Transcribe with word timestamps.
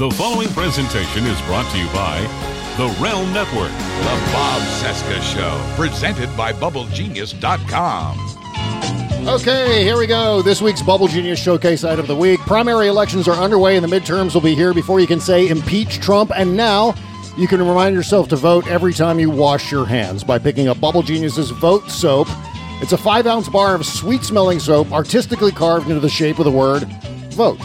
The 0.00 0.10
following 0.12 0.48
presentation 0.48 1.26
is 1.26 1.38
brought 1.42 1.70
to 1.72 1.78
you 1.78 1.84
by 1.88 2.22
the 2.78 2.86
Realm 3.02 3.30
Network. 3.34 3.68
The 3.68 4.30
Bob 4.32 4.62
Cesca 4.80 5.20
Show, 5.20 5.60
presented 5.76 6.34
by 6.38 6.54
BubbleGenius.com. 6.54 9.28
Okay, 9.28 9.84
here 9.84 9.98
we 9.98 10.06
go. 10.06 10.40
This 10.40 10.62
week's 10.62 10.80
Bubble 10.80 11.06
Genius 11.06 11.38
Showcase 11.38 11.84
item 11.84 12.00
of 12.00 12.06
the 12.06 12.16
week. 12.16 12.40
Primary 12.40 12.86
elections 12.86 13.28
are 13.28 13.34
underway 13.34 13.76
and 13.76 13.84
the 13.84 13.94
midterms 13.94 14.32
will 14.32 14.40
be 14.40 14.54
here 14.54 14.72
before 14.72 15.00
you 15.00 15.06
can 15.06 15.20
say 15.20 15.48
impeach 15.48 16.00
Trump. 16.00 16.32
And 16.34 16.56
now 16.56 16.94
you 17.36 17.46
can 17.46 17.60
remind 17.60 17.94
yourself 17.94 18.30
to 18.30 18.36
vote 18.36 18.66
every 18.68 18.94
time 18.94 19.20
you 19.20 19.28
wash 19.28 19.70
your 19.70 19.84
hands 19.84 20.24
by 20.24 20.38
picking 20.38 20.68
up 20.68 20.80
Bubble 20.80 21.02
Genius's 21.02 21.50
Vote 21.50 21.90
Soap. 21.90 22.28
It's 22.80 22.92
a 22.92 22.96
five 22.96 23.26
ounce 23.26 23.50
bar 23.50 23.74
of 23.74 23.84
sweet 23.84 24.22
smelling 24.22 24.60
soap 24.60 24.92
artistically 24.92 25.52
carved 25.52 25.90
into 25.90 26.00
the 26.00 26.08
shape 26.08 26.38
of 26.38 26.46
the 26.46 26.50
word 26.50 26.84
vote. 27.34 27.60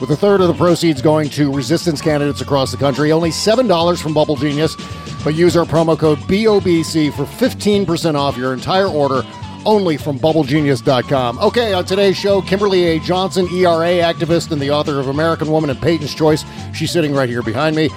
With 0.00 0.10
a 0.10 0.16
third 0.16 0.42
of 0.42 0.48
the 0.48 0.54
proceeds 0.54 1.00
going 1.00 1.30
to 1.30 1.50
resistance 1.52 2.02
candidates 2.02 2.42
across 2.42 2.70
the 2.70 2.76
country, 2.76 3.12
only 3.12 3.30
$7 3.30 4.02
from 4.02 4.12
Bubble 4.12 4.36
Genius. 4.36 4.76
But 5.24 5.34
use 5.34 5.56
our 5.56 5.64
promo 5.64 5.98
code 5.98 6.18
BOBC 6.20 7.14
for 7.14 7.24
15% 7.24 8.14
off 8.14 8.36
your 8.36 8.52
entire 8.52 8.88
order 8.88 9.22
only 9.66 9.96
from 9.96 10.18
BubbleGenius.com. 10.18 11.38
Okay, 11.40 11.72
on 11.72 11.84
today's 11.84 12.16
show, 12.16 12.40
Kimberley 12.40 12.84
A. 12.84 13.00
Johnson, 13.00 13.46
ERA 13.52 14.00
activist 14.00 14.52
and 14.52 14.62
the 14.62 14.70
author 14.70 15.00
of 15.00 15.08
American 15.08 15.50
Woman 15.50 15.68
and 15.70 15.82
Peyton's 15.82 16.14
Choice. 16.14 16.44
She's 16.72 16.90
sitting 16.90 17.12
right 17.12 17.28
here 17.28 17.42
behind 17.42 17.74
me. 17.74 17.90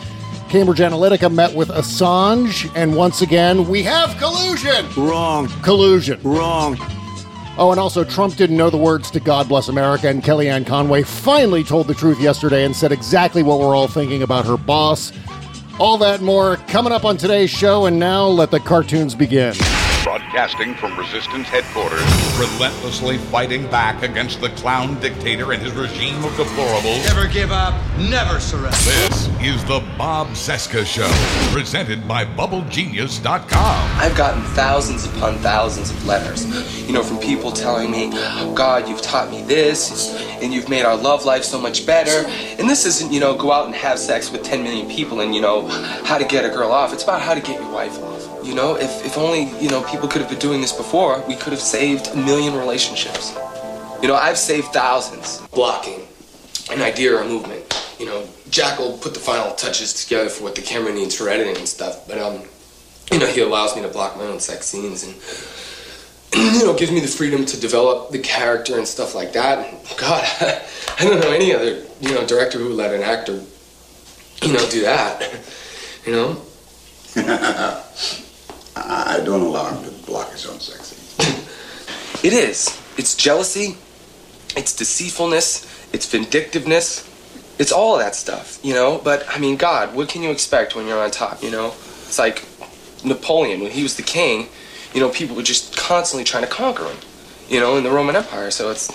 Cambridge 0.49 0.79
Analytica 0.79 1.31
met 1.31 1.53
with 1.53 1.69
Assange, 1.69 2.71
and 2.75 2.95
once 2.95 3.21
again, 3.21 3.69
we 3.69 3.83
have 3.83 4.17
collusion. 4.17 4.83
Wrong. 4.97 5.47
Collusion. 5.61 6.19
Wrong. 6.23 6.75
Oh, 7.59 7.71
and 7.71 7.79
also, 7.79 8.05
Trump 8.05 8.37
didn't 8.37 8.55
know 8.55 8.69
the 8.69 8.77
words 8.77 9.11
to 9.11 9.19
God 9.19 9.49
Bless 9.49 9.67
America, 9.67 10.07
and 10.07 10.23
Kellyanne 10.23 10.65
Conway 10.65 11.03
finally 11.03 11.61
told 11.61 11.87
the 11.87 11.93
truth 11.93 12.17
yesterday 12.21 12.63
and 12.63 12.73
said 12.73 12.93
exactly 12.93 13.43
what 13.43 13.59
we're 13.59 13.75
all 13.75 13.89
thinking 13.89 14.23
about 14.23 14.45
her 14.45 14.55
boss. 14.55 15.11
All 15.77 15.97
that 15.97 16.21
more 16.21 16.55
coming 16.69 16.93
up 16.93 17.03
on 17.03 17.17
today's 17.17 17.49
show, 17.49 17.85
and 17.85 17.99
now 17.99 18.27
let 18.27 18.49
the 18.49 18.61
cartoons 18.61 19.13
begin. 19.13 19.55
Broadcasting 20.09 20.73
from 20.73 20.97
Resistance 20.97 21.47
headquarters, 21.49 22.01
relentlessly 22.39 23.19
fighting 23.19 23.69
back 23.69 24.01
against 24.01 24.41
the 24.41 24.49
clown 24.49 24.99
dictator 24.99 25.51
and 25.51 25.61
his 25.61 25.71
regime 25.73 26.25
of 26.25 26.31
deplorables. 26.31 27.05
Never 27.05 27.27
give 27.27 27.51
up, 27.51 27.75
never 27.99 28.39
surrender. 28.39 28.75
This 28.77 29.27
is 29.39 29.63
the 29.65 29.87
Bob 29.99 30.29
Cesca 30.29 30.83
Show, 30.83 31.07
presented 31.53 32.07
by 32.07 32.25
BubbleGenius.com. 32.25 33.99
I've 34.01 34.17
gotten 34.17 34.41
thousands 34.55 35.05
upon 35.05 35.37
thousands 35.37 35.91
of 35.91 36.03
letters, 36.07 36.43
you 36.87 36.93
know, 36.93 37.03
from 37.03 37.19
people 37.19 37.51
telling 37.51 37.91
me, 37.91 38.09
oh, 38.11 38.51
God, 38.55 38.89
you've 38.89 39.03
taught 39.03 39.29
me 39.29 39.43
this, 39.43 40.11
and 40.41 40.51
you've 40.51 40.69
made 40.69 40.85
our 40.85 40.97
love 40.97 41.23
life 41.25 41.43
so 41.43 41.61
much 41.61 41.85
better. 41.85 42.27
And 42.57 42.67
this 42.67 42.83
isn't, 42.87 43.13
you 43.13 43.19
know, 43.19 43.35
go 43.35 43.51
out 43.51 43.67
and 43.67 43.75
have 43.75 43.99
sex 43.99 44.31
with 44.31 44.41
10 44.41 44.63
million 44.63 44.89
people 44.89 45.19
and, 45.19 45.35
you 45.35 45.41
know, 45.41 45.67
how 45.67 46.17
to 46.17 46.25
get 46.25 46.45
a 46.45 46.49
girl 46.49 46.71
off. 46.71 46.93
It's 46.93 47.03
about 47.03 47.21
how 47.21 47.35
to 47.35 47.41
get 47.41 47.61
your 47.61 47.71
wife 47.71 47.95
off. 48.01 48.08
You 48.49 48.55
know, 48.55 48.75
if, 48.75 49.05
if 49.05 49.15
only, 49.15 49.43
you 49.61 49.69
know, 49.69 49.83
people 49.83 50.07
could 50.07 50.21
have 50.21 50.29
been 50.29 50.39
doing 50.39 50.59
this 50.59 50.73
before, 50.73 51.23
we 51.27 51.35
could 51.35 51.53
have 51.53 51.61
saved 51.61 52.07
a 52.07 52.15
million 52.15 52.55
relationships. 52.55 53.37
You 54.01 54.07
know, 54.07 54.15
I've 54.15 54.39
saved 54.39 54.69
thousands. 54.69 55.39
Blocking 55.49 56.07
an 56.71 56.81
idea 56.81 57.15
or 57.15 57.21
a 57.21 57.25
movement. 57.25 57.63
You 57.99 58.07
know, 58.07 58.27
Jack 58.49 58.79
will 58.79 58.97
put 58.97 59.13
the 59.13 59.19
final 59.19 59.53
touches 59.53 59.93
together 60.03 60.29
for 60.29 60.45
what 60.45 60.55
the 60.55 60.63
camera 60.63 60.91
needs 60.91 61.15
for 61.15 61.29
editing 61.29 61.57
and 61.57 61.67
stuff, 61.67 62.07
but, 62.07 62.17
um, 62.17 62.41
you 63.11 63.19
know, 63.19 63.27
he 63.27 63.41
allows 63.41 63.75
me 63.75 63.83
to 63.83 63.87
block 63.87 64.17
my 64.17 64.23
own 64.23 64.39
sex 64.39 64.65
scenes 64.65 65.03
and, 65.03 65.13
you 66.59 66.65
know, 66.65 66.73
gives 66.73 66.91
me 66.91 67.01
the 67.01 67.07
freedom 67.07 67.45
to 67.45 67.59
develop 67.59 68.09
the 68.09 68.17
character 68.17 68.79
and 68.79 68.87
stuff 68.87 69.13
like 69.13 69.31
that. 69.33 69.59
And 69.59 69.77
God, 69.99 70.23
I 70.99 71.03
don't 71.03 71.19
know 71.19 71.29
any 71.29 71.53
other, 71.53 71.83
you 72.01 72.15
know, 72.15 72.25
director 72.25 72.57
who 72.57 72.69
would 72.69 72.77
let 72.77 72.95
an 72.95 73.03
actor, 73.03 73.43
you 74.41 74.53
know, 74.53 74.69
do 74.71 74.81
that. 74.81 75.39
You 76.05 76.13
know? 76.13 76.41
I 78.75 79.21
don't 79.23 79.41
allow 79.41 79.69
him 79.73 79.83
to 79.83 80.05
block 80.05 80.31
his 80.31 80.45
own 80.45 80.59
sex. 80.59 80.95
It 82.21 82.33
is. 82.33 82.77
It's 82.97 83.15
jealousy, 83.15 83.77
it's 84.57 84.75
deceitfulness, 84.75 85.65
it's 85.93 86.05
vindictiveness. 86.05 87.05
It's 87.57 87.71
all 87.71 87.97
that 87.97 88.15
stuff, 88.15 88.59
you 88.61 88.73
know? 88.73 88.99
But, 89.01 89.25
I 89.29 89.37
mean, 89.37 89.55
God, 89.55 89.93
what 89.95 90.09
can 90.09 90.21
you 90.21 90.29
expect 90.31 90.75
when 90.75 90.85
you're 90.85 91.01
on 91.01 91.11
top, 91.11 91.41
you 91.43 91.51
know? 91.51 91.67
It's 91.67 92.19
like 92.19 92.45
Napoleon, 93.03 93.61
when 93.61 93.71
he 93.71 93.83
was 93.83 93.95
the 93.95 94.03
king, 94.03 94.47
you 94.93 94.99
know, 94.99 95.09
people 95.09 95.35
were 95.35 95.43
just 95.43 95.77
constantly 95.77 96.23
trying 96.23 96.43
to 96.43 96.49
conquer 96.49 96.85
him, 96.85 96.97
you 97.47 97.59
know, 97.59 97.77
in 97.77 97.83
the 97.83 97.91
Roman 97.91 98.15
Empire. 98.15 98.51
So 98.51 98.71
it's 98.71 98.89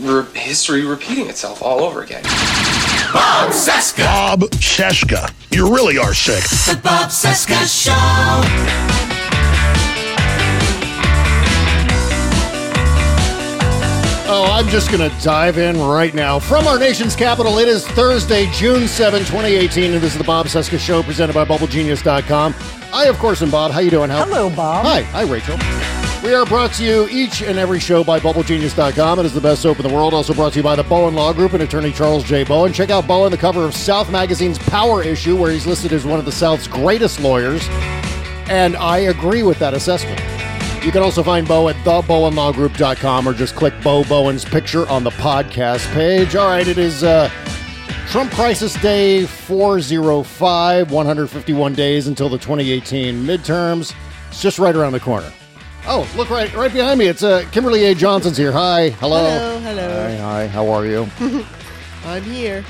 re- 0.00 0.24
history 0.34 0.84
repeating 0.84 1.28
itself 1.28 1.62
all 1.62 1.80
over 1.80 2.02
again. 2.02 2.22
Bob 3.12 3.50
Cesca! 3.52 4.04
Bob 4.04 4.40
Cesca. 4.52 5.32
You 5.50 5.72
really 5.74 5.98
are 5.98 6.14
sick. 6.14 6.44
The 6.72 6.80
Bob 6.82 7.10
Cesca 7.10 7.66
Show. 7.66 8.90
Oh, 14.32 14.48
I'm 14.52 14.68
just 14.68 14.92
going 14.92 15.08
to 15.10 15.16
dive 15.24 15.58
in 15.58 15.80
right 15.80 16.14
now. 16.14 16.38
From 16.38 16.68
our 16.68 16.78
nation's 16.78 17.16
capital, 17.16 17.58
it 17.58 17.66
is 17.66 17.84
Thursday, 17.88 18.48
June 18.52 18.86
7, 18.86 19.20
2018, 19.20 19.92
and 19.92 20.00
this 20.00 20.12
is 20.12 20.18
the 20.18 20.24
Bob 20.24 20.46
Cesca 20.46 20.78
Show 20.78 21.02
presented 21.02 21.32
by 21.34 21.44
BubbleGenius.com. 21.44 22.54
I, 22.92 23.06
of 23.06 23.18
course, 23.18 23.42
am 23.42 23.50
Bob. 23.50 23.72
How 23.72 23.80
you 23.80 23.90
doing? 23.90 24.08
How- 24.08 24.24
Hello, 24.24 24.48
Bob. 24.48 24.86
Hi. 24.86 25.02
Hi, 25.02 25.22
Rachel. 25.22 25.56
We 26.22 26.34
are 26.34 26.44
brought 26.44 26.74
to 26.74 26.84
you 26.84 27.08
each 27.08 27.40
and 27.40 27.58
every 27.58 27.80
show 27.80 28.04
by 28.04 28.20
BubbleGenius.com. 28.20 29.20
It 29.20 29.24
is 29.24 29.32
the 29.32 29.40
best 29.40 29.62
soap 29.62 29.80
in 29.80 29.88
the 29.88 29.92
world. 29.94 30.12
Also 30.12 30.34
brought 30.34 30.52
to 30.52 30.58
you 30.58 30.62
by 30.62 30.76
the 30.76 30.82
Bowen 30.82 31.14
Law 31.14 31.32
Group 31.32 31.54
and 31.54 31.62
attorney 31.62 31.92
Charles 31.92 32.24
J. 32.24 32.44
Bowen. 32.44 32.74
Check 32.74 32.90
out 32.90 33.06
Bowen, 33.06 33.30
the 33.30 33.38
cover 33.38 33.64
of 33.64 33.74
South 33.74 34.10
Magazine's 34.10 34.58
Power 34.58 35.02
issue, 35.02 35.34
where 35.34 35.50
he's 35.50 35.66
listed 35.66 35.94
as 35.94 36.04
one 36.04 36.18
of 36.18 36.26
the 36.26 36.32
South's 36.32 36.68
greatest 36.68 37.20
lawyers. 37.20 37.66
And 38.50 38.76
I 38.76 38.98
agree 38.98 39.42
with 39.42 39.58
that 39.60 39.72
assessment. 39.72 40.20
You 40.84 40.92
can 40.92 41.02
also 41.02 41.22
find 41.22 41.48
Bo 41.48 41.70
at 41.70 41.76
thebowenlawgroup.com 41.76 43.26
or 43.26 43.32
just 43.32 43.54
click 43.54 43.72
Bo 43.82 44.04
Bowen's 44.04 44.44
picture 44.44 44.86
on 44.90 45.04
the 45.04 45.10
podcast 45.10 45.90
page. 45.94 46.36
All 46.36 46.48
right, 46.48 46.68
it 46.68 46.76
is 46.76 47.02
uh, 47.02 47.30
Trump 48.08 48.30
Crisis 48.32 48.74
Day 48.82 49.24
405, 49.24 50.90
151 50.90 51.74
days 51.74 52.08
until 52.08 52.28
the 52.28 52.38
2018 52.38 53.24
midterms. 53.24 53.94
It's 54.28 54.42
just 54.42 54.58
right 54.58 54.76
around 54.76 54.92
the 54.92 55.00
corner. 55.00 55.32
Oh, 55.86 56.08
look 56.16 56.30
right 56.30 56.52
right 56.54 56.72
behind 56.72 56.98
me. 56.98 57.06
It's 57.06 57.22
uh, 57.22 57.44
Kimberley 57.52 57.84
A. 57.84 57.94
Johnson's 57.94 58.36
here. 58.36 58.52
Hi. 58.52 58.90
Hello. 58.90 59.18
Hello, 59.18 59.60
hello. 59.60 60.02
Hi, 60.02 60.16
hi. 60.16 60.46
How 60.46 60.68
are 60.68 60.86
you? 60.86 61.08
I'm 62.04 62.22
here. 62.22 62.64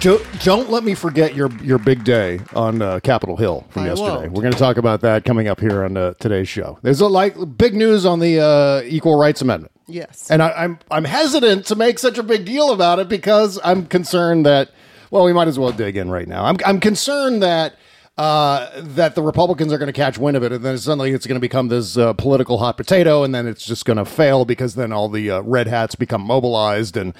don't, 0.00 0.24
don't 0.42 0.70
let 0.70 0.84
me 0.84 0.94
forget 0.94 1.34
your 1.34 1.50
your 1.62 1.78
big 1.78 2.04
day 2.04 2.40
on 2.54 2.80
uh, 2.82 3.00
Capitol 3.00 3.36
Hill 3.36 3.66
from 3.70 3.82
I 3.82 3.86
yesterday. 3.86 4.10
won't. 4.10 4.32
We're 4.32 4.42
going 4.42 4.52
to 4.52 4.58
talk 4.58 4.76
about 4.76 5.00
that 5.00 5.24
coming 5.24 5.48
up 5.48 5.58
here 5.58 5.84
on 5.84 5.96
uh, 5.96 6.14
today's 6.20 6.48
show. 6.48 6.78
There's 6.82 7.00
a 7.00 7.08
like 7.08 7.34
big 7.56 7.74
news 7.74 8.06
on 8.06 8.20
the 8.20 8.40
uh, 8.40 8.82
Equal 8.84 9.18
Rights 9.18 9.40
Amendment. 9.42 9.72
Yes. 9.86 10.30
And 10.30 10.42
I, 10.42 10.50
I'm 10.52 10.78
I'm 10.90 11.04
hesitant 11.04 11.66
to 11.66 11.74
make 11.74 11.98
such 11.98 12.18
a 12.18 12.22
big 12.22 12.44
deal 12.44 12.72
about 12.72 12.98
it 12.98 13.08
because 13.08 13.58
I'm 13.64 13.86
concerned 13.86 14.46
that 14.46 14.70
well, 15.10 15.24
we 15.24 15.32
might 15.32 15.48
as 15.48 15.58
well 15.58 15.72
dig 15.72 15.96
in 15.96 16.10
right 16.10 16.28
now. 16.28 16.44
I'm 16.44 16.56
I'm 16.64 16.78
concerned 16.78 17.42
that 17.42 17.74
uh, 18.20 18.82
that 18.82 19.14
the 19.14 19.22
Republicans 19.22 19.72
are 19.72 19.78
going 19.78 19.86
to 19.86 19.94
catch 19.94 20.18
wind 20.18 20.36
of 20.36 20.42
it, 20.42 20.52
and 20.52 20.62
then 20.62 20.76
suddenly 20.76 21.12
it's 21.12 21.26
going 21.26 21.36
to 21.36 21.40
become 21.40 21.68
this 21.68 21.96
uh, 21.96 22.12
political 22.12 22.58
hot 22.58 22.76
potato, 22.76 23.24
and 23.24 23.34
then 23.34 23.46
it's 23.46 23.64
just 23.64 23.86
going 23.86 23.96
to 23.96 24.04
fail 24.04 24.44
because 24.44 24.74
then 24.74 24.92
all 24.92 25.08
the 25.08 25.30
uh, 25.30 25.40
red 25.40 25.66
hats 25.66 25.94
become 25.94 26.20
mobilized 26.20 26.96
and. 26.96 27.14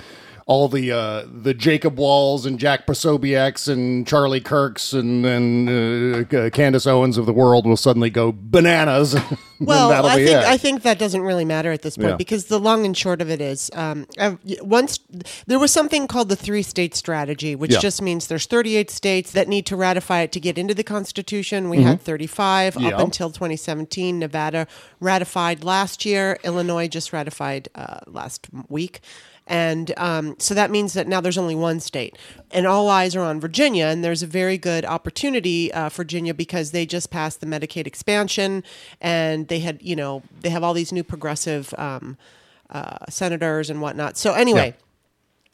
All 0.51 0.67
the 0.69 0.91
uh, 0.91 1.27
the 1.33 1.55
Jacob 1.55 1.97
Wohls 1.97 2.45
and 2.45 2.59
Jack 2.59 2.85
Posobiec's 2.85 3.69
and 3.69 4.05
Charlie 4.05 4.41
Kirk's 4.41 4.93
and 4.93 5.25
and 5.25 6.25
uh, 6.35 6.51
Candace 6.51 6.89
Owens 6.89 7.17
of 7.19 7.27
the 7.27 7.33
world 7.33 7.67
will 7.69 7.77
suddenly 7.77 8.11
go 8.11 8.33
bananas. 8.37 9.15
well, 9.61 9.93
I 10.05 10.17
think 10.17 10.29
it. 10.29 10.37
I 10.45 10.57
think 10.57 10.83
that 10.83 10.99
doesn't 10.99 11.23
really 11.23 11.45
matter 11.45 11.71
at 11.71 11.83
this 11.83 11.97
point 11.97 12.09
Yeah. 12.09 12.17
because 12.17 12.47
the 12.47 12.59
long 12.59 12.85
and 12.85 12.97
short 12.97 13.23
of 13.23 13.31
it 13.31 13.41
is, 13.41 13.71
um, 13.75 14.09
once 14.61 14.99
there 15.47 15.61
was 15.61 15.71
something 15.71 16.09
called 16.09 16.29
the 16.29 16.35
three-state 16.35 16.97
strategy, 16.97 17.55
which 17.55 17.75
Yeah. 17.75 17.79
just 17.79 18.03
means 18.03 18.27
there's 18.27 18.47
38 18.47 18.91
states 18.91 19.31
that 19.31 19.47
need 19.47 19.67
to 19.67 19.77
ratify 19.77 20.23
it 20.23 20.33
to 20.33 20.41
get 20.41 20.59
into 20.59 20.75
the 20.75 20.83
Constitution. 20.83 21.71
We 21.71 21.83
had 21.83 22.01
35 22.03 22.75
Mm-hmm. 22.75 22.85
Yeah. 22.89 22.97
up 22.97 23.05
until 23.05 23.31
2017. 23.31 24.19
Nevada 24.19 24.67
ratified 24.99 25.63
last 25.63 26.05
year. 26.05 26.39
Illinois 26.43 26.89
just 26.89 27.13
ratified 27.13 27.69
uh, 27.77 28.01
last 28.09 28.49
week. 28.69 28.99
And 29.51 29.93
um, 29.97 30.37
so 30.39 30.55
that 30.55 30.71
means 30.71 30.93
that 30.93 31.09
now 31.09 31.21
there's 31.21 31.37
only 31.37 31.57
one 31.57 31.81
state, 31.81 32.17
and 32.53 32.67
all 32.67 32.89
eyes 32.89 33.17
are 33.17 33.23
on 33.23 33.41
Virginia. 33.41 33.87
And 33.87 34.05
there's 34.05 34.23
a 34.23 34.27
very 34.27 34.57
good 34.57 34.85
opportunity 34.85 35.73
uh, 35.73 35.89
for 35.89 36.05
Virginia 36.05 36.33
because 36.33 36.71
they 36.71 36.87
just 36.87 37.11
passed 37.11 37.41
the 37.41 37.47
Medicaid 37.47 37.87
expansion, 37.87 38.65
and 39.01 39.49
they 39.49 39.59
had, 39.59 39.83
you 39.83 39.95
know, 39.97 40.23
they 40.41 40.51
have 40.51 40.63
all 40.63 40.73
these 40.73 40.93
new 40.93 41.05
progressive 41.05 41.75
um, 41.77 42.17
uh, 42.71 43.05
senators 43.09 43.71
and 43.71 43.83
whatnot. 43.83 44.17
So 44.17 44.35
anyway, 44.35 44.75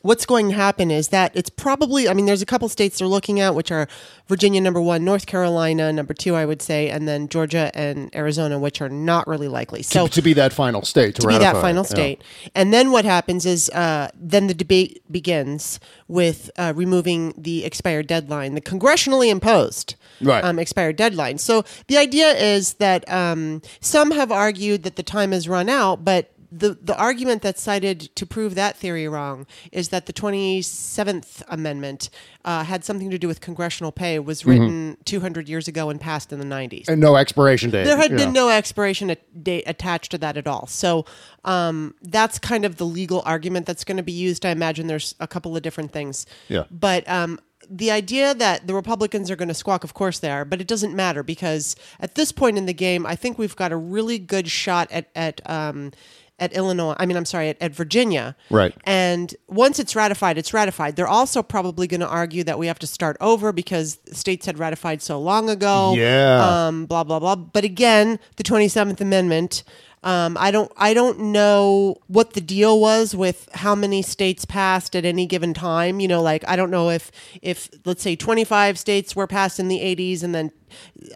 what's 0.07 0.25
going 0.25 0.49
to 0.51 0.55
happen 0.55 0.91
is 0.91 1.09
that 1.09 1.33
it's 1.35 1.51
probably, 1.51 2.09
I 2.09 2.15
mean, 2.15 2.27
there's 2.27 2.43
a 2.43 2.47
couple 2.47 2.69
states 2.69 2.99
they're 2.99 3.09
looking 3.09 3.41
at, 3.41 3.55
which 3.55 3.71
are 3.71 3.89
Virginia, 4.29 4.61
number 4.61 4.81
one, 4.81 5.05
North 5.05 5.27
Carolina, 5.27 5.93
number 5.93 6.15
two, 6.15 6.35
I 6.35 6.45
would 6.47 6.63
say, 6.63 6.89
and 6.91 7.07
then 7.07 7.29
Georgia 7.29 7.71
and 7.75 8.15
Arizona, 8.15 8.59
which 8.59 8.81
are 8.81 8.89
not 8.89 9.27
really 9.27 9.49
likely. 9.49 9.83
So 9.83 10.07
to, 10.07 10.13
to 10.15 10.23
be 10.23 10.33
that 10.35 10.53
final 10.53 10.83
state 10.83 11.15
to, 11.17 11.23
to 11.23 11.29
be 11.29 11.39
that 11.39 11.57
it. 11.57 11.61
final 11.61 11.85
Yeah. 11.85 11.89
state. 11.91 12.23
And 12.55 12.73
then 12.73 12.91
what 12.91 13.05
happens 13.05 13.45
is 13.47 13.69
uh, 13.71 14.09
then 14.15 14.47
the 14.47 14.55
debate 14.55 15.03
begins 15.11 15.79
with 16.09 16.51
uh, 16.57 16.73
removing 16.77 17.35
the 17.37 17.65
expired 17.65 18.07
deadline, 18.07 18.55
the 18.55 18.61
congressionally 18.61 19.29
imposed 19.29 19.97
Right. 20.23 20.43
um, 20.43 20.59
expired 20.59 20.97
deadline. 20.97 21.37
So 21.39 21.65
the 21.89 21.99
idea 21.99 22.31
is 22.33 22.75
that 22.75 23.07
um, 23.13 23.61
some 23.81 24.13
have 24.13 24.33
argued 24.33 24.83
that 24.85 24.97
the 24.97 25.03
time 25.03 25.33
has 25.33 25.47
run 25.47 25.69
out, 25.69 26.05
but 26.07 26.31
the, 26.53 26.79
the 26.81 26.97
argument 26.97 27.43
that's 27.43 27.61
cited 27.63 28.01
to 28.17 28.25
prove 28.27 28.55
that 28.55 28.77
theory 28.77 29.09
wrong 29.09 29.47
is 29.73 29.89
that 29.91 30.07
the 30.07 30.13
27th 30.13 31.43
Amendment 31.49 32.11
uh, 32.45 32.63
had 32.65 32.85
something 32.85 33.11
to 33.11 33.19
do 33.19 33.27
with 33.29 33.41
congressional 33.41 33.93
pay, 33.93 34.19
was 34.19 34.43
Mm-hmm. 34.43 34.51
written 34.51 34.97
200 35.05 35.49
years 35.49 35.67
ago 35.69 35.91
and 35.91 36.01
passed 36.01 36.33
in 36.33 36.39
the 36.39 36.45
90s. 36.45 36.89
And 36.89 37.01
no 37.01 37.17
expiration 37.17 37.71
date. 37.71 37.85
There 37.85 37.97
had 37.97 38.11
Yeah. 38.13 38.17
been 38.19 38.33
no 38.33 38.49
expiration 38.49 39.11
at- 39.11 39.43
date 39.45 39.65
attached 39.67 40.11
to 40.13 40.19
that 40.19 40.37
at 40.37 40.47
all. 40.47 40.67
So 40.67 41.05
um, 41.45 41.95
that's 42.03 42.39
kind 42.39 42.65
of 42.65 42.77
the 42.77 42.87
legal 42.87 43.23
argument 43.25 43.67
that's 43.67 43.83
going 43.85 43.97
to 43.97 44.03
be 44.03 44.13
used. 44.13 44.45
I 44.47 44.51
imagine 44.51 44.87
there's 44.87 45.15
a 45.21 45.27
couple 45.27 45.57
of 45.57 45.63
different 45.63 45.91
things. 45.93 46.27
Yeah. 46.49 46.65
But 46.71 47.09
um, 47.09 47.41
the 47.69 47.91
idea 47.91 48.35
that 48.35 48.67
the 48.69 48.75
Republicans 48.75 49.31
are 49.31 49.37
going 49.37 49.49
to 49.49 49.55
squawk, 49.55 49.83
of 49.83 49.95
course 49.95 50.21
they 50.21 50.31
are, 50.31 50.45
but 50.45 50.61
it 50.61 50.69
doesn't 50.69 50.95
matter 50.95 51.23
because 51.25 51.75
at 51.99 52.15
this 52.15 52.31
point 52.31 52.57
in 52.59 52.67
the 52.67 52.75
game, 52.75 53.05
I 53.07 53.17
think 53.17 53.39
we've 53.39 53.57
got 53.57 53.73
a 53.73 53.77
really 53.77 54.19
good 54.19 54.49
shot 54.49 54.89
at 54.93 55.09
at 55.17 55.41
um, 55.51 55.91
at 56.39 56.53
Illinois. 56.53 56.95
I 56.99 57.07
mean, 57.07 57.17
I'm 57.17 57.25
sorry, 57.25 57.49
at, 57.49 57.61
at 57.61 57.75
Virginia. 57.75 58.37
Right. 58.51 58.75
And 58.85 59.35
once 59.49 59.79
it's 59.79 59.97
ratified, 59.97 60.37
it's 60.37 60.53
ratified. 60.53 60.97
They're 60.97 61.09
also 61.09 61.43
probably 61.43 61.87
going 61.87 62.01
to 62.01 62.09
argue 62.09 62.45
that 62.45 62.59
we 62.59 62.67
have 62.67 62.79
to 62.81 62.87
start 62.87 63.17
over 63.21 63.53
because 63.53 63.99
states 64.13 64.47
had 64.47 64.59
ratified 64.59 65.03
so 65.03 65.19
long 65.19 65.49
ago. 65.49 65.95
Yeah. 65.97 66.67
Um, 66.67 66.87
blah 66.87 67.05
blah 67.05 67.19
blah. 67.19 67.37
But 67.37 67.65
again, 67.65 68.19
the 68.37 68.43
Twenty 68.43 68.69
Seventh 68.69 69.01
Amendment. 69.01 69.65
Um, 70.03 70.37
I 70.39 70.53
don't. 70.53 70.71
I 70.77 70.95
don't 70.95 71.19
know 71.19 71.97
what 72.07 72.35
the 72.35 72.41
deal 72.41 72.79
was 72.79 73.13
with 73.13 73.49
how 73.55 73.75
many 73.75 74.03
states 74.03 74.45
passed 74.45 74.95
at 74.95 75.05
any 75.05 75.27
given 75.27 75.53
time. 75.53 75.99
You 75.99 76.07
know, 76.07 76.23
like 76.23 76.45
I 76.47 76.55
don't 76.55 76.71
know 76.71 76.91
if 76.91 77.11
if 77.43 77.69
let's 77.85 78.03
say 78.03 78.15
twenty 78.15 78.45
five 78.45 78.79
states 78.79 79.17
were 79.17 79.27
passed 79.27 79.59
in 79.59 79.67
the 79.67 79.81
eighties 79.81 80.23
and 80.23 80.33
then 80.33 80.53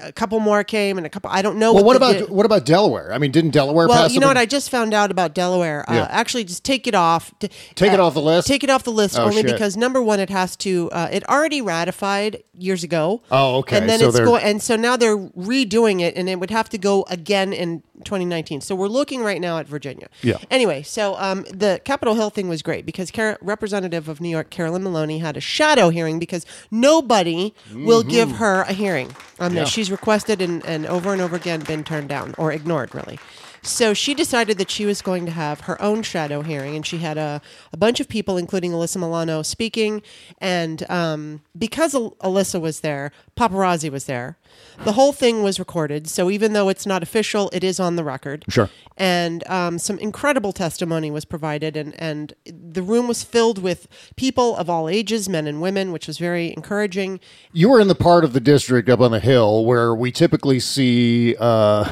a 0.01 0.13
couple 0.13 0.39
more 0.41 0.63
came 0.65 0.97
and 0.97 1.07
a 1.07 1.11
couple. 1.11 1.31
I 1.31 1.43
don't 1.43 1.59
know. 1.59 1.73
Well, 1.73 1.85
what 1.85 1.99
the 1.99 2.19
about 2.19 2.31
what 2.31 2.47
about 2.47 2.65
Delaware? 2.67 3.13
I 3.13 3.19
mean, 3.19 3.31
didn't 3.31 3.51
Delaware 3.51 3.89
well, 3.89 4.03
pass? 4.05 4.15
you 4.15 4.21
know 4.21 4.29
what? 4.29 4.37
I 4.37 4.47
just 4.47 4.71
found 4.71 4.95
out 4.95 5.11
about 5.11 5.35
Delaware. 5.35 5.89
Uh, 5.89 5.95
Yeah. 5.95 6.07
Actually, 6.11 6.45
just 6.45 6.65
take 6.65 6.87
it 6.87 6.95
off. 6.95 7.33
T- 7.39 7.49
Take 7.75 7.93
it 7.93 8.01
uh, 8.01 8.07
off 8.07 8.15
the 8.15 8.23
list? 8.23 8.47
Take 8.49 8.65
it 8.65 8.71
off 8.71 8.85
the 8.85 8.93
list 8.93 9.19
Oh, 9.19 9.25
only 9.25 9.43
shit. 9.43 9.47
because 9.53 9.77
number 9.77 10.01
one, 10.03 10.21
it 10.21 10.31
has 10.31 10.57
to. 10.57 10.91
Uh, 10.93 11.09
it 11.11 11.29
already 11.29 11.63
ratified 11.63 12.43
years 12.55 12.85
ago. 12.85 13.23
Oh, 13.31 13.59
okay. 13.59 13.79
And 13.79 13.89
then 13.89 13.99
So 14.01 14.09
it's 14.09 14.21
going, 14.21 14.43
and 14.43 14.63
so 14.63 14.77
now 14.77 14.97
they're 14.97 15.17
redoing 15.17 16.01
it, 16.01 16.17
and 16.17 16.29
it 16.29 16.39
would 16.39 16.51
have 16.51 16.69
to 16.71 16.79
go 16.79 17.05
again 17.09 17.53
in 17.53 17.83
2019. 18.05 18.61
So 18.61 18.75
we're 18.75 18.89
looking 18.89 19.23
right 19.23 19.41
now 19.41 19.59
at 19.59 19.67
Virginia. 19.67 20.09
Yeah. 20.23 20.39
Anyway, 20.51 20.83
so 20.83 21.17
um, 21.19 21.45
the 21.53 21.81
Capitol 21.85 22.15
Hill 22.15 22.31
thing 22.31 22.49
was 22.49 22.63
great 22.63 22.85
because 22.87 23.11
Car- 23.11 23.39
Representative 23.41 24.09
of 24.09 24.21
New 24.21 24.29
York 24.29 24.51
Carolyn 24.51 24.83
Maloney 24.83 25.19
had 25.19 25.37
a 25.37 25.41
shadow 25.41 25.91
hearing 25.91 26.19
because 26.19 26.45
nobody 26.71 27.55
will 27.75 28.03
give 28.03 28.33
her 28.33 28.63
a 28.63 28.73
hearing 28.73 29.15
on 29.41 29.55
this. 29.55 29.61
Yeah. 29.61 29.65
She's 29.65 29.91
requested 29.91 30.41
and, 30.41 30.65
and 30.67 30.87
over 30.87 31.13
and 31.13 31.21
over 31.21 31.37
again 31.37 31.61
been 31.61 31.85
turned 31.85 32.09
down 32.09 32.35
or 32.39 32.53
ignored, 32.53 32.95
really. 32.95 33.19
So 33.63 33.93
she 33.95 34.15
decided 34.15 34.59
that 34.59 34.71
she 34.71 34.87
was 34.87 35.03
going 35.03 35.27
to 35.27 35.33
have 35.33 35.61
her 35.61 35.81
own 35.83 36.03
shadow 36.03 36.43
hearing, 36.43 36.77
and 36.77 36.87
she 36.87 36.99
had 36.99 37.19
a, 37.19 37.43
a 37.73 37.77
bunch 37.77 38.01
of 38.01 38.09
people, 38.09 38.37
including 38.37 38.73
Alyssa 38.73 38.97
Milano, 38.97 39.43
speaking. 39.43 40.03
And 40.39 40.89
um, 40.91 41.43
because 41.59 41.95
Al- 41.95 42.17
Alyssa 42.23 42.61
was 42.61 42.81
there, 42.81 43.13
paparazzi 43.37 43.91
was 43.91 44.07
there. 44.07 44.39
The 44.85 44.93
whole 44.93 45.13
thing 45.13 45.43
was 45.43 45.59
recorded, 45.59 46.09
so 46.09 46.31
even 46.31 46.55
though 46.55 46.69
it's 46.69 46.87
not 46.87 47.03
official, 47.03 47.51
it 47.53 47.63
is 47.63 47.79
on 47.79 47.97
the 47.97 48.05
record. 48.05 48.45
Sure. 48.49 48.69
And 48.97 49.47
um, 49.49 49.79
some 49.79 49.99
incredible 49.99 50.53
testimony 50.53 51.11
was 51.11 51.25
provided, 51.25 51.77
and, 51.77 51.95
and 52.01 52.35
the 52.47 52.83
room 52.83 53.07
was 53.07 53.23
filled 53.23 53.59
with 53.59 53.89
people 54.17 54.57
of 54.57 54.69
all 54.69 54.89
ages, 54.89 55.29
men 55.29 55.47
and 55.47 55.61
women, 55.61 55.93
which 55.93 56.07
was 56.07 56.19
very 56.19 56.53
encouraging. 56.53 57.21
You 57.53 57.69
were 57.69 57.81
in 57.81 57.89
the 57.89 57.95
part 57.95 58.25
of 58.25 58.33
the 58.33 58.41
district 58.41 58.89
up 58.89 59.01
on 59.01 59.11
the 59.11 59.21
hill 59.21 59.65
where 59.65 59.95
we 59.95 60.11
typically 60.11 60.61
see 60.61 61.37
uh, 61.39 61.91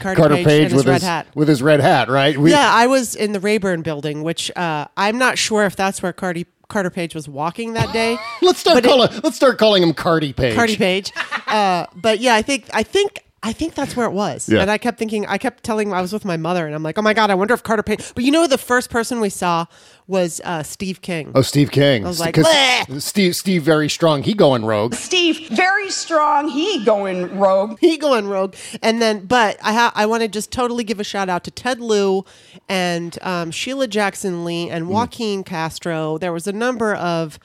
Carter, 0.00 0.16
Carter 0.20 0.34
Page, 0.36 0.46
Page, 0.46 0.62
and 0.64 0.72
his 0.72 0.78
with 0.78 0.86
red 0.86 0.94
his 0.94 1.02
hat. 1.02 1.26
with 1.34 1.48
his 1.48 1.62
red 1.62 1.80
hat, 1.80 2.08
right? 2.08 2.36
We- 2.36 2.50
yeah, 2.50 2.70
I 2.72 2.86
was 2.86 3.14
in 3.14 3.32
the 3.32 3.40
Rayburn 3.40 3.82
building, 3.82 4.22
which 4.22 4.50
uh, 4.56 4.86
I'm 4.96 5.18
not 5.18 5.38
sure 5.38 5.64
if 5.64 5.76
that's 5.76 6.02
where 6.02 6.12
Cardi, 6.12 6.46
Carter 6.68 6.90
Page 6.90 7.14
was 7.14 7.28
walking 7.28 7.74
that 7.74 7.92
day. 7.92 8.16
Let's 8.42 8.58
start 8.60 8.82
calling. 8.84 9.08
let's 9.22 9.36
start 9.36 9.58
calling 9.58 9.82
him 9.82 9.92
Cardi 9.94 10.32
Page. 10.32 10.54
Cardi 10.56 10.76
Page. 10.76 11.12
Uh, 11.50 11.84
but 11.96 12.20
yeah, 12.20 12.36
I 12.36 12.42
think 12.42 12.68
I 12.72 12.84
think 12.84 13.24
I 13.42 13.52
think 13.52 13.74
that's 13.74 13.96
where 13.96 14.06
it 14.06 14.12
was. 14.12 14.48
Yeah. 14.48 14.60
And 14.60 14.70
I 14.70 14.78
kept 14.78 14.98
thinking, 15.00 15.26
I 15.26 15.36
kept 15.36 15.64
telling, 15.64 15.92
I 15.92 16.00
was 16.00 16.12
with 16.12 16.24
my 16.24 16.36
mother, 16.36 16.64
and 16.64 16.72
I'm 16.76 16.84
like, 16.84 16.96
oh 16.96 17.02
my 17.02 17.12
god, 17.12 17.28
I 17.28 17.34
wonder 17.34 17.54
if 17.54 17.64
Carter 17.64 17.82
Page. 17.82 18.14
But 18.14 18.22
you 18.22 18.30
know, 18.30 18.46
the 18.46 18.56
first 18.56 18.88
person 18.88 19.18
we 19.18 19.30
saw 19.30 19.66
was 20.10 20.40
uh, 20.44 20.62
Steve 20.62 21.00
King. 21.00 21.32
Oh, 21.34 21.42
Steve 21.42 21.70
King. 21.70 22.04
I 22.04 22.08
was 22.08 22.20
like, 22.20 22.34
'Cause 22.34 22.44
"Bleh." 22.46 23.00
Steve, 23.00 23.34
Steve, 23.36 23.62
very 23.62 23.88
strong. 23.88 24.22
He 24.22 24.34
going 24.34 24.64
rogue. 24.64 24.94
Steve, 24.94 25.48
very 25.50 25.88
strong. 25.90 26.48
He 26.48 26.84
going 26.84 27.38
rogue. 27.38 27.78
he 27.80 27.96
going 27.96 28.26
rogue. 28.28 28.54
And 28.82 29.00
then, 29.00 29.24
but 29.26 29.56
I 29.62 29.72
ha- 29.72 29.92
I 29.94 30.06
want 30.06 30.22
to 30.22 30.28
just 30.28 30.50
totally 30.50 30.84
give 30.84 31.00
a 31.00 31.04
shout 31.04 31.28
out 31.28 31.44
to 31.44 31.50
Ted 31.50 31.80
Lieu 31.80 32.24
and 32.68 33.16
um, 33.22 33.50
Sheila 33.50 33.86
Jackson 33.86 34.44
Lee 34.44 34.68
and 34.68 34.88
Joaquin 34.88 35.44
Castro. 35.44 36.18
There 36.18 36.32
was 36.32 36.46
a 36.46 36.52
number 36.52 36.94
of 36.94 37.38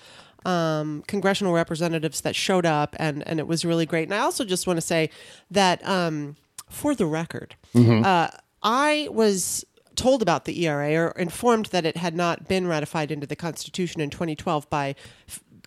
um, 0.46 1.04
congressional 1.08 1.54
representatives 1.54 2.22
that 2.22 2.36
showed 2.36 2.66
up, 2.66 2.96
and 3.00 3.26
and 3.28 3.40
it 3.40 3.48
was 3.48 3.64
really 3.64 3.86
great. 3.86 4.04
And 4.04 4.14
I 4.14 4.20
also 4.20 4.44
just 4.44 4.68
want 4.68 4.78
to 4.78 4.82
say 4.82 5.10
that 5.52 5.88
um, 5.88 6.36
for 6.70 6.96
the 6.96 7.06
record, 7.06 7.56
uh, 7.76 8.30
I 8.64 9.08
was 9.12 9.64
told 9.96 10.22
about 10.22 10.46
the 10.46 10.64
ERA 10.66 10.94
or 10.96 11.10
informed 11.12 11.68
that 11.68 11.86
it 11.86 11.98
had 11.98 12.16
not 12.16 12.48
been 12.48 12.68
ratified 12.68 13.12
into 13.12 13.26
the 13.28 13.36
Constitution 13.36 14.02
in 14.02 14.10
2012 14.10 14.70
by 14.70 14.96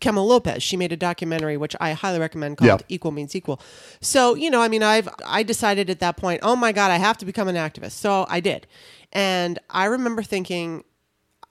Kamala 0.01 0.27
Lopez. 0.27 0.63
She 0.63 0.77
made 0.77 0.93
a 0.93 0.97
documentary 0.97 1.57
which 1.57 1.75
I 1.81 1.93
highly 1.93 2.19
recommend 2.21 2.57
called 2.59 2.69
Yeah. 2.69 2.87
Equal 2.89 3.11
Means 3.11 3.35
Equal. 3.35 3.61
So, 4.01 4.35
you 4.35 4.49
know, 4.51 4.61
I 4.63 4.69
mean, 4.69 4.83
I've 4.83 5.09
I 5.27 5.43
decided 5.43 5.91
at 5.91 5.99
that 6.01 6.17
point, 6.17 6.41
oh 6.43 6.55
my 6.55 6.71
god, 6.73 6.91
I 6.91 6.97
have 6.99 7.19
to 7.19 7.27
become 7.27 7.49
an 7.49 7.57
activist. 7.57 7.93
So, 7.93 8.25
I 8.29 8.41
did. 8.41 8.67
And 9.13 9.59
I 9.71 9.87
remember 9.87 10.23
thinking 10.23 10.85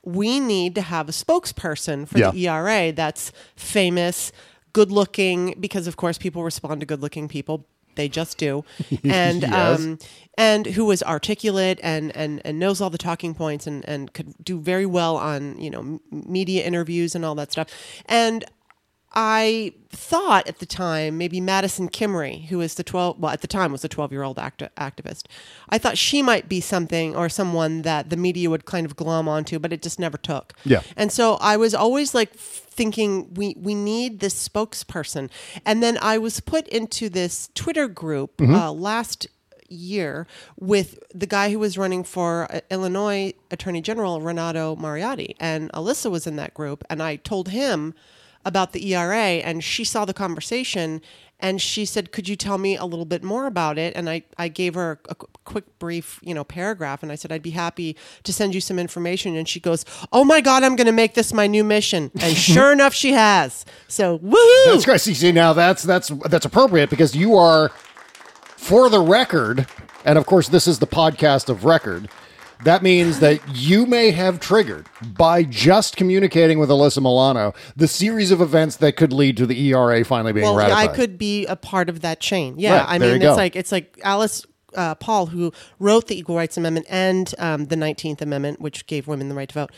we 0.04 0.40
need 0.40 0.76
to 0.76 0.82
have 0.82 1.10
a 1.10 1.12
spokesperson 1.12 2.08
for 2.08 2.18
Yeah. 2.18 2.32
the 2.32 2.48
ERA 2.48 2.92
that's 2.94 3.34
famous, 3.58 4.32
good 4.72 4.92
looking, 4.92 5.56
because 5.60 5.86
of 5.88 5.98
course 5.98 6.18
people 6.18 6.44
respond 6.44 6.80
to 6.80 6.86
good 6.86 7.02
looking 7.02 7.28
people. 7.28 7.68
They 7.98 8.08
just 8.08 8.38
do. 8.38 8.64
And 9.04 9.42
Yes. 9.42 9.80
um, 9.82 10.00
and 10.40 10.66
who 10.68 10.90
is 10.92 11.02
articulate 11.04 11.80
and, 11.84 12.16
and, 12.16 12.42
and 12.46 12.60
knows 12.60 12.80
all 12.80 12.90
the 12.92 12.98
talking 13.00 13.34
points 13.34 13.66
and, 13.68 13.84
and 13.90 14.14
could 14.14 14.34
do 14.44 14.60
very 14.62 14.86
well 14.86 15.18
on, 15.18 15.60
you 15.60 15.70
know, 15.72 15.80
m- 15.80 16.00
media 16.12 16.64
interviews 16.64 17.16
and 17.16 17.26
all 17.26 17.34
that 17.36 17.52
stuff. 17.52 17.68
And 18.06 18.46
I 19.14 19.74
thought 19.90 20.48
at 20.48 20.60
the 20.60 20.66
time 20.68 21.18
maybe 21.18 21.42
Madison 21.42 21.90
Kimrey, 21.90 22.46
who 22.48 22.62
is 22.62 22.76
the 22.76 22.84
12, 22.84 23.18
well, 23.20 23.32
at 23.32 23.42
the 23.42 23.48
time 23.48 23.72
was 23.72 23.84
a 23.84 23.88
12 23.90 24.12
year 24.12 24.22
old 24.22 24.38
acti- 24.38 24.68
activist. 24.78 25.24
I 25.70 25.78
thought 25.80 25.98
she 25.98 26.22
might 26.22 26.48
be 26.48 26.62
something 26.62 27.16
or 27.16 27.30
someone 27.30 27.82
that 27.82 28.10
the 28.12 28.18
media 28.18 28.50
would 28.52 28.66
kind 28.66 28.86
of 28.86 28.96
glom 28.96 29.28
onto, 29.28 29.58
but 29.58 29.74
it 29.74 29.82
just 29.82 29.98
never 29.98 30.18
took. 30.20 30.54
Yeah. 30.66 30.82
And 30.96 31.12
so 31.12 31.36
I 31.42 31.58
was 31.58 31.74
always 31.74 32.14
like 32.14 32.32
thinking 32.78 33.34
we, 33.34 33.56
we 33.60 33.76
need 33.76 34.20
this 34.20 34.48
spokesperson. 34.48 35.30
And 35.66 35.84
then 35.84 35.98
I 36.02 36.18
was 36.18 36.40
put 36.40 36.68
into 36.68 37.10
this 37.10 37.50
Twitter 37.56 37.88
group 37.88 38.40
uh, 38.42 38.72
last 38.72 39.28
year 39.70 40.28
with 40.58 41.00
the 41.14 41.28
guy 41.28 41.52
who 41.52 41.60
was 41.60 41.78
running 41.78 42.04
for 42.04 42.48
uh, 42.50 42.62
Illinois 42.72 43.34
Attorney 43.52 43.82
General 43.82 44.22
Renato 44.22 44.78
Mariotti 44.78 45.36
and 45.42 45.70
Alyssa 45.74 46.10
was 46.10 46.26
in 46.26 46.38
that 46.38 46.54
group 46.54 46.86
and 46.90 47.04
I 47.04 47.18
told 47.18 47.50
him 47.50 47.94
about 48.48 48.72
the 48.72 48.94
ERA 48.94 49.44
and 49.44 49.64
she 49.64 49.84
saw 49.84 50.06
the 50.06 50.14
conversation 50.14 51.02
and 51.40 51.62
she 51.62 51.86
said 51.86 52.12
could 52.12 52.28
you 52.28 52.36
tell 52.36 52.58
me 52.58 52.76
a 52.78 52.86
little 52.86 53.06
bit 53.06 53.24
more 53.24 53.46
about 53.46 53.78
it 53.78 53.94
and 53.96 54.10
I, 54.10 54.24
I 54.38 54.48
gave 54.48 54.74
her 54.74 55.00
a, 55.10 55.16
quick 55.44 55.78
brief 55.80 56.20
you 56.24 56.34
know 56.34 56.44
paragraph 56.44 57.04
and 57.04 57.12
I 57.12 57.16
said 57.16 57.32
I'd 57.32 57.44
be 57.44 57.52
happy 57.52 57.96
to 58.24 58.34
send 58.34 58.56
you 58.56 58.62
some 58.62 58.80
information 58.80 59.36
and 59.36 59.48
she 59.48 59.60
goes 59.60 59.86
oh 60.12 60.24
my 60.24 60.42
god 60.42 60.64
I'm 60.64 60.76
going 60.76 60.88
to 60.88 60.94
make 60.94 61.14
this 61.14 61.34
my 61.34 61.46
new 61.46 61.64
mission 61.64 62.10
and 62.20 62.36
sure 62.52 62.72
enough 62.72 62.94
she 62.94 63.14
has 63.14 63.66
so 63.88 64.18
woohoo 64.20 64.66
That's 64.66 64.86
great. 64.86 65.02
See, 65.02 65.14
see, 65.14 65.32
now 65.32 65.54
that's 65.54 65.84
that's 65.84 66.10
that's 66.30 66.46
appropriate 66.46 66.90
because 66.90 67.16
you 67.16 67.36
are, 67.36 67.70
for 68.58 68.90
the 68.90 69.00
record, 69.00 69.68
and 70.06 70.18
of 70.18 70.26
course 70.26 70.50
this 70.50 70.68
is 70.68 70.80
the 70.80 70.88
podcast 70.88 71.50
of 71.50 71.66
record. 71.66 72.10
That 72.64 72.84
means 72.84 73.20
that 73.20 73.40
you 73.56 73.86
may 73.86 74.12
have 74.12 74.40
triggered 74.40 74.88
by 75.16 75.44
just 75.44 75.96
communicating 75.96 76.60
with 76.60 76.70
Alyssa 76.70 76.98
Milano 77.02 77.54
the 77.76 77.88
series 77.88 78.32
of 78.32 78.42
events 78.42 78.78
that 78.78 78.98
could 78.98 79.14
lead 79.14 79.38
to 79.38 79.46
the 79.46 79.70
ERA 79.74 80.04
finally 80.04 80.34
being 80.34 80.46
well, 80.46 80.56
ratified. 80.56 80.90
I 80.90 80.94
could 80.94 81.18
be 81.18 81.46
a 81.46 81.56
part 81.56 81.90
of 81.90 82.02
that 82.02 82.20
chain. 82.20 82.56
Yeah, 82.58 82.78
Right, 82.80 82.86
I 82.90 82.98
mean, 83.00 83.16
it's 83.18 83.24
go. 83.24 83.36
like 83.36 83.56
it's 83.56 83.72
like 83.72 84.00
Alice 84.04 84.46
uh, 84.76 84.96
Paul 84.96 85.28
who 85.28 85.52
wrote 85.80 86.08
the 86.08 86.18
Equal 86.18 86.36
Rights 86.36 86.58
Amendment 86.58 86.88
and 86.90 87.34
um, 87.40 87.66
the 87.66 87.76
Nineteenth 87.76 88.22
Amendment, 88.22 88.60
which 88.60 88.86
gave 88.88 89.08
women 89.08 89.30
the 89.30 89.36
right 89.36 89.50
to 89.50 89.54
vote. 89.54 89.72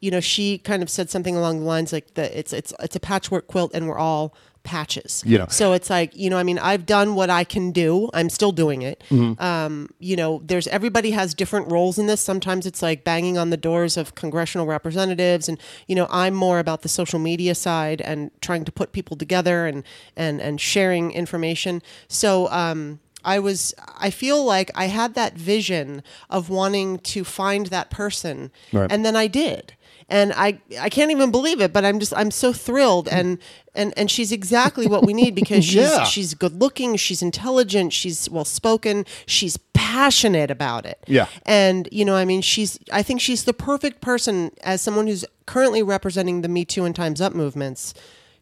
you 0.00 0.10
know, 0.10 0.20
she 0.20 0.58
kind 0.58 0.82
of 0.82 0.90
said 0.90 1.10
something 1.10 1.36
along 1.36 1.60
the 1.60 1.66
lines 1.66 1.92
like 1.92 2.14
that 2.14 2.32
it's 2.38 2.52
it's 2.52 2.72
it's 2.80 2.96
a 2.96 3.00
patchwork 3.00 3.46
quilt 3.48 3.72
and 3.74 3.88
we're 3.88 3.98
all 3.98 4.34
patches. 4.64 5.22
You 5.24 5.38
know. 5.38 5.46
So 5.48 5.72
it's 5.74 5.88
like, 5.90 6.16
you 6.16 6.28
know, 6.30 6.38
I 6.38 6.42
mean, 6.42 6.58
I've 6.58 6.86
done 6.86 7.14
what 7.14 7.30
I 7.30 7.44
can 7.44 7.70
do. 7.70 8.10
I'm 8.14 8.28
still 8.30 8.50
doing 8.50 8.82
it. 8.82 9.04
Mm-hmm. 9.10 9.40
Um, 9.42 9.90
you 10.00 10.16
know, 10.16 10.42
there's 10.44 10.66
everybody 10.68 11.12
has 11.12 11.34
different 11.34 11.70
roles 11.70 11.98
in 11.98 12.06
this. 12.06 12.20
Sometimes 12.20 12.66
it's 12.66 12.82
like 12.82 13.04
banging 13.04 13.38
on 13.38 13.50
the 13.50 13.56
doors 13.56 13.96
of 13.96 14.14
congressional 14.14 14.66
representatives 14.66 15.48
and, 15.48 15.58
you 15.86 15.94
know, 15.94 16.08
I'm 16.10 16.34
more 16.34 16.58
about 16.58 16.82
the 16.82 16.88
social 16.88 17.18
media 17.18 17.54
side 17.54 18.00
and 18.00 18.30
trying 18.40 18.64
to 18.64 18.72
put 18.72 18.92
people 18.92 19.16
together 19.16 19.66
and 19.66 19.84
and 20.16 20.40
and 20.40 20.60
sharing 20.60 21.12
information. 21.12 21.82
So, 22.08 22.50
um 22.50 23.00
I 23.26 23.38
was 23.38 23.72
I 23.98 24.10
feel 24.10 24.44
like 24.44 24.70
I 24.74 24.86
had 24.86 25.14
that 25.14 25.34
vision 25.36 26.02
of 26.28 26.50
wanting 26.50 26.98
to 26.98 27.24
find 27.24 27.66
that 27.66 27.90
person 27.90 28.50
Right. 28.72 28.90
and 28.92 29.04
then 29.04 29.16
I 29.16 29.28
did. 29.28 29.74
And 30.08 30.32
I 30.34 30.58
I 30.80 30.88
can't 30.90 31.10
even 31.10 31.30
believe 31.30 31.60
it, 31.60 31.72
but 31.72 31.84
I'm 31.84 31.98
just 31.98 32.12
I'm 32.16 32.30
so 32.30 32.52
thrilled 32.52 33.08
and 33.08 33.38
and 33.74 33.94
and 33.96 34.10
she's 34.10 34.32
exactly 34.32 34.86
what 34.86 35.04
we 35.06 35.14
need 35.14 35.34
because 35.40 35.64
she's 35.64 35.76
Yeah. 35.76 36.04
she's 36.04 36.34
good 36.34 36.60
looking, 36.60 36.96
she's 36.96 37.22
intelligent, 37.22 37.92
she's 37.92 38.28
well 38.28 38.44
spoken, 38.44 39.06
she's 39.26 39.56
passionate 39.72 40.50
about 40.50 40.84
it. 40.86 40.98
Yeah. 41.06 41.26
And 41.46 41.88
you 41.92 42.04
know, 42.04 42.16
I 42.16 42.24
mean, 42.24 42.42
she's 42.42 42.78
I 42.92 43.02
think 43.02 43.20
she's 43.20 43.44
the 43.44 43.54
perfect 43.54 44.00
person 44.00 44.50
as 44.62 44.80
someone 44.82 45.06
who's 45.06 45.24
currently 45.46 45.82
representing 45.82 46.42
the 46.42 46.48
Me 46.48 46.64
Too 46.64 46.84
and 46.84 46.94
Times 46.94 47.20
Up 47.20 47.34
movements. 47.34 47.94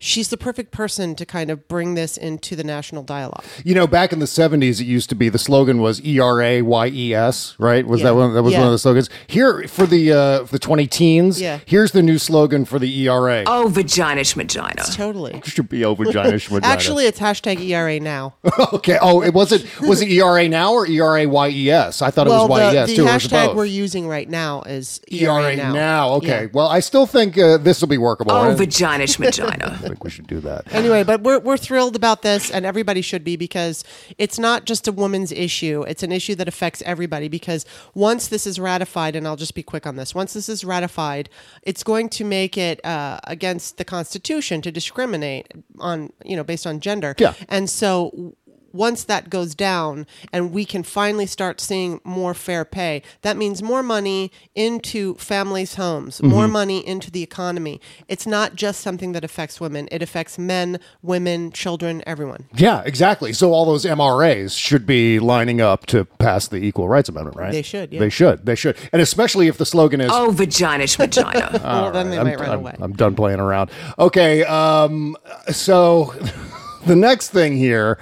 She's 0.04 0.30
the 0.30 0.36
perfect 0.36 0.72
person 0.72 1.14
to 1.14 1.24
kind 1.24 1.48
of 1.48 1.68
bring 1.68 1.94
this 1.94 2.16
into 2.16 2.56
the 2.56 2.64
national 2.64 3.04
dialogue. 3.04 3.44
You 3.64 3.72
know, 3.76 3.86
back 3.86 4.12
in 4.12 4.18
the 4.18 4.26
seventies, 4.26 4.80
it 4.80 4.84
used 4.84 5.08
to 5.10 5.14
be 5.14 5.28
the 5.28 5.38
slogan 5.38 5.80
was 5.80 6.04
E 6.04 6.18
R 6.18 6.42
A 6.42 6.60
Y 6.62 6.86
E 6.88 7.14
S, 7.14 7.54
right? 7.56 7.86
Was 7.86 8.00
Yeah. 8.00 8.06
that 8.06 8.14
one? 8.16 8.34
That 8.34 8.42
was 8.42 8.52
Yeah. 8.52 8.58
one 8.58 8.66
of 8.66 8.72
the 8.72 8.80
slogans. 8.80 9.08
Here 9.28 9.64
for 9.68 9.86
the 9.86 10.10
uh, 10.12 10.44
for 10.44 10.50
the 10.50 10.58
twenty 10.58 10.88
teens. 10.88 11.40
Yeah. 11.40 11.60
Here's 11.66 11.92
the 11.92 12.02
new 12.02 12.18
slogan 12.18 12.64
for 12.64 12.80
the 12.80 12.92
ERA. 13.02 13.44
Oh, 13.46 13.68
vagina 13.68 14.22
schmagina. 14.22 14.92
Totally. 14.92 15.40
Should 15.44 15.68
be 15.68 15.84
over 15.84 16.04
vagina 16.06 16.32
schmagina. 16.32 16.64
Actually, 16.64 17.06
it's 17.06 17.20
hashtag 17.20 17.60
ERA 17.60 18.00
now. 18.00 18.34
okay. 18.72 18.98
Oh, 19.00 19.22
it 19.22 19.32
was 19.32 19.52
it 19.52 19.64
was 19.82 20.02
it 20.02 20.08
ERA 20.10 20.48
now 20.48 20.72
or 20.72 20.84
E 20.84 20.98
R 20.98 21.18
A 21.18 21.26
Y 21.26 21.48
E 21.50 21.70
S? 21.70 22.02
I 22.02 22.10
thought 22.10 22.26
well, 22.26 22.46
it 22.46 22.48
was 22.48 22.58
Y 22.60 22.68
E 22.70 22.72
the, 22.72 22.78
S 22.80 22.88
the 22.88 22.96
too. 22.96 23.04
or 23.04 23.06
hashtag 23.06 23.46
both? 23.46 23.56
we're 23.56 23.64
using 23.66 24.08
right 24.08 24.28
now 24.28 24.62
is 24.62 25.00
ERA 25.12 25.52
ERA, 25.52 25.56
now. 25.72 26.14
Okay. 26.14 26.42
Yeah. 26.42 26.48
Well, 26.52 26.66
I 26.66 26.80
still 26.80 27.06
think 27.06 27.38
uh, 27.38 27.58
this 27.58 27.80
will 27.80 27.88
be 27.88 27.98
workable. 27.98 28.32
Oh, 28.32 28.48
right? 28.48 28.58
vagina 28.58 29.04
schmagina. 29.04 29.91
I 29.91 29.91
think 29.92 30.04
we 30.04 30.10
should 30.10 30.26
do 30.26 30.40
that. 30.40 30.72
Anyway, 30.72 31.04
but 31.04 31.20
we're 31.20 31.38
we're 31.38 31.58
thrilled 31.58 31.94
about 31.96 32.22
this, 32.22 32.50
and 32.50 32.64
everybody 32.64 33.02
should 33.02 33.24
be 33.24 33.36
because 33.36 33.84
it's 34.16 34.38
not 34.38 34.64
just 34.64 34.88
a 34.88 34.92
woman's 34.92 35.32
issue; 35.32 35.84
it's 35.86 36.02
an 36.02 36.10
issue 36.10 36.34
that 36.36 36.48
affects 36.48 36.82
everybody. 36.86 37.28
Because 37.28 37.66
once 37.94 38.28
this 38.28 38.46
is 38.46 38.58
ratified, 38.58 39.14
and 39.14 39.26
I'll 39.26 39.36
just 39.36 39.54
be 39.54 39.62
quick 39.62 39.86
on 39.86 39.96
this, 39.96 40.14
once 40.14 40.32
this 40.32 40.48
is 40.48 40.64
ratified, 40.64 41.28
it's 41.62 41.82
going 41.82 42.08
to 42.10 42.24
make 42.24 42.56
it 42.56 42.84
uh, 42.86 43.20
against 43.24 43.76
the 43.76 43.84
Constitution 43.84 44.62
to 44.62 44.72
discriminate 44.72 45.52
on 45.78 46.10
you 46.24 46.36
know 46.36 46.44
based 46.44 46.66
on 46.66 46.80
gender. 46.80 47.14
Yeah. 47.18 47.34
and 47.48 47.68
so. 47.68 48.34
W- 48.72 48.82
Once 48.92 49.04
that 49.04 49.30
goes 49.30 49.54
down 49.54 50.06
and 50.32 50.52
we 50.52 50.64
can 50.64 50.82
finally 50.82 51.26
start 51.26 51.60
seeing 51.60 52.00
more 52.04 52.34
fair 52.34 52.64
pay, 52.64 53.00
that 53.22 53.36
means 53.36 53.62
more 53.62 53.82
money 53.82 54.30
into 54.54 55.14
families' 55.14 55.76
homes, 55.76 56.22
more 56.22 56.44
Mm-hmm. 56.44 56.52
money 56.52 56.86
into 56.86 57.10
the 57.10 57.22
economy. 57.22 57.80
It's 58.08 58.26
not 58.26 58.54
just 58.56 58.80
something 58.80 59.12
that 59.12 59.24
affects 59.24 59.60
women, 59.60 59.88
it 59.92 60.02
affects 60.02 60.38
men, 60.38 60.78
women, 61.02 61.52
children, 61.52 62.02
everyone. 62.06 62.46
Yeah, 62.54 62.82
exactly. 62.84 63.32
So 63.32 63.52
all 63.52 63.64
those 63.64 63.84
MRAs 63.84 64.58
should 64.58 64.84
be 64.86 65.18
lining 65.20 65.60
up 65.60 65.86
to 65.86 66.04
pass 66.04 66.48
the 66.48 66.56
Equal 66.56 66.88
Rights 66.88 67.08
Amendment, 67.08 67.36
right? 67.36 67.52
They 67.52 67.62
should, 67.62 67.92
yeah. 67.92 68.00
They 68.00 68.10
should. 68.10 68.44
They 68.44 68.54
should. 68.56 68.76
And 68.92 69.00
especially 69.00 69.48
if 69.48 69.56
the 69.58 69.64
slogan 69.66 70.00
is 70.00 70.10
Oh, 70.12 70.30
vagina 70.32 70.84
schmagina. 70.92 71.62
well, 71.62 71.92
then 71.92 72.10
they 72.10 72.18
I'm, 72.18 72.26
might 72.26 72.40
run 72.40 72.50
I'm- 72.50 72.58
away. 72.58 72.74
I'm 72.80 72.92
done 72.92 73.14
playing 73.14 73.40
around. 73.40 73.70
Okay, 73.98 74.44
um, 74.44 75.16
so 75.50 76.12
the 76.86 76.96
next 76.96 77.30
thing 77.30 77.56
here. 77.56 77.98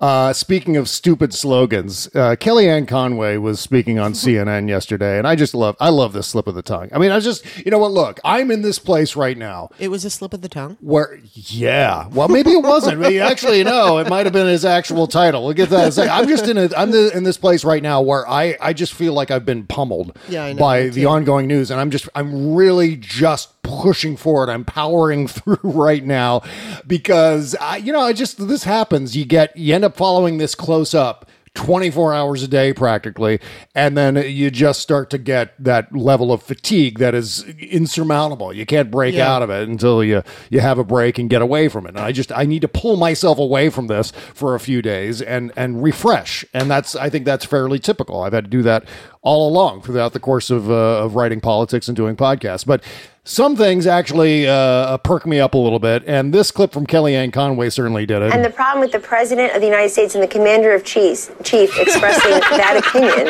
Uh, 0.00 0.32
speaking 0.32 0.76
of 0.76 0.88
stupid 0.88 1.32
slogans, 1.32 2.06
uh, 2.14 2.36
Kellyanne 2.38 2.86
Conway 2.86 3.36
was 3.38 3.60
speaking 3.60 3.98
on 3.98 4.12
CNN 4.14 4.68
yesterday, 4.68 5.18
and 5.18 5.26
I 5.26 5.36
just 5.36 5.54
love, 5.54 5.76
I 5.80 5.88
love 5.88 6.12
this 6.12 6.26
slip 6.26 6.46
of 6.46 6.54
the 6.54 6.62
tongue. 6.62 6.88
I 6.92 6.98
mean, 6.98 7.10
I 7.10 7.20
just, 7.20 7.44
you 7.64 7.70
know 7.70 7.78
what? 7.78 7.92
Look, 7.92 8.20
I'm 8.24 8.50
in 8.50 8.62
this 8.62 8.78
place 8.78 9.16
right 9.16 9.36
now 9.36 9.70
it 9.78 9.88
was 9.88 10.04
a 10.04 10.10
slip 10.10 10.34
of 10.34 10.42
the 10.42 10.48
tongue. 10.48 10.76
where, 10.80 11.18
yeah, 11.34 12.08
well, 12.08 12.28
maybe 12.28 12.50
it 12.50 12.62
wasn't. 12.62 13.00
Maybe 13.00 13.20
actually, 13.20 13.64
no, 13.64 13.98
it 13.98 14.08
might 14.08 14.26
have 14.26 14.32
been 14.32 14.46
his 14.46 14.64
actual 14.64 15.06
title. 15.06 15.44
We'll 15.44 15.54
get 15.54 15.70
that. 15.70 15.98
I'm 15.98 16.28
just 16.28 16.46
in 16.46 16.58
a, 16.58 16.68
I'm 16.76 16.90
the, 16.90 17.16
in 17.16 17.24
this 17.24 17.38
place 17.38 17.64
right 17.64 17.82
now 17.82 18.02
where 18.02 18.28
I, 18.28 18.56
I 18.60 18.72
just 18.72 18.92
feel 18.92 19.14
like 19.14 19.30
I've 19.30 19.46
been 19.46 19.66
pummeled 19.66 20.18
Yeah, 20.28 20.52
know, 20.52 20.58
by 20.58 20.88
the 20.88 21.06
ongoing 21.06 21.46
news, 21.46 21.70
and 21.70 21.80
I'm 21.80 21.90
just, 21.90 22.08
I'm 22.14 22.54
really 22.54 22.96
just 22.96 23.50
pushing 23.62 24.16
forward. 24.16 24.48
I'm 24.48 24.64
powering 24.64 25.26
through 25.36 25.58
right 25.62 26.04
now 26.04 26.42
because 26.86 27.56
I, 27.60 27.78
you 27.78 27.92
know, 27.92 28.00
I 28.00 28.12
just 28.12 28.46
this 28.46 28.64
happens. 28.64 29.16
You 29.16 29.24
get, 29.24 29.56
you 29.56 29.74
end 29.74 29.84
up 29.86 29.96
following 29.96 30.38
this 30.38 30.54
close 30.54 30.94
up. 30.94 31.30
24 31.54 32.12
hours 32.12 32.42
a 32.42 32.48
day 32.48 32.74
practically 32.74 33.40
and 33.74 33.96
then 33.96 34.14
you 34.16 34.50
just 34.50 34.78
start 34.82 35.08
to 35.08 35.16
get 35.16 35.54
that 35.58 35.90
level 35.96 36.30
of 36.30 36.42
fatigue 36.42 36.98
that 36.98 37.14
is 37.14 37.44
insurmountable 37.58 38.52
you 38.52 38.66
can't 38.66 38.90
break 38.90 39.14
Yeah. 39.14 39.32
out 39.32 39.40
of 39.40 39.48
it 39.48 39.66
until 39.66 40.04
you 40.04 40.22
you 40.50 40.60
have 40.60 40.78
a 40.78 40.84
break 40.84 41.18
and 41.18 41.30
get 41.30 41.40
away 41.40 41.68
from 41.68 41.86
it 41.86 41.90
and 41.96 41.98
i 42.00 42.12
just 42.12 42.30
i 42.32 42.44
need 42.44 42.60
to 42.60 42.68
pull 42.68 42.96
myself 42.98 43.38
away 43.38 43.70
from 43.70 43.86
this 43.86 44.10
for 44.34 44.54
a 44.54 44.60
few 44.60 44.82
days 44.82 45.22
and 45.22 45.50
and 45.56 45.82
refresh 45.82 46.44
and 46.52 46.70
that's 46.70 46.94
i 46.94 47.08
think 47.08 47.24
that's 47.24 47.46
fairly 47.46 47.78
typical 47.78 48.20
i've 48.22 48.34
had 48.34 48.44
to 48.44 48.50
do 48.50 48.60
that 48.62 48.84
all 49.26 49.48
along 49.48 49.82
throughout 49.82 50.12
the 50.12 50.20
course 50.20 50.50
of 50.50 50.70
uh, 50.70 51.04
of 51.04 51.16
writing 51.16 51.40
politics 51.40 51.88
and 51.88 51.96
doing 51.96 52.14
podcasts. 52.16 52.64
But 52.64 52.82
some 53.24 53.56
things 53.56 53.84
actually 53.84 54.46
uh, 54.46 54.98
perk 54.98 55.26
me 55.26 55.40
up 55.40 55.54
a 55.54 55.58
little 55.58 55.80
bit 55.80 56.04
and 56.06 56.32
this 56.32 56.52
clip 56.52 56.72
from 56.72 56.86
kellyanne 56.86 57.32
conway 57.32 57.68
certainly 57.68 58.06
did 58.06 58.22
it. 58.22 58.32
And 58.32 58.44
the 58.44 58.50
problem 58.50 58.80
with 58.80 58.92
the 58.92 59.00
president 59.00 59.52
of 59.52 59.60
the 59.60 59.66
United 59.66 59.90
States 59.90 60.14
and 60.14 60.22
the 60.22 60.28
commander 60.28 60.72
of 60.72 60.84
chiefs, 60.84 61.32
chief 61.42 61.76
expressing 61.76 62.30
that 62.56 62.76
opinion. 62.86 63.26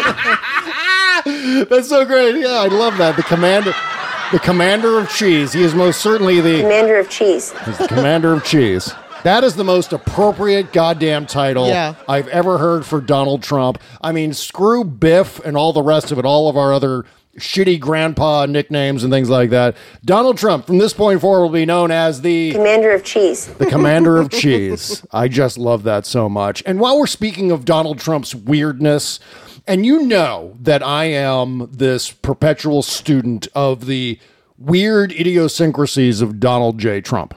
That's 1.71 1.89
so 1.89 2.05
great. 2.05 2.37
Yeah 2.37 2.61
i 2.61 2.69
love 2.69 2.99
that. 2.99 3.17
The 3.17 3.23
commander 3.23 3.73
the 4.33 4.39
commander 4.41 4.99
of 4.99 5.09
cheese 5.09 5.55
he 5.55 5.63
is 5.63 5.75
most 5.75 6.03
certainly 6.03 6.43
the 6.43 6.61
commander 6.61 6.99
of 6.99 7.09
cheese. 7.09 7.55
He's 7.65 7.79
the 7.79 7.89
commander 7.89 8.35
of 8.35 8.45
cheese. 8.45 8.93
That 9.27 9.43
is 9.43 9.57
the 9.57 9.65
most 9.65 9.93
appropriate 9.93 10.73
goddamn 10.73 11.27
title 11.27 11.67
Yeah. 11.67 11.97
I've 12.09 12.29
ever 12.29 12.59
heard 12.59 12.87
for 12.87 13.01
Donald 13.01 13.43
Trump. 13.43 13.83
I 14.01 14.13
mean, 14.13 14.33
screw 14.33 14.85
Biff 14.85 15.41
and 15.45 15.57
all 15.57 15.73
the 15.73 15.83
rest 15.83 16.13
of 16.13 16.21
it, 16.21 16.25
all 16.25 16.49
of 16.49 16.57
our 16.57 16.73
other 16.73 17.05
shitty 17.37 17.81
grandpa 17.81 18.47
nicknames 18.47 19.03
and 19.03 19.13
things 19.13 19.29
like 19.29 19.51
that. 19.51 19.77
Donald 20.05 20.39
Trump, 20.39 20.65
from 20.69 20.79
this 20.79 20.93
point 20.93 21.21
forward, 21.21 21.43
will 21.43 21.51
be 21.51 21.67
known 21.67 21.91
as 21.91 22.21
the 22.21 22.53
Commander 22.53 22.93
of 22.93 23.03
cheese. 23.03 23.47
the 23.47 23.67
commander 23.67 24.17
of 24.19 24.31
cheese. 24.31 25.05
I 25.11 25.27
just 25.27 25.59
love 25.59 25.83
that 25.83 26.07
so 26.07 26.29
much. 26.29 26.63
And 26.65 26.79
while 26.79 26.97
we're 26.97 27.09
speaking 27.09 27.51
of 27.51 27.65
Donald 27.65 27.99
Trump's 27.99 28.33
weirdness, 28.33 29.19
and 29.67 29.85
you 29.85 30.03
know 30.03 30.55
that 30.61 30.85
I 30.85 31.07
am 31.07 31.69
this 31.73 32.13
perpetual 32.13 32.81
student 32.81 33.49
of 33.57 33.87
the 33.87 34.21
weird 34.57 35.11
idiosyncrasies 35.11 36.21
of 36.21 36.39
Donald 36.39 36.79
J. 36.79 37.01
Trump. 37.01 37.35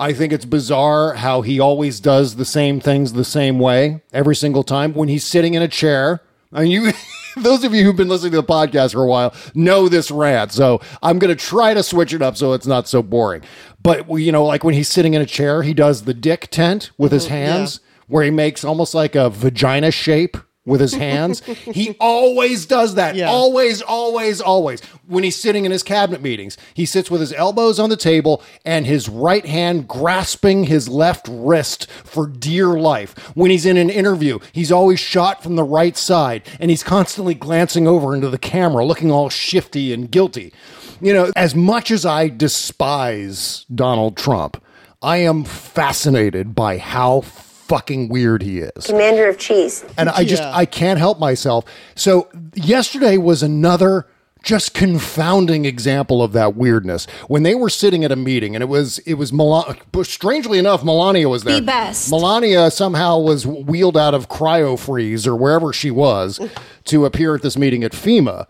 I 0.00 0.14
think 0.14 0.32
it's 0.32 0.46
bizarre 0.46 1.12
how 1.12 1.42
he 1.42 1.60
always 1.60 2.00
does 2.00 2.36
the 2.36 2.46
same 2.46 2.80
things 2.80 3.12
the 3.12 3.22
same 3.22 3.58
way 3.58 4.00
every 4.14 4.34
single 4.34 4.62
time 4.62 4.94
when 4.94 5.10
he's 5.10 5.24
sitting 5.24 5.52
in 5.52 5.60
a 5.60 5.68
chair. 5.68 6.22
I 6.54 6.62
mean, 6.62 6.70
you, 6.70 6.92
those 7.36 7.64
of 7.64 7.74
you 7.74 7.84
who've 7.84 7.96
been 7.96 8.08
listening 8.08 8.32
to 8.32 8.38
the 8.38 8.42
podcast 8.42 8.92
for 8.92 9.02
a 9.02 9.06
while 9.06 9.34
know 9.54 9.90
this 9.90 10.10
rant. 10.10 10.52
So 10.52 10.80
I'm 11.02 11.18
going 11.18 11.36
to 11.36 11.44
try 11.44 11.74
to 11.74 11.82
switch 11.82 12.14
it 12.14 12.22
up 12.22 12.38
so 12.38 12.54
it's 12.54 12.66
not 12.66 12.88
so 12.88 13.02
boring. 13.02 13.42
But, 13.82 14.08
you 14.08 14.32
know, 14.32 14.46
like 14.46 14.64
when 14.64 14.72
he's 14.72 14.88
sitting 14.88 15.12
in 15.12 15.20
a 15.20 15.26
chair, 15.26 15.62
he 15.62 15.74
does 15.74 16.04
the 16.04 16.14
dick 16.14 16.48
tent 16.50 16.92
with 16.96 17.12
his 17.12 17.26
mm-hmm, 17.26 17.34
hands 17.34 17.80
where 18.06 18.24
he 18.24 18.30
makes 18.30 18.64
almost 18.64 18.94
like 18.94 19.14
a 19.14 19.28
vagina 19.28 19.90
shape 19.90 20.38
with 20.66 20.80
his 20.80 20.94
hands. 20.94 21.40
he 21.44 21.96
always 21.98 22.66
does 22.66 22.94
that. 22.94 23.14
Yeah. 23.14 23.28
Always, 23.30 23.80
always, 23.82 24.40
always. 24.40 24.80
When 25.06 25.24
he's 25.24 25.36
sitting 25.36 25.64
in 25.64 25.72
his 25.72 25.82
cabinet 25.82 26.22
meetings, 26.22 26.56
he 26.74 26.86
sits 26.86 27.10
with 27.10 27.20
his 27.20 27.32
elbows 27.32 27.78
on 27.78 27.90
the 27.90 27.96
table 27.96 28.42
and 28.64 28.86
his 28.86 29.08
right 29.08 29.44
hand 29.44 29.88
grasping 29.88 30.64
his 30.64 30.88
left 30.88 31.28
wrist 31.30 31.90
for 32.04 32.26
dear 32.26 32.68
life. 32.78 33.16
When 33.34 33.50
he's 33.50 33.66
in 33.66 33.76
an 33.76 33.90
interview, 33.90 34.38
he's 34.52 34.70
always 34.70 35.00
shot 35.00 35.42
from 35.42 35.56
the 35.56 35.64
right 35.64 35.96
side 35.96 36.42
and 36.58 36.70
he's 36.70 36.84
constantly 36.84 37.34
glancing 37.34 37.88
over 37.88 38.14
into 38.14 38.28
the 38.28 38.38
camera, 38.38 38.84
looking 38.84 39.10
all 39.10 39.30
shifty 39.30 39.92
and 39.92 40.10
guilty. 40.10 40.52
You 41.00 41.14
know, 41.14 41.32
as 41.34 41.54
much 41.54 41.90
as 41.90 42.04
I 42.04 42.28
despise 42.28 43.64
Donald 43.74 44.18
Trump, 44.18 44.62
I 45.00 45.18
am 45.18 45.44
fascinated 45.44 46.54
by 46.54 46.76
how 46.76 47.22
fucking 47.70 48.08
weird 48.08 48.42
he 48.42 48.58
is 48.58 48.86
Commander 48.86 49.28
of 49.28 49.38
cheese. 49.38 49.84
and 49.96 50.08
I 50.08 50.24
just 50.24 50.42
Yeah. 50.42 50.56
I 50.56 50.66
can't 50.66 50.98
help 50.98 51.20
myself. 51.20 51.64
So 51.94 52.28
yesterday 52.54 53.16
was 53.16 53.44
another 53.44 54.06
just 54.42 54.74
confounding 54.74 55.66
example 55.66 56.20
of 56.20 56.32
that 56.32 56.56
weirdness 56.56 57.06
when 57.28 57.44
they 57.44 57.54
were 57.54 57.70
sitting 57.70 58.04
at 58.04 58.10
a 58.10 58.16
meeting 58.16 58.56
and 58.56 58.62
it 58.62 58.68
was 58.68 58.98
it 59.00 59.14
was 59.14 59.32
Melania 59.32 59.76
strangely 60.02 60.58
enough 60.58 60.82
Melania 60.82 61.28
was 61.28 61.44
there 61.44 61.60
The 61.60 61.62
best. 61.66 62.10
Melania 62.10 62.70
somehow 62.72 63.18
was 63.18 63.46
wheeled 63.46 63.96
out 63.96 64.14
of 64.14 64.28
cryo 64.28 64.76
freeze 64.76 65.24
or 65.26 65.36
wherever 65.36 65.72
she 65.72 65.92
was 65.92 66.40
to 66.86 67.04
appear 67.04 67.36
at 67.36 67.42
this 67.42 67.56
meeting 67.56 67.84
at 67.84 67.92
FEMA 67.92 68.46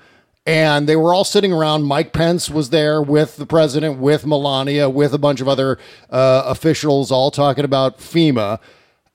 and 0.46 0.88
they 0.88 0.96
were 0.96 1.12
all 1.12 1.24
sitting 1.24 1.52
around. 1.52 1.82
Mike 1.84 2.12
Pence 2.14 2.48
was 2.48 2.70
there 2.70 3.02
with 3.02 3.36
the 3.36 3.44
president, 3.46 3.98
with 3.98 4.24
Melania, 4.26 4.88
with 4.88 5.12
a 5.12 5.18
bunch 5.18 5.40
of 5.42 5.48
other 5.48 5.78
uh, 6.08 6.42
officials, 6.46 7.12
all 7.12 7.30
talking 7.30 7.64
about 7.64 7.98
FEMA. 7.98 8.58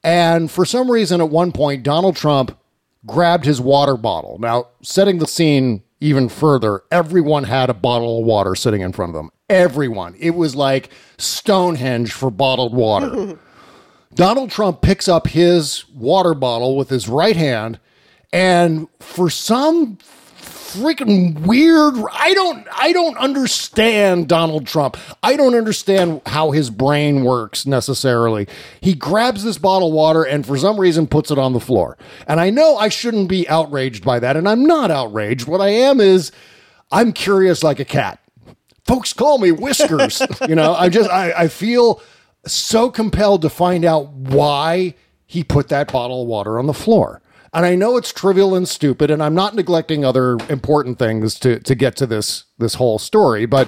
And 0.06 0.52
for 0.52 0.66
some 0.66 0.92
reason, 0.92 1.20
at 1.20 1.32
one 1.32 1.52
point, 1.52 1.82
Donald 1.82 2.16
Trump 2.16 2.56
grabbed 3.08 3.44
his 3.44 3.60
water 3.60 3.98
bottle. 3.98 4.38
Now, 4.40 4.68
setting 4.84 5.18
the 5.18 5.26
scene 5.26 5.82
even 6.00 6.30
further, 6.30 6.84
everyone 6.92 7.46
had 7.46 7.72
a 7.72 7.74
bottle 7.74 8.20
of 8.20 8.26
water 8.26 8.54
sitting 8.54 8.82
in 8.82 8.94
front 8.94 9.10
of 9.10 9.16
them. 9.16 9.32
Everyone. 9.50 10.16
It 10.20 10.36
was 10.36 10.56
like 10.56 10.92
Stonehenge 11.18 12.14
for 12.14 12.30
bottled 12.30 12.76
water. 12.76 13.40
Donald 14.14 14.52
Trump 14.52 14.84
picks 14.84 15.08
up 15.08 15.28
his 15.28 15.90
water 15.90 16.36
bottle 16.36 16.78
with 16.78 16.90
his 16.90 17.10
right 17.10 17.36
hand, 17.36 17.80
and 18.32 18.88
for 19.00 19.32
some 19.32 19.98
freaking 20.76 21.40
weird 21.42 21.96
I 22.12 22.34
don't 22.34 22.68
I 22.72 22.94
don't 22.94 23.18
understand 23.18 24.28
Donald 24.28 24.68
Trump. 24.68 24.98
I 25.24 25.36
don't 25.36 25.56
understand 25.56 26.22
how 26.26 26.52
his 26.52 26.70
brain 26.70 27.24
works 27.24 27.66
necessarily. 27.66 28.48
He 28.82 28.94
grabs 28.94 29.44
this 29.44 29.58
bottle 29.58 29.90
of 29.90 29.94
water 29.94 30.24
and 30.24 30.46
for 30.46 30.58
some 30.58 30.80
reason 30.80 31.08
puts 31.08 31.32
it 31.32 31.38
on 31.38 31.54
the 31.54 31.60
floor. 31.60 31.98
And 32.28 32.40
I 32.40 32.50
know 32.50 32.78
I 32.78 32.90
shouldn't 32.90 33.30
be 33.30 33.48
outraged 33.48 34.04
by 34.04 34.20
that 34.20 34.38
and 34.38 34.48
I'm 34.48 34.66
not 34.66 34.92
outraged. 34.92 35.48
What 35.48 35.62
I 35.62 35.70
am 35.70 36.00
is 36.00 36.32
I'm 36.92 37.14
curious 37.14 37.64
like 37.64 37.80
a 37.80 37.86
cat. 37.86 38.20
Folks 38.86 39.14
call 39.14 39.40
me 39.40 39.52
whiskers. 39.52 40.22
you 40.48 40.56
know, 40.56 40.74
I 40.74 40.90
just 40.90 41.10
I, 41.10 41.32
I 41.32 41.48
feel 41.48 42.02
so 42.46 42.92
compelled 42.92 43.42
to 43.42 43.50
find 43.50 43.84
out 43.86 44.10
why 44.10 44.94
he 45.26 45.44
put 45.44 45.70
that 45.70 45.92
bottle 45.92 46.22
of 46.22 46.28
water 46.28 46.60
on 46.60 46.68
the 46.68 46.74
floor. 46.74 47.22
And 47.56 47.66
I 47.66 47.74
know 47.76 47.96
it's 47.98 48.12
trivial 48.14 48.54
and 48.54 48.68
stupid, 48.68 49.10
and 49.10 49.24
I'm 49.24 49.34
not 49.34 49.56
neglecting 49.56 50.04
other 50.06 50.38
important 50.50 51.00
things 51.00 51.40
to 51.40 51.60
to 51.62 51.74
get 51.74 51.96
to 51.98 52.06
this 52.06 52.44
this 52.60 52.76
whole 52.76 53.00
story, 53.00 53.46
but 53.46 53.68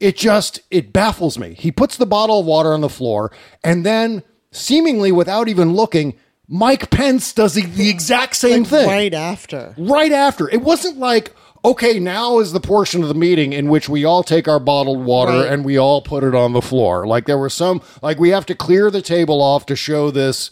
it 0.00 0.16
just 0.16 0.60
it 0.70 0.92
baffles 0.92 1.36
me. 1.38 1.54
He 1.54 1.72
puts 1.72 1.96
the 1.96 2.06
bottle 2.06 2.40
of 2.40 2.46
water 2.46 2.72
on 2.72 2.80
the 2.80 2.88
floor, 2.88 3.32
and 3.64 3.84
then 3.84 4.22
seemingly 4.52 5.10
without 5.12 5.48
even 5.48 5.74
looking, 5.74 6.14
Mike 6.46 6.90
Pence 6.90 7.32
does 7.32 7.54
the, 7.54 7.62
the 7.62 7.90
exact 7.90 8.36
same 8.36 8.60
Like, 8.62 8.70
thing 8.70 8.88
right 8.88 9.14
after. 9.14 9.74
right 9.76 10.12
after. 10.12 10.48
It 10.48 10.62
wasn't 10.62 10.98
like, 10.98 11.34
okay, 11.64 11.98
now 11.98 12.38
is 12.38 12.52
the 12.52 12.60
portion 12.60 13.02
of 13.02 13.08
the 13.08 13.14
meeting 13.14 13.52
in 13.52 13.68
which 13.68 13.88
we 13.88 14.04
all 14.04 14.22
take 14.22 14.48
our 14.48 14.58
bottled 14.60 15.04
water 15.04 15.40
Right. 15.40 15.52
and 15.52 15.64
we 15.64 15.76
all 15.76 16.00
put 16.00 16.24
it 16.24 16.34
on 16.34 16.52
the 16.54 16.62
floor. 16.62 17.06
Like 17.06 17.26
there 17.26 17.36
was 17.36 17.52
some, 17.52 17.82
like 18.00 18.18
we 18.18 18.30
have 18.30 18.46
to 18.46 18.54
clear 18.54 18.90
the 18.90 19.02
table 19.02 19.42
off 19.42 19.66
to 19.66 19.76
show 19.76 20.10
this 20.10 20.50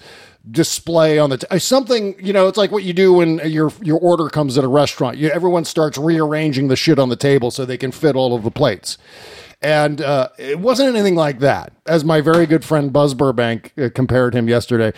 display 0.50 1.18
on 1.18 1.30
the 1.30 1.38
t- 1.38 1.46
uh, 1.50 1.58
something 1.58 2.14
you 2.24 2.32
know 2.32 2.46
it's 2.46 2.56
like 2.56 2.70
what 2.70 2.84
you 2.84 2.92
do 2.92 3.14
when 3.14 3.38
your 3.50 3.72
your 3.82 3.98
order 3.98 4.28
comes 4.28 4.56
at 4.56 4.62
a 4.62 4.68
restaurant 4.68 5.16
you, 5.16 5.28
everyone 5.30 5.64
starts 5.64 5.98
rearranging 5.98 6.68
the 6.68 6.76
shit 6.76 6.98
on 6.98 7.08
the 7.08 7.16
table 7.16 7.50
so 7.50 7.64
they 7.64 7.76
can 7.76 7.90
fit 7.90 8.14
all 8.14 8.34
of 8.34 8.44
the 8.44 8.50
plates 8.50 8.96
and 9.60 10.00
uh, 10.00 10.28
it 10.38 10.60
wasn't 10.60 10.88
anything 10.88 11.16
like 11.16 11.40
that 11.40 11.72
as 11.86 12.04
my 12.04 12.20
very 12.20 12.46
good 12.46 12.64
friend 12.64 12.92
buzz 12.92 13.12
burbank 13.12 13.72
uh, 13.76 13.88
compared 13.92 14.34
him 14.34 14.48
yesterday 14.48 14.92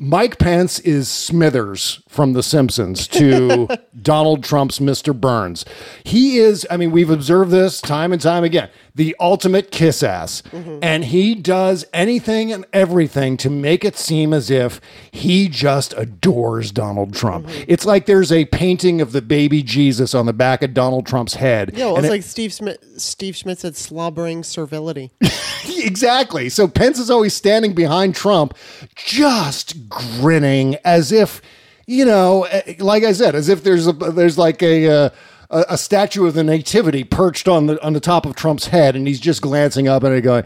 Mike 0.00 0.38
Pence 0.38 0.78
is 0.78 1.08
Smithers 1.08 2.00
from 2.08 2.32
The 2.32 2.42
Simpsons 2.42 3.08
to 3.08 3.66
Donald 4.00 4.44
Trump's 4.44 4.78
Mr. 4.78 5.18
Burns. 5.18 5.64
He 6.04 6.38
is, 6.38 6.64
I 6.70 6.76
mean, 6.76 6.92
we've 6.92 7.10
observed 7.10 7.50
this 7.50 7.80
time 7.80 8.12
and 8.12 8.22
time 8.22 8.44
again, 8.44 8.70
the 8.98 9.14
ultimate 9.20 9.70
kiss 9.70 10.02
ass. 10.02 10.42
And 10.82 11.04
he 11.04 11.36
does 11.36 11.86
anything 11.94 12.52
and 12.52 12.66
everything 12.72 13.36
to 13.38 13.48
make 13.48 13.84
it 13.84 13.96
seem 13.96 14.34
as 14.34 14.50
if 14.50 14.80
he 15.12 15.48
just 15.48 15.94
adores 15.96 16.72
Donald 16.72 17.14
Trump. 17.14 17.46
It's 17.68 17.86
like 17.86 18.06
there's 18.06 18.32
a 18.32 18.44
painting 18.46 19.00
of 19.00 19.12
the 19.12 19.22
baby 19.22 19.62
Jesus 19.62 20.16
on 20.16 20.26
the 20.26 20.32
back 20.32 20.62
of 20.64 20.74
Donald 20.74 21.06
Trump's 21.06 21.34
head. 21.34 21.70
Yeah, 21.74 21.86
well, 21.86 21.98
it's 21.98 22.06
it- 22.06 22.10
like 22.10 22.22
Steve 22.24 22.52
Smith. 22.52 22.78
Steve 22.96 23.36
Schmidt 23.36 23.60
said, 23.60 23.76
"Slobbering 23.76 24.42
servility." 24.42 25.12
exactly. 25.68 26.48
So 26.48 26.66
Pence 26.66 26.98
is 26.98 27.08
always 27.08 27.34
standing 27.34 27.74
behind 27.74 28.16
Trump, 28.16 28.54
just 28.96 29.88
grinning 29.88 30.76
as 30.84 31.12
if, 31.12 31.40
you 31.86 32.04
know, 32.04 32.44
eh, 32.50 32.74
like 32.80 33.04
I 33.04 33.12
said, 33.12 33.36
as 33.36 33.48
if 33.48 33.62
there's 33.62 33.86
a 33.86 33.92
there's 33.92 34.36
like 34.36 34.60
a. 34.60 34.88
Uh, 34.90 35.10
a 35.50 35.64
a 35.70 35.78
statue 35.78 36.26
of 36.26 36.34
the 36.34 36.44
nativity 36.44 37.04
perched 37.04 37.48
on 37.48 37.66
the 37.66 37.82
on 37.84 37.92
the 37.92 38.00
top 38.00 38.26
of 38.26 38.34
Trump's 38.34 38.68
head, 38.68 38.96
and 38.96 39.06
he's 39.06 39.20
just 39.20 39.42
glancing 39.42 39.88
up 39.88 40.04
at 40.04 40.12
it, 40.12 40.22
going, 40.22 40.44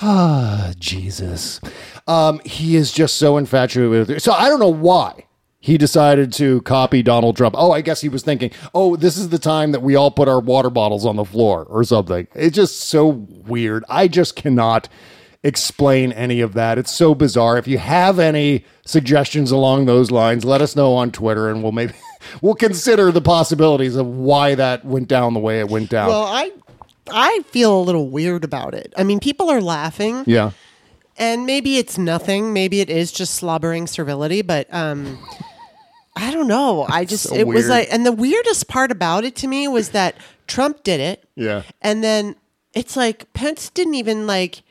"Ah, 0.00 0.72
Jesus." 0.78 1.60
Um, 2.06 2.40
he 2.44 2.76
is 2.76 2.92
just 2.92 3.16
so 3.16 3.36
infatuated 3.36 3.90
with 3.90 4.10
it. 4.10 4.22
So 4.22 4.32
I 4.32 4.48
don't 4.48 4.60
know 4.60 4.68
why 4.68 5.26
he 5.62 5.78
decided 5.78 6.32
to 6.32 6.60
copy 6.62 7.02
Donald 7.04 7.36
Trump. 7.36 7.54
Oh, 7.56 7.70
I 7.70 7.82
guess 7.82 8.00
he 8.00 8.08
was 8.08 8.24
thinking, 8.24 8.50
oh, 8.74 8.96
this 8.96 9.16
is 9.16 9.28
the 9.28 9.38
time 9.38 9.70
that 9.70 9.80
we 9.80 9.94
all 9.94 10.10
put 10.10 10.26
our 10.26 10.40
water 10.40 10.70
bottles 10.70 11.06
on 11.06 11.14
the 11.14 11.24
floor 11.24 11.64
or 11.70 11.84
something. 11.84 12.26
It's 12.34 12.56
just 12.56 12.80
so 12.80 13.06
weird. 13.06 13.84
I 13.88 14.08
just 14.08 14.34
cannot 14.34 14.88
explain 15.44 16.10
any 16.12 16.40
of 16.40 16.54
that. 16.54 16.78
It's 16.78 16.90
so 16.90 17.14
bizarre. 17.14 17.58
If 17.58 17.68
you 17.68 17.78
have 17.78 18.18
any 18.18 18.64
suggestions 18.84 19.52
along 19.52 19.86
those 19.86 20.10
lines, 20.10 20.44
let 20.44 20.60
us 20.60 20.74
know 20.74 20.94
on 20.94 21.12
Twitter 21.12 21.48
and 21.48 21.62
we'll 21.62 21.70
maybe 21.70 21.94
we'll 22.40 22.54
consider 22.54 23.12
the 23.12 23.20
possibilities 23.20 23.96
of 23.96 24.06
why 24.06 24.54
that 24.54 24.84
went 24.84 25.08
down 25.08 25.34
the 25.34 25.40
way 25.40 25.60
it 25.60 25.68
went 25.68 25.90
down. 25.90 26.08
well, 26.08 26.24
I 26.24 26.52
I 27.10 27.42
feel 27.46 27.78
a 27.78 27.82
little 27.82 28.08
weird 28.08 28.44
about 28.44 28.74
it. 28.74 28.92
I 28.96 29.04
mean, 29.04 29.20
people 29.20 29.50
are 29.50 29.60
laughing, 29.60 30.24
yeah. 30.26 30.52
and 31.16 31.46
maybe 31.46 31.78
it's 31.78 31.98
nothing. 31.98 32.52
Maybe 32.52 32.80
it 32.80 32.90
is 32.90 33.12
just 33.12 33.34
slobbering 33.34 33.86
servility, 33.86 34.42
but 34.42 34.72
um. 34.72 35.18
I 36.14 36.30
don't 36.30 36.46
know. 36.46 36.86
I 36.90 37.06
just 37.06 37.30
so 37.30 37.34
it 37.34 37.46
was 37.46 37.70
like 37.70 37.88
and 37.90 38.04
the 38.04 38.12
weirdest 38.12 38.68
part 38.68 38.90
about 38.90 39.24
it 39.24 39.34
to 39.36 39.46
me 39.46 39.66
was 39.66 39.88
that 39.90 40.14
Trump 40.46 40.82
did 40.82 41.00
it. 41.00 41.26
Yeah. 41.36 41.62
And 41.80 42.04
then 42.04 42.36
it's 42.74 42.96
like 42.96 43.32
Pence 43.32 43.70
didn't 43.70 43.94
even 43.94 44.26
like 44.26 44.62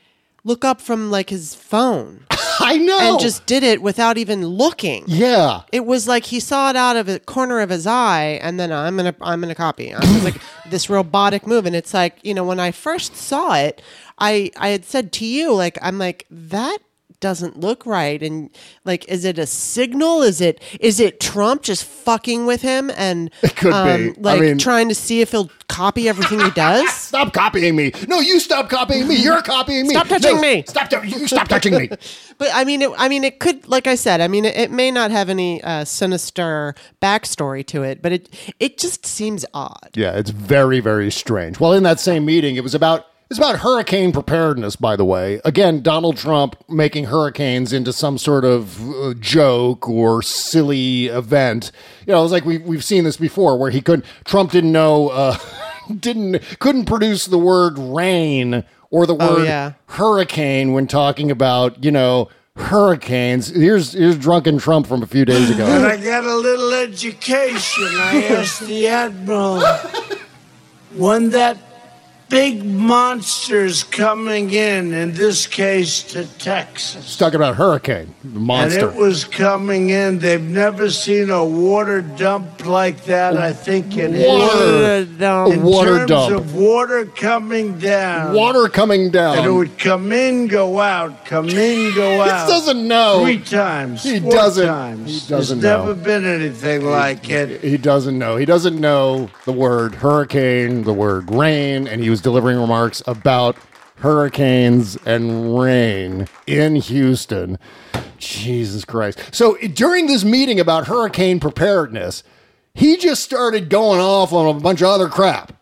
look 0.44 0.64
up 0.64 0.80
from 0.80 1.10
like 1.10 1.30
his 1.30 1.54
phone 1.54 2.24
I 2.60 2.76
know. 2.78 2.98
and 3.12 3.20
just 3.20 3.46
did 3.46 3.62
it 3.62 3.80
without 3.82 4.18
even 4.18 4.44
looking. 4.46 5.04
yeah. 5.06 5.62
It 5.72 5.86
was 5.86 6.06
like 6.06 6.24
he 6.24 6.38
saw 6.40 6.70
it 6.70 6.76
out 6.76 6.96
of 6.96 7.08
a 7.08 7.18
corner 7.18 7.60
of 7.60 7.70
his 7.70 7.86
eye, 7.86 8.38
and 8.42 8.60
then 8.60 8.70
I'm 8.72 8.96
gonna 8.96 9.14
I'm 9.20 9.40
gonna 9.40 9.54
copy. 9.54 9.88
It 9.88 9.98
was 9.98 10.24
like 10.24 10.40
this 10.70 10.88
robotic 10.90 11.46
move, 11.46 11.66
and 11.66 11.74
it's 11.74 11.94
like 11.94 12.18
you 12.22 12.34
know 12.34 12.44
when 12.44 12.60
I 12.60 12.70
first 12.70 13.16
saw 13.16 13.54
it, 13.54 13.80
I 14.18 14.50
I 14.56 14.68
had 14.68 14.84
said 14.84 15.12
to 15.14 15.24
you 15.24 15.54
like 15.54 15.78
I'm 15.82 15.98
like 15.98 16.26
that 16.30 16.78
doesn't 17.22 17.58
look 17.58 17.86
right, 17.86 18.22
and 18.22 18.50
like 18.84 19.08
is 19.08 19.24
it 19.24 19.38
a 19.38 19.46
signal? 19.46 20.20
Is 20.20 20.42
it 20.42 20.60
is 20.78 21.00
it 21.00 21.20
Trump 21.20 21.62
just 21.62 21.84
fucking 21.84 22.44
with 22.44 22.60
him 22.60 22.90
and 22.96 23.30
It 23.42 23.56
could 23.56 23.72
um, 23.72 24.12
be. 24.12 24.18
I 24.18 24.20
like 24.20 24.40
mean- 24.42 24.58
trying 24.58 24.90
to 24.90 24.94
see 24.94 25.22
if 25.22 25.30
he'll 25.30 25.50
copy 25.68 26.08
everything 26.10 26.40
he 26.40 26.50
does? 26.50 26.92
Stop 27.12 27.32
copying 27.32 27.74
me. 27.76 27.92
No, 28.08 28.20
you 28.20 28.40
stop 28.40 28.68
copying 28.68 29.06
me. 29.08 29.16
You're 29.16 29.40
copying 29.42 29.86
me. 29.86 29.94
Stop 29.94 30.08
touching 30.08 30.34
No, 30.36 30.42
me. 30.42 30.64
Stop. 30.66 30.92
You 31.04 31.26
stop 31.26 31.48
touching 31.48 31.74
me. 31.74 31.88
But 32.38 32.50
I 32.54 32.64
mean, 32.64 32.82
it, 32.82 32.90
I 32.98 33.08
mean, 33.08 33.22
it 33.22 33.38
could, 33.38 33.68
like 33.68 33.86
I 33.86 33.94
said, 33.94 34.20
I 34.20 34.26
mean, 34.26 34.44
it, 34.44 34.56
it 34.56 34.70
may 34.72 34.90
not 34.90 35.12
have 35.12 35.28
any 35.28 35.62
uh, 35.62 35.84
sinister 35.84 36.74
backstory 37.00 37.64
to 37.66 37.84
it, 37.84 38.02
but 38.02 38.10
it 38.10 38.28
it 38.58 38.78
just 38.78 39.06
seems 39.06 39.44
odd. 39.54 39.90
Yeah, 39.94 40.16
it's 40.16 40.30
very, 40.30 40.80
very 40.80 41.12
strange. 41.12 41.60
Well, 41.60 41.72
in 41.72 41.84
that 41.84 42.00
same 42.00 42.24
meeting, 42.24 42.56
it 42.56 42.64
was 42.64 42.74
about 42.74 43.06
it's 43.32 43.38
about 43.38 43.60
hurricane 43.60 44.12
preparedness. 44.12 44.76
By 44.76 44.94
the 44.94 45.04
way, 45.06 45.40
again, 45.44 45.80
Donald 45.80 46.18
Trump 46.18 46.54
making 46.68 47.04
hurricanes 47.06 47.72
into 47.72 47.90
some 47.92 48.18
sort 48.18 48.44
of 48.44 48.78
uh, 48.94 49.14
joke 49.14 49.88
or 49.88 50.20
silly 50.22 51.06
event. 51.06 51.72
You 52.06 52.12
know, 52.12 52.22
it's 52.22 52.30
like 52.32 52.44
we 52.44 52.58
we've 52.58 52.84
seen 52.84 53.04
this 53.04 53.16
before, 53.16 53.56
where 53.58 53.70
he 53.70 53.80
couldn't, 53.80 54.04
Trump 54.24 54.50
didn't 54.50 54.72
know, 54.72 55.08
uh, 55.08 55.38
didn't 55.98 56.42
couldn't 56.58 56.84
produce 56.84 57.24
the 57.24 57.38
word 57.38 57.78
rain 57.78 58.64
or 58.90 59.06
the 59.06 59.16
Oh, 59.18 59.36
word 59.36 59.44
yeah. 59.46 59.72
hurricane 59.86 60.74
when 60.74 60.86
talking 60.86 61.30
about 61.30 61.82
you 61.82 61.90
know 61.90 62.28
hurricanes. 62.56 63.48
Here's 63.48 63.94
here's 63.94 64.18
drunken 64.18 64.58
Trump 64.58 64.86
from 64.86 65.02
a 65.02 65.06
few 65.06 65.24
days 65.24 65.48
ago. 65.48 65.64
And 65.64 65.86
I 65.86 65.96
got 65.96 66.24
a 66.24 66.36
little 66.36 66.74
education. 66.74 67.88
I 67.94 68.24
asked 68.24 68.60
the 68.66 68.88
Admiral 68.88 69.62
when 70.96 71.30
that 71.30 71.56
big 72.32 72.64
monster's 72.64 73.84
coming 73.84 74.50
in, 74.52 74.94
in 74.94 75.12
this 75.12 75.46
case 75.46 76.02
to 76.02 76.24
Texas. 76.38 77.04
He's 77.04 77.16
talking 77.18 77.36
about 77.36 77.56
hurricane 77.56 78.14
monster. 78.24 78.88
And 78.88 78.96
it 78.96 78.98
was 78.98 79.24
coming 79.24 79.90
in. 79.90 80.18
They've 80.18 80.40
never 80.42 80.88
seen 80.90 81.28
a 81.28 81.44
water 81.44 82.00
dump 82.00 82.64
like 82.66 83.04
that, 83.04 83.36
I 83.36 83.52
think, 83.52 83.98
in 83.98 84.12
Water- 84.14 85.04
history. 85.04 85.26
a 85.26 85.46
In 85.50 85.62
water 85.62 85.98
terms 85.98 86.08
dump. 86.08 86.34
of 86.36 86.54
water 86.54 87.04
coming 87.04 87.78
down. 87.78 88.34
Water 88.34 88.66
coming 88.70 89.10
down. 89.10 89.36
And 89.36 89.46
it 89.46 89.50
would 89.52 89.78
come 89.78 90.10
in, 90.10 90.46
go 90.48 90.80
out, 90.80 91.26
come 91.26 91.50
in, 91.50 91.94
go 91.94 92.12
out. 92.22 92.24
He 92.24 92.30
out. 92.30 92.48
doesn't 92.48 92.88
know. 92.88 93.20
Three 93.24 93.40
times. 93.40 94.02
He 94.04 94.20
four 94.20 94.32
doesn't- 94.32 94.66
Times. 94.66 95.22
he 95.24 95.28
doesn't 95.28 95.60
There's 95.60 95.78
know. 95.78 95.86
never 95.86 95.94
been 95.94 96.24
anything 96.24 96.86
like 96.86 97.28
it. 97.28 97.60
He 97.62 97.76
doesn't 97.76 98.18
know. 98.18 98.36
He 98.36 98.46
doesn't 98.46 98.80
know 98.80 99.28
the 99.44 99.52
word 99.52 99.96
hurricane, 99.96 100.84
the 100.84 100.94
word 100.94 101.30
rain, 101.30 101.86
and 101.86 102.02
he 102.02 102.08
was 102.08 102.21
delivering 102.22 102.58
remarks 102.58 103.02
about 103.06 103.56
hurricanes 103.96 104.96
and 105.06 105.58
rain 105.58 106.26
in 106.46 106.76
Houston. 106.76 107.58
Jesus 108.18 108.84
Christ. 108.84 109.18
So 109.32 109.56
during 109.56 110.06
this 110.06 110.24
meeting 110.24 110.60
about 110.60 110.86
hurricane 110.86 111.40
preparedness, 111.40 112.22
he 112.74 112.96
just 112.96 113.22
started 113.22 113.68
going 113.68 114.00
off 114.00 114.32
on 114.32 114.56
a 114.56 114.58
bunch 114.60 114.80
of 114.80 114.88
other 114.88 115.08
crap 115.08 115.52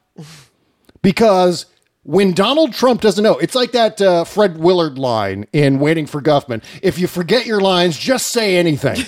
because 1.03 1.67
when 2.03 2.33
Donald 2.33 2.73
Trump 2.73 3.01
doesn't 3.01 3.23
know, 3.23 3.37
it's 3.39 3.55
like 3.55 3.73
that 3.73 4.01
uh, 4.01 4.25
Fred 4.25 4.59
Willard 4.59 4.99
line 4.99 5.47
in 5.53 5.81
Waiting 5.81 6.07
for 6.07 6.21
Guffman. 6.23 6.63
If 6.83 6.99
you 6.99 7.07
forget 7.07 7.47
your 7.47 7.61
lines, 7.61 7.99
just 7.99 8.29
say 8.29 8.57
anything. 8.57 8.97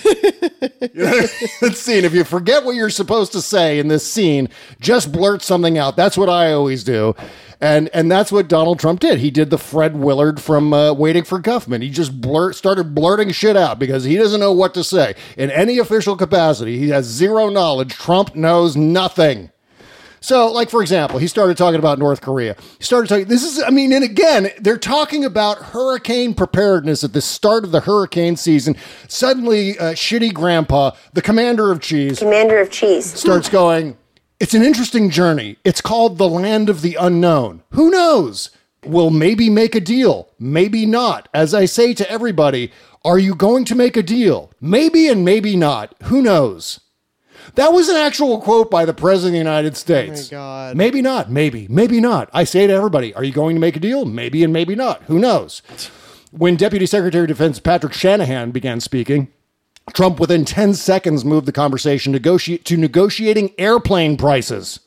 That 0.79 1.73
scene. 1.75 2.03
If 2.03 2.13
you 2.13 2.23
forget 2.23 2.63
what 2.63 2.75
you're 2.75 2.89
supposed 2.89 3.31
to 3.33 3.41
say 3.41 3.79
in 3.79 3.87
this 3.87 4.09
scene, 4.09 4.49
just 4.79 5.11
blurt 5.11 5.41
something 5.41 5.77
out. 5.77 5.95
That's 5.95 6.17
what 6.17 6.29
I 6.29 6.53
always 6.53 6.83
do. 6.83 7.15
And 7.61 7.89
and 7.93 8.11
that's 8.11 8.31
what 8.31 8.47
Donald 8.47 8.79
Trump 8.79 8.99
did. 8.99 9.19
He 9.19 9.31
did 9.31 9.49
the 9.49 9.57
Fred 9.57 9.95
Willard 9.95 10.41
from 10.41 10.73
uh, 10.73 10.93
Waiting 10.93 11.23
for 11.23 11.39
Guffman. 11.39 11.81
He 11.81 11.89
just 11.89 12.19
blurt 12.19 12.55
started 12.55 12.95
blurting 12.95 13.31
shit 13.31 13.55
out 13.55 13.79
because 13.79 14.03
he 14.03 14.15
doesn't 14.15 14.39
know 14.39 14.51
what 14.51 14.73
to 14.73 14.83
say 14.83 15.15
in 15.37 15.51
any 15.51 15.77
official 15.77 16.15
capacity. 16.15 16.77
He 16.77 16.89
has 16.89 17.05
zero 17.05 17.49
knowledge. 17.49 17.93
Trump 17.93 18.35
knows 18.35 18.75
nothing. 18.75 19.51
So, 20.23 20.49
like 20.49 20.69
for 20.69 20.81
example, 20.81 21.19
he 21.19 21.27
started 21.27 21.57
talking 21.57 21.79
about 21.79 21.99
North 21.99 22.21
Korea. 22.21 22.55
He 22.77 22.83
started 22.85 23.09
talking. 23.09 23.25
This 23.25 23.43
is, 23.43 23.61
I 23.61 23.71
mean, 23.71 23.91
and 23.91 24.05
again, 24.05 24.51
they're 24.57 24.77
talking 24.77 25.25
about 25.25 25.57
hurricane 25.57 26.33
preparedness 26.33 27.03
at 27.03 27.11
the 27.11 27.21
start 27.21 27.65
of 27.65 27.73
the 27.73 27.81
hurricane 27.81 28.37
season. 28.37 28.77
Suddenly, 29.09 29.77
uh, 29.77 29.91
shitty 29.91 30.33
grandpa, 30.33 30.91
the 31.11 31.21
commander 31.21 31.71
of 31.71 31.81
cheese, 31.81 32.19
Commander 32.19 32.57
of 32.59 32.71
Cheese. 32.71 33.05
starts 33.05 33.49
going. 33.49 33.97
It's 34.43 34.53
an 34.53 34.61
interesting 34.61 35.09
journey. 35.09 35.55
It's 35.63 35.79
called 35.79 36.17
the 36.17 36.27
land 36.27 36.67
of 36.67 36.81
the 36.81 36.97
unknown. 36.99 37.63
Who 37.69 37.89
knows? 37.89 38.49
We'll 38.83 39.09
maybe 39.09 39.49
make 39.49 39.73
a 39.73 39.79
deal, 39.79 40.27
maybe 40.37 40.85
not. 40.85 41.29
As 41.33 41.53
I 41.53 41.63
say 41.63 41.93
to 41.93 42.11
everybody, 42.11 42.69
are 43.05 43.17
you 43.17 43.35
going 43.35 43.63
to 43.63 43.73
make 43.73 43.95
a 43.95 44.03
deal? 44.03 44.51
Maybe 44.59 45.07
and 45.07 45.23
maybe 45.23 45.55
not. 45.55 45.95
Who 46.03 46.21
knows? 46.21 46.81
That 47.55 47.71
was 47.71 47.87
an 47.87 47.95
actual 47.95 48.41
quote 48.41 48.69
by 48.69 48.83
the 48.83 48.93
President 48.93 49.29
of 49.29 49.45
the 49.45 49.49
United 49.49 49.77
States. 49.77 50.33
Oh 50.33 50.35
my 50.35 50.41
God. 50.41 50.75
Maybe 50.75 51.01
not, 51.01 51.31
maybe, 51.31 51.65
maybe 51.69 52.01
not. 52.01 52.29
I 52.33 52.43
say 52.43 52.67
to 52.67 52.73
everybody, 52.73 53.13
are 53.13 53.23
you 53.23 53.31
going 53.31 53.55
to 53.55 53.61
make 53.61 53.77
a 53.77 53.79
deal? 53.79 54.03
Maybe 54.03 54.43
and 54.43 54.51
maybe 54.51 54.75
not. 54.75 55.03
Who 55.03 55.19
knows? 55.19 55.61
When 56.31 56.57
Deputy 56.57 56.85
Secretary 56.85 57.23
of 57.23 57.29
Defense 57.29 57.61
Patrick 57.61 57.93
Shanahan 57.93 58.51
began 58.51 58.81
speaking, 58.81 59.29
Trump 59.91 60.19
within 60.19 60.45
10 60.45 60.73
seconds 60.75 61.25
moved 61.25 61.45
the 61.45 61.51
conversation 61.51 62.11
negotiate 62.11 62.65
to 62.65 62.77
negotiating 62.77 63.51
airplane 63.57 64.17
prices. 64.17 64.79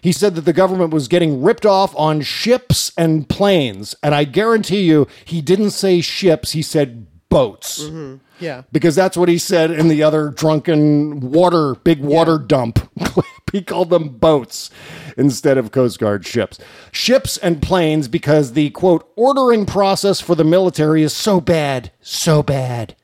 He 0.00 0.12
said 0.12 0.36
that 0.36 0.42
the 0.42 0.52
government 0.52 0.92
was 0.92 1.08
getting 1.08 1.42
ripped 1.42 1.66
off 1.66 1.94
on 1.96 2.20
ships 2.20 2.92
and 2.96 3.28
planes. 3.28 3.96
And 4.02 4.14
I 4.14 4.24
guarantee 4.24 4.82
you, 4.82 5.08
he 5.24 5.40
didn't 5.40 5.70
say 5.70 6.00
ships, 6.00 6.52
he 6.52 6.62
said 6.62 7.06
boats. 7.28 7.82
Mm-hmm. 7.82 8.16
Yeah. 8.40 8.62
Because 8.70 8.94
that's 8.94 9.16
what 9.16 9.28
he 9.28 9.38
said 9.38 9.70
in 9.70 9.88
the 9.88 10.02
other 10.02 10.30
drunken 10.30 11.20
water, 11.20 11.74
big 11.74 12.00
water 12.00 12.38
dump 12.38 12.88
clip. 13.04 13.26
He 13.52 13.62
called 13.62 13.88
them 13.88 14.10
boats 14.10 14.70
instead 15.16 15.56
of 15.56 15.72
Coast 15.72 15.98
Guard 15.98 16.26
ships. 16.26 16.58
Ships 16.92 17.38
and 17.38 17.62
planes 17.62 18.06
because 18.06 18.52
the 18.52 18.68
quote, 18.70 19.10
ordering 19.16 19.64
process 19.64 20.20
for 20.20 20.34
the 20.34 20.44
military 20.44 21.02
is 21.02 21.14
so 21.14 21.40
bad, 21.40 21.90
so 22.02 22.42
bad. 22.42 22.94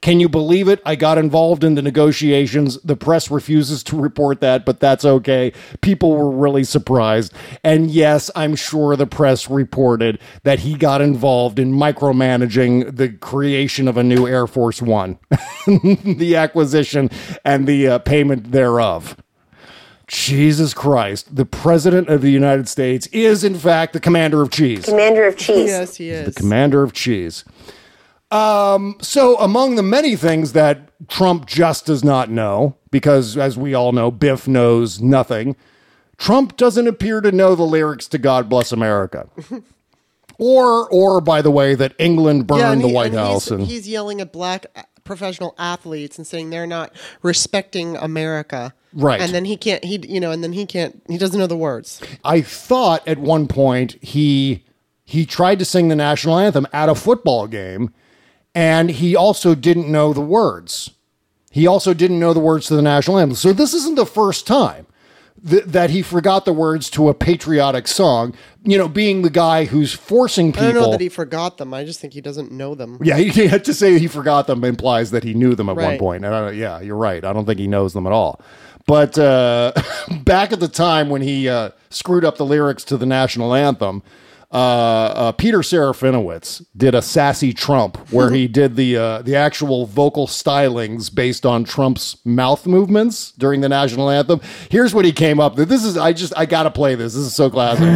Can 0.00 0.18
you 0.18 0.30
believe 0.30 0.66
it? 0.66 0.80
I 0.86 0.96
got 0.96 1.18
involved 1.18 1.62
in 1.62 1.74
the 1.74 1.82
negotiations. 1.82 2.78
The 2.82 2.96
press 2.96 3.30
refuses 3.30 3.82
to 3.84 4.00
report 4.00 4.40
that, 4.40 4.64
but 4.64 4.80
that's 4.80 5.04
okay. 5.04 5.52
People 5.82 6.16
were 6.16 6.30
really 6.30 6.64
surprised. 6.64 7.34
And 7.62 7.90
yes, 7.90 8.30
I'm 8.34 8.56
sure 8.56 8.96
the 8.96 9.06
press 9.06 9.50
reported 9.50 10.18
that 10.42 10.60
he 10.60 10.74
got 10.74 11.02
involved 11.02 11.58
in 11.58 11.74
micromanaging 11.74 12.96
the 12.96 13.10
creation 13.10 13.88
of 13.88 13.98
a 13.98 14.02
new 14.02 14.26
Air 14.26 14.46
Force 14.46 14.80
One, 14.80 15.18
the 15.66 16.34
acquisition 16.34 17.10
and 17.44 17.66
the 17.66 17.88
uh, 17.88 17.98
payment 17.98 18.52
thereof. 18.52 19.16
Jesus 20.06 20.74
Christ, 20.74 21.36
the 21.36 21.44
President 21.44 22.08
of 22.08 22.20
the 22.22 22.32
United 22.32 22.68
States 22.68 23.06
is, 23.08 23.44
in 23.44 23.54
fact, 23.54 23.92
the 23.92 24.00
commander 24.00 24.42
of 24.42 24.50
cheese. 24.50 24.86
Commander 24.86 25.24
of 25.24 25.36
Cheese. 25.36 25.68
Yes, 25.68 25.96
he 25.96 26.10
is. 26.10 26.34
The 26.34 26.40
commander 26.40 26.82
of 26.82 26.92
cheese. 26.92 27.44
Um, 28.30 28.96
so 29.00 29.36
among 29.38 29.74
the 29.74 29.82
many 29.82 30.16
things 30.16 30.52
that 30.52 31.08
Trump 31.08 31.46
just 31.46 31.86
does 31.86 32.04
not 32.04 32.30
know, 32.30 32.76
because 32.90 33.36
as 33.36 33.56
we 33.56 33.74
all 33.74 33.92
know, 33.92 34.10
Biff 34.10 34.46
knows 34.46 35.00
nothing, 35.00 35.56
Trump 36.16 36.56
doesn't 36.56 36.86
appear 36.86 37.20
to 37.20 37.32
know 37.32 37.54
the 37.54 37.64
lyrics 37.64 38.06
to 38.08 38.18
God 38.18 38.48
Bless 38.48 38.72
America. 38.72 39.28
or 40.38 40.88
or 40.90 41.20
by 41.20 41.42
the 41.42 41.50
way, 41.50 41.74
that 41.74 41.94
England 41.98 42.46
burned 42.46 42.62
and 42.62 42.80
the 42.82 42.88
White 42.88 43.12
and 43.12 43.18
House 43.18 43.44
He's, 43.44 43.50
and 43.52 43.66
he's 43.66 43.88
yelling 43.88 44.20
at 44.20 44.32
black 44.32 44.66
professional 45.04 45.54
athletes 45.58 46.18
and 46.18 46.26
saying 46.26 46.50
they're 46.50 46.66
not 46.66 46.92
respecting 47.22 47.96
America. 47.96 48.72
Right. 48.92 49.20
And 49.20 49.32
then 49.32 49.44
he 49.44 49.56
can't. 49.56 49.84
He 49.84 50.00
you 50.08 50.20
know. 50.20 50.30
And 50.30 50.44
then 50.44 50.52
he 50.52 50.66
can't. 50.66 51.02
He 51.08 51.18
doesn't 51.18 51.38
know 51.38 51.46
the 51.46 51.56
words. 51.56 52.00
I 52.24 52.42
thought 52.42 53.06
at 53.08 53.18
one 53.18 53.48
point 53.48 53.96
he 54.02 54.64
he 55.04 55.26
tried 55.26 55.58
to 55.58 55.64
sing 55.64 55.88
the 55.88 55.96
national 55.96 56.38
anthem 56.38 56.66
at 56.72 56.88
a 56.88 56.94
football 56.94 57.46
game, 57.46 57.92
and 58.54 58.90
he 58.90 59.14
also 59.16 59.54
didn't 59.54 59.90
know 59.90 60.12
the 60.12 60.20
words. 60.20 60.90
He 61.50 61.66
also 61.66 61.94
didn't 61.94 62.20
know 62.20 62.32
the 62.32 62.40
words 62.40 62.66
to 62.66 62.76
the 62.76 62.82
national 62.82 63.18
anthem. 63.18 63.36
So 63.36 63.52
this 63.52 63.74
isn't 63.74 63.96
the 63.96 64.06
first 64.06 64.46
time 64.46 64.86
th- 65.48 65.64
that 65.64 65.90
he 65.90 66.02
forgot 66.02 66.44
the 66.44 66.52
words 66.52 66.90
to 66.90 67.08
a 67.08 67.14
patriotic 67.14 67.88
song. 67.88 68.34
You 68.62 68.78
know, 68.78 68.88
being 68.88 69.22
the 69.22 69.30
guy 69.30 69.64
who's 69.64 69.92
forcing 69.92 70.52
people. 70.52 70.68
I 70.68 70.72
don't 70.72 70.82
know 70.82 70.90
that 70.92 71.00
he 71.00 71.08
forgot 71.08 71.58
them. 71.58 71.72
I 71.72 71.84
just 71.84 72.00
think 72.00 72.12
he 72.12 72.20
doesn't 72.20 72.52
know 72.52 72.74
them. 72.74 72.98
yeah, 73.02 73.16
he, 73.16 73.28
he 73.30 73.46
had 73.46 73.64
to 73.64 73.74
say 73.74 73.98
he 73.98 74.06
forgot 74.06 74.46
them 74.46 74.64
implies 74.64 75.10
that 75.10 75.24
he 75.24 75.34
knew 75.34 75.54
them 75.54 75.68
at 75.68 75.76
one 75.76 75.98
point. 75.98 76.24
And 76.24 76.34
I 76.34 76.40
don't, 76.40 76.56
yeah, 76.56 76.80
you're 76.80 76.96
right. 76.96 77.24
I 77.24 77.32
don't 77.32 77.46
think 77.46 77.58
he 77.58 77.66
knows 77.66 77.92
them 77.92 78.06
at 78.06 78.12
all. 78.12 78.40
But 78.86 79.18
uh, 79.18 79.72
back 80.24 80.52
at 80.52 80.60
the 80.60 80.68
time 80.68 81.08
when 81.10 81.22
he 81.22 81.48
uh, 81.48 81.70
screwed 81.90 82.24
up 82.24 82.36
the 82.36 82.46
lyrics 82.46 82.84
to 82.84 82.96
the 82.96 83.06
national 83.06 83.54
anthem, 83.54 84.02
uh, 84.52 84.56
uh, 84.56 85.32
Peter 85.32 85.58
Serafinowicz 85.58 86.64
did 86.76 86.94
a 86.94 87.02
sassy 87.02 87.52
Trump 87.52 87.96
where 88.10 88.30
he 88.32 88.48
did 88.60 88.76
the 88.76 88.96
uh, 88.96 89.22
the 89.22 89.36
actual 89.36 89.86
vocal 89.86 90.26
stylings 90.26 91.14
based 91.14 91.46
on 91.46 91.64
Trump's 91.64 92.16
mouth 92.24 92.66
movements 92.66 93.32
during 93.32 93.60
the 93.60 93.68
national 93.68 94.10
anthem. 94.10 94.40
Here's 94.68 94.94
what 94.94 95.04
he 95.04 95.12
came 95.12 95.38
up 95.38 95.56
with. 95.56 95.68
This 95.68 95.84
is 95.84 95.96
I 95.96 96.12
just 96.12 96.32
I 96.36 96.46
gotta 96.46 96.70
play 96.70 96.94
this. 96.94 97.14
This 97.14 97.22
is 97.22 97.34
so 97.34 97.48
classic. 97.50 97.86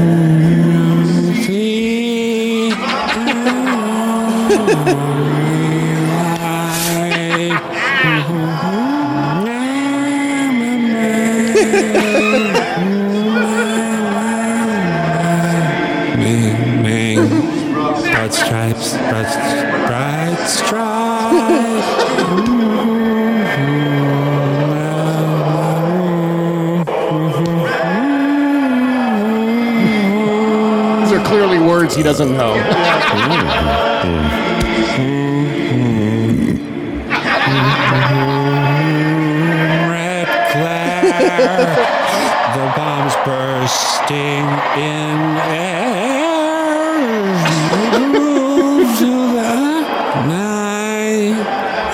words 31.75 31.97
he 31.97 32.03
doesn't 32.05 32.37
know. 32.37 32.55
Red 39.91 40.29
glare, 40.53 41.75
the 42.55 42.67
bombs 42.77 43.17
bursting 43.25 44.47
in 44.79 45.19
air. 45.51 46.95
Move 48.09 48.89
to 48.99 49.13
the 49.35 49.75
night, 50.29 51.35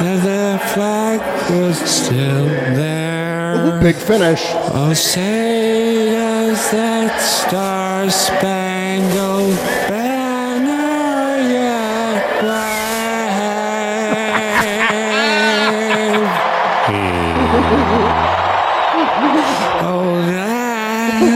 and 0.03 0.19
the 0.23 0.61
flag 0.75 1.21
was 1.53 1.79
still 1.79 2.45
there. 2.77 3.81
Big 3.81 3.97
finish. 3.97 4.43
Oh, 4.75 4.93
say 4.93 6.11
does 6.13 6.71
that 6.71 7.19
star-spangled 7.19 8.60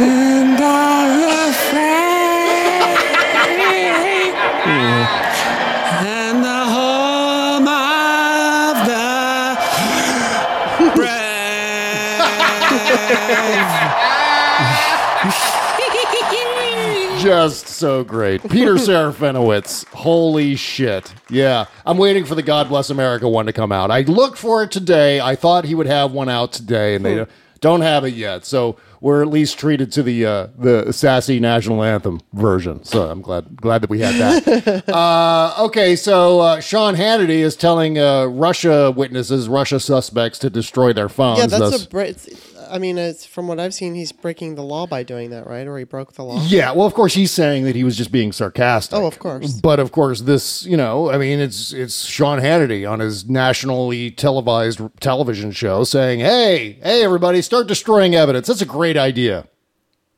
just 17.24 17.66
so 17.66 18.04
great. 18.04 18.42
Peter 18.48 18.74
Serafinowicz. 18.74 19.86
Holy 19.88 20.56
shit. 20.56 21.12
Yeah. 21.28 21.66
I'm 21.84 21.98
waiting 21.98 22.24
for 22.24 22.34
the 22.34 22.42
God 22.42 22.68
Bless 22.68 22.88
America 22.90 23.28
one 23.28 23.46
to 23.46 23.52
come 23.52 23.72
out. 23.72 23.90
I 23.90 24.00
looked 24.02 24.38
for 24.38 24.62
it 24.62 24.70
today. 24.70 25.20
I 25.20 25.34
thought 25.34 25.64
he 25.64 25.74
would 25.74 25.86
have 25.86 26.12
one 26.12 26.28
out 26.28 26.52
today, 26.52 26.94
and 26.94 27.04
they 27.04 27.18
hmm. 27.18 27.30
don't 27.60 27.82
have 27.82 28.04
it 28.04 28.14
yet. 28.14 28.44
So 28.44 28.76
we're 29.04 29.20
at 29.20 29.28
least 29.28 29.58
treated 29.58 29.92
to 29.92 30.02
the 30.02 30.24
uh, 30.24 30.46
the 30.56 30.90
sassy 30.90 31.38
national 31.38 31.84
anthem 31.84 32.22
version. 32.32 32.82
So 32.84 33.10
I'm 33.10 33.20
glad 33.20 33.54
glad 33.60 33.82
that 33.82 33.90
we 33.90 34.00
had 34.00 34.14
that. 34.14 34.88
uh, 34.88 35.54
okay, 35.66 35.94
so 35.94 36.40
uh, 36.40 36.60
Sean 36.60 36.94
Hannity 36.96 37.40
is 37.40 37.54
telling 37.54 37.98
uh, 37.98 38.24
Russia 38.24 38.90
witnesses, 38.90 39.46
Russia 39.46 39.78
suspects, 39.78 40.38
to 40.38 40.48
destroy 40.48 40.94
their 40.94 41.10
phones. 41.10 41.40
Yeah, 41.40 41.46
that's 41.48 41.70
thus- 41.70 41.84
a. 41.84 41.88
Br- 41.90 42.53
I 42.70 42.78
mean, 42.78 42.98
it's 42.98 43.24
from 43.26 43.48
what 43.48 43.58
I've 43.60 43.74
seen, 43.74 43.94
he's 43.94 44.12
breaking 44.12 44.54
the 44.54 44.62
law 44.62 44.86
by 44.86 45.02
doing 45.02 45.30
that, 45.30 45.46
right? 45.46 45.66
Or 45.66 45.76
he 45.78 45.84
broke 45.84 46.12
the 46.14 46.22
law. 46.24 46.40
Yeah, 46.46 46.72
well, 46.72 46.86
of 46.86 46.94
course, 46.94 47.14
he's 47.14 47.30
saying 47.30 47.64
that 47.64 47.74
he 47.74 47.84
was 47.84 47.96
just 47.96 48.10
being 48.12 48.32
sarcastic. 48.32 48.98
Oh, 48.98 49.06
of 49.06 49.18
course. 49.18 49.52
But 49.60 49.80
of 49.80 49.92
course, 49.92 50.20
this, 50.22 50.64
you 50.66 50.76
know, 50.76 51.10
I 51.10 51.18
mean, 51.18 51.40
it's 51.40 51.72
it's 51.72 52.04
Sean 52.04 52.38
Hannity 52.40 52.88
on 52.90 53.00
his 53.00 53.28
nationally 53.28 54.10
televised 54.10 54.80
television 55.00 55.52
show 55.52 55.84
saying, 55.84 56.20
"Hey, 56.20 56.78
hey, 56.82 57.02
everybody, 57.04 57.42
start 57.42 57.66
destroying 57.66 58.14
evidence. 58.14 58.46
That's 58.46 58.62
a 58.62 58.66
great 58.66 58.96
idea. 58.96 59.46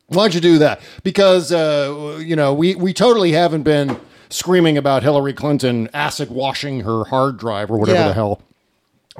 Why 0.08 0.24
don't 0.24 0.34
you 0.34 0.40
do 0.40 0.58
that? 0.58 0.80
Because 1.02 1.52
uh, 1.52 2.20
you 2.24 2.36
know, 2.36 2.54
we 2.54 2.74
we 2.74 2.92
totally 2.92 3.32
haven't 3.32 3.62
been 3.62 3.98
screaming 4.28 4.76
about 4.76 5.02
Hillary 5.02 5.32
Clinton 5.32 5.88
acid 5.94 6.30
washing 6.30 6.80
her 6.80 7.04
hard 7.04 7.38
drive 7.38 7.70
or 7.70 7.78
whatever 7.78 7.98
Yeah. 8.00 8.08
the 8.08 8.14
hell 8.14 8.42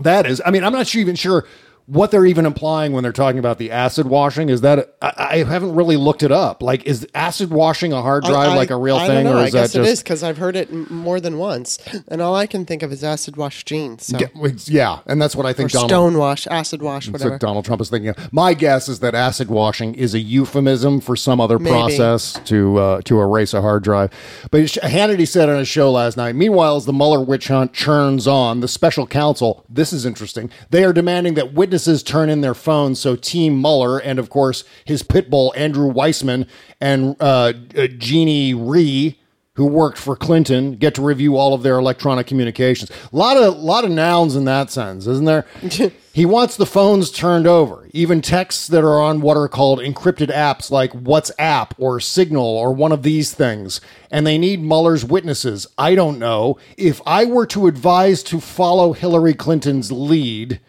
that 0.01 0.27
is. 0.27 0.43
I 0.45 0.51
mean, 0.51 0.63
I'm 0.63 0.73
not 0.73 0.87
sure, 0.87 1.01
even 1.01 1.15
sure 1.17 1.47
what 1.87 2.11
they're 2.11 2.27
even 2.27 2.47
implying 2.47 2.93
when 2.93 3.03
they're 3.03 3.13
talking 3.13 3.39
about 3.39 3.59
the 3.59 3.71
acid 3.71 4.07
washing. 4.09 4.49
Is 4.49 4.61
that 4.63 4.97
I, 5.01 5.13
I 5.17 5.37
haven't 5.45 5.75
really 5.77 5.97
looked 5.97 6.23
it 6.25 6.33
up. 6.33 6.61
Like, 6.63 6.85
is 6.85 7.07
acid 7.15 7.51
washing 7.51 7.93
a 7.93 8.03
hard 8.03 8.25
drive 8.25 8.49
I- 8.49 8.53
I- 8.55 8.57
like 8.57 8.71
a 8.71 8.77
real 8.77 8.97
I 8.97 9.07
thing, 9.07 9.27
or 9.29 9.37
I 9.37 9.45
is 9.45 9.53
that 9.53 9.59
guess 9.59 9.73
just 9.75 9.89
it 9.89 9.93
is 9.93 10.03
because 10.03 10.23
I've 10.25 10.39
heard 10.39 10.57
it 10.57 10.73
more 10.91 11.21
than 11.21 11.39
once, 11.39 11.79
and 12.09 12.21
all 12.21 12.35
I 12.35 12.47
can 12.49 12.65
think 12.65 12.83
of 12.83 12.91
is 12.91 13.05
acid 13.05 13.37
wash 13.37 13.65
jeans. 13.65 14.07
So. 14.07 14.19
Yeah, 14.19 14.49
yeah, 14.65 14.99
and 15.07 15.23
that's 15.23 15.37
what 15.37 15.47
I 15.47 15.51
or 15.51 15.53
think. 15.53 15.71
Donald, 15.71 15.91
stone 15.91 16.19
wash, 16.19 16.49
acid 16.49 16.83
wash, 16.83 17.09
whatever. 17.09 17.31
what 17.31 17.41
Donald 17.41 17.65
Trump 17.65 17.81
is 17.81 17.89
thinking 17.89 18.09
of. 18.09 18.33
My 18.33 18.53
guess 18.53 18.89
is 18.89 18.99
that 18.99 19.15
acid 19.15 19.49
washing 19.49 19.95
is 19.95 20.13
a 20.13 20.19
euphemism 20.19 21.01
for 21.01 21.15
some 21.15 21.41
other 21.41 21.59
Maybe. 21.61 21.71
process 21.71 22.33
to 22.47 22.79
uh, 22.79 23.01
to 23.03 23.21
erase 23.21 23.55
a 23.55 23.63
hard 23.63 23.85
drive. 23.85 24.11
But 24.51 24.63
Hannity 24.63 25.29
said 25.29 25.49
on 25.49 25.59
his 25.59 25.69
show 25.69 25.93
last 25.93 26.17
night. 26.17 26.35
Meanwhile, 26.35 26.77
as 26.77 26.85
the 26.87 26.93
Mueller 26.93 27.21
witch 27.23 27.47
hunt 27.47 27.73
churns 27.73 28.27
on, 28.27 28.59
the 28.59 28.67
special 28.69 29.07
counsel. 29.07 29.65
This 29.69 29.93
is 29.93 30.05
interesting. 30.05 30.51
They 30.71 30.83
are 30.83 30.93
demanding 30.93 31.35
that 31.35 31.53
witnesses 31.55 31.76
turn 32.03 32.31
in 32.31 32.41
their 32.41 32.55
phones 32.55 33.01
so 33.01 33.17
Team 33.17 33.61
Mueller 33.61 33.99
and, 33.99 34.19
of 34.19 34.31
course, 34.31 34.65
his 34.85 35.03
pit 35.03 35.31
bull 35.31 35.53
Andrew 35.57 35.93
Weissmann 35.93 36.47
and 36.81 37.17
uh, 37.21 37.53
uh, 37.77 37.87
Jeannie 37.87 38.55
Rhee 38.55 39.19
who 39.57 39.65
worked 39.65 39.97
for 39.97 40.15
Clinton 40.15 40.77
get 40.77 40.95
to 40.95 41.03
review 41.03 41.37
all 41.37 41.55
of 41.55 41.63
their 41.63 41.79
electronic 41.79 42.27
communications. 42.27 42.91
A 42.91 43.17
lot 43.17 43.39
of 43.39 43.57
lot 43.57 43.85
of 43.85 43.91
nouns 43.91 44.37
in 44.37 44.45
that 44.45 44.71
sense, 44.71 45.07
isn't 45.07 45.25
there? 45.25 45.47
he 46.13 46.27
wants 46.27 46.57
the 46.57 46.67
phones 46.67 47.11
turned 47.11 47.47
over, 47.47 47.89
even 47.93 48.21
texts 48.21 48.67
that 48.69 48.85
are 48.85 49.01
on 49.01 49.23
what 49.23 49.37
are 49.37 49.49
called 49.49 49.81
encrypted 49.81 50.31
apps 50.31 50.71
like 50.71 50.93
WhatsApp 50.93 51.71
or 51.79 52.01
Signal 52.01 52.45
or 52.45 52.73
one 52.73 52.93
of 52.93 53.03
these 53.03 53.33
things. 53.33 53.81
And 54.11 54.27
they 54.27 54.37
need 54.37 54.63
Mueller's 54.63 55.07
witnesses. 55.07 55.67
I 55.79 55.95
don't 55.95 56.19
know. 56.19 56.59
If 56.77 57.01
I 57.07 57.25
were 57.25 57.47
to 57.47 57.67
advise 57.67 58.23
to 58.25 58.41
follow 58.41 58.93
Hillary 58.93 59.35
Clinton's 59.35 59.91
lead, 59.91 60.61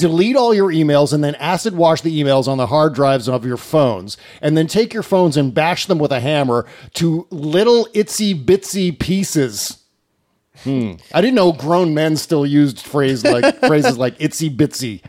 delete 0.00 0.34
all 0.34 0.52
your 0.52 0.70
emails 0.70 1.12
and 1.12 1.22
then 1.22 1.34
acid 1.36 1.76
wash 1.76 2.00
the 2.00 2.20
emails 2.20 2.48
on 2.48 2.58
the 2.58 2.66
hard 2.66 2.94
drives 2.94 3.28
of 3.28 3.44
your 3.44 3.56
phones 3.56 4.16
and 4.42 4.56
then 4.56 4.66
take 4.66 4.92
your 4.92 5.02
phones 5.04 5.36
and 5.36 5.54
bash 5.54 5.86
them 5.86 5.98
with 5.98 6.10
a 6.10 6.18
hammer 6.20 6.66
to 6.94 7.26
little 7.30 7.86
itsy 7.94 8.34
bitsy 8.34 8.98
pieces 8.98 9.76
Hmm. 10.64 10.94
I 11.14 11.20
didn't 11.20 11.36
know 11.36 11.52
grown 11.52 11.94
men 11.94 12.16
still 12.16 12.44
used 12.44 12.80
phrase 12.80 13.24
like 13.24 13.60
phrases 13.66 13.96
like 13.96 14.18
itsy 14.18 14.54
bitsy. 14.54 15.02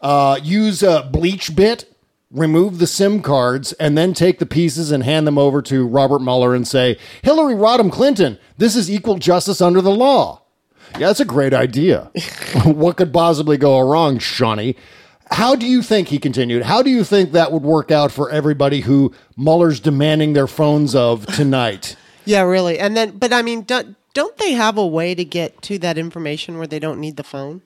Uh, 0.00 0.38
use 0.42 0.82
a 0.82 1.10
BleachBit, 1.12 1.86
remove 2.30 2.78
the 2.78 2.86
SIM 2.86 3.22
cards, 3.22 3.72
and 3.74 3.98
then 3.98 4.14
take 4.14 4.38
the 4.38 4.46
pieces 4.46 4.92
and 4.92 5.02
hand 5.02 5.26
them 5.26 5.38
over 5.38 5.60
to 5.62 5.86
Robert 5.86 6.20
Mueller 6.20 6.54
and 6.54 6.68
say, 6.68 6.98
Hillary 7.22 7.54
Rodham 7.54 7.90
Clinton, 7.90 8.38
this 8.58 8.76
is 8.76 8.90
equal 8.90 9.18
justice 9.18 9.60
under 9.60 9.80
the 9.80 9.90
law. 9.90 10.42
Yeah, 10.98 11.08
that's 11.08 11.20
a 11.20 11.26
great 11.26 11.52
idea. 11.52 12.10
what 12.64 12.96
could 12.96 13.12
possibly 13.12 13.56
go 13.56 13.78
wrong, 13.80 14.18
Shawnee? 14.18 14.76
How 15.30 15.54
do 15.54 15.66
you 15.66 15.82
think, 15.82 16.08
he 16.08 16.18
continued, 16.18 16.62
how 16.62 16.82
do 16.82 16.88
you 16.90 17.04
think 17.04 17.32
that 17.32 17.52
would 17.52 17.62
work 17.64 17.90
out 17.90 18.12
for 18.12 18.30
everybody 18.30 18.80
who 18.80 19.12
Mueller's 19.36 19.80
demanding 19.80 20.32
their 20.32 20.46
phones 20.46 20.94
of 20.94 21.26
tonight? 21.26 21.96
Yeah, 22.28 22.42
really. 22.42 22.80
And 22.80 22.96
then, 22.96 23.18
but 23.18 23.32
I 23.32 23.42
mean, 23.42 23.62
don't, 23.62 23.94
don't 24.12 24.36
they 24.38 24.50
have 24.54 24.76
a 24.76 24.84
way 24.84 25.14
to 25.14 25.24
get 25.24 25.62
to 25.62 25.78
that 25.78 25.96
information 25.96 26.58
where 26.58 26.66
they 26.66 26.80
don't 26.80 26.98
need 26.98 27.16
the 27.16 27.22
phone? 27.22 27.62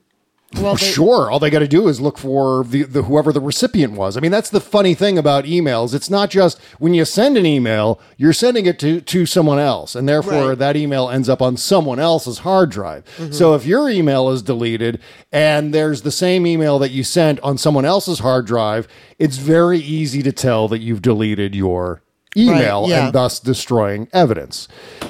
Well, 0.56 0.74
they, 0.74 0.84
sure. 0.84 1.30
All 1.30 1.38
they 1.38 1.48
got 1.48 1.60
to 1.60 1.68
do 1.68 1.86
is 1.86 2.00
look 2.00 2.18
for 2.18 2.64
the, 2.64 2.82
the 2.82 3.02
whoever 3.02 3.32
the 3.32 3.40
recipient 3.40 3.92
was. 3.92 4.16
I 4.16 4.20
mean, 4.20 4.32
that's 4.32 4.50
the 4.50 4.60
funny 4.60 4.94
thing 4.94 5.16
about 5.16 5.44
emails. 5.44 5.94
It's 5.94 6.10
not 6.10 6.28
just 6.28 6.58
when 6.80 6.92
you 6.92 7.04
send 7.04 7.36
an 7.36 7.46
email, 7.46 8.00
you're 8.16 8.32
sending 8.32 8.66
it 8.66 8.78
to 8.80 9.00
to 9.00 9.26
someone 9.26 9.60
else, 9.60 9.94
and 9.94 10.08
therefore 10.08 10.48
Right. 10.50 10.58
that 10.58 10.76
email 10.76 11.08
ends 11.08 11.28
up 11.28 11.40
on 11.40 11.56
someone 11.56 12.00
else's 12.00 12.38
hard 12.38 12.70
drive. 12.70 13.04
Mm-hmm. 13.16 13.32
So 13.32 13.54
if 13.54 13.64
your 13.64 13.88
email 13.88 14.28
is 14.30 14.42
deleted 14.42 14.98
and 15.30 15.72
there's 15.72 16.02
the 16.02 16.10
same 16.10 16.46
email 16.46 16.80
that 16.80 16.90
you 16.90 17.04
sent 17.04 17.38
on 17.40 17.56
someone 17.56 17.84
else's 17.84 18.18
hard 18.18 18.44
drive, 18.46 18.88
it's 19.20 19.36
very 19.36 19.78
easy 19.78 20.20
to 20.24 20.32
tell 20.32 20.66
that 20.68 20.80
you've 20.80 21.00
deleted 21.02 21.54
your 21.54 22.02
email 22.36 22.82
Right, 22.82 22.90
yeah. 22.90 23.04
and 23.06 23.12
thus 23.12 23.40
destroying 23.40 24.08
evidence. 24.12 24.68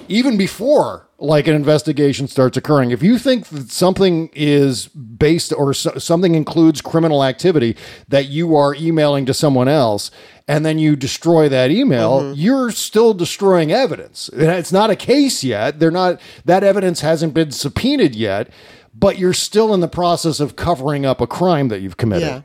Even 0.08 0.36
before 0.36 1.06
like 1.18 1.46
an 1.46 1.54
investigation 1.54 2.26
starts 2.26 2.56
occurring, 2.56 2.92
if 2.92 3.02
you 3.02 3.18
think 3.18 3.46
that 3.48 3.70
something 3.70 4.30
is 4.32 4.86
based 4.88 5.52
or 5.52 5.74
so, 5.74 5.98
something 5.98 6.34
includes 6.34 6.80
criminal 6.80 7.22
activity 7.22 7.76
that 8.08 8.26
you 8.28 8.56
are 8.56 8.74
emailing 8.74 9.26
to 9.26 9.34
someone 9.34 9.68
else 9.68 10.10
and 10.48 10.64
then 10.64 10.78
you 10.78 10.96
destroy 10.96 11.48
that 11.48 11.70
email, 11.70 12.20
Mm-hmm. 12.20 12.40
you're 12.40 12.70
still 12.70 13.12
destroying 13.12 13.70
evidence. 13.70 14.30
It's 14.32 14.72
not 14.72 14.88
a 14.90 14.96
case 14.96 15.44
yet. 15.44 15.78
They're 15.78 15.90
not 15.90 16.20
that 16.46 16.64
evidence 16.64 17.02
hasn't 17.02 17.34
been 17.34 17.50
subpoenaed 17.52 18.14
yet, 18.14 18.48
but 18.94 19.18
you're 19.18 19.34
still 19.34 19.72
in 19.74 19.80
the 19.80 19.88
process 19.88 20.40
of 20.40 20.56
covering 20.56 21.04
up 21.06 21.20
a 21.20 21.26
crime 21.26 21.68
that 21.68 21.80
you've 21.82 21.98
committed. 21.98 22.28
Yeah. 22.28 22.42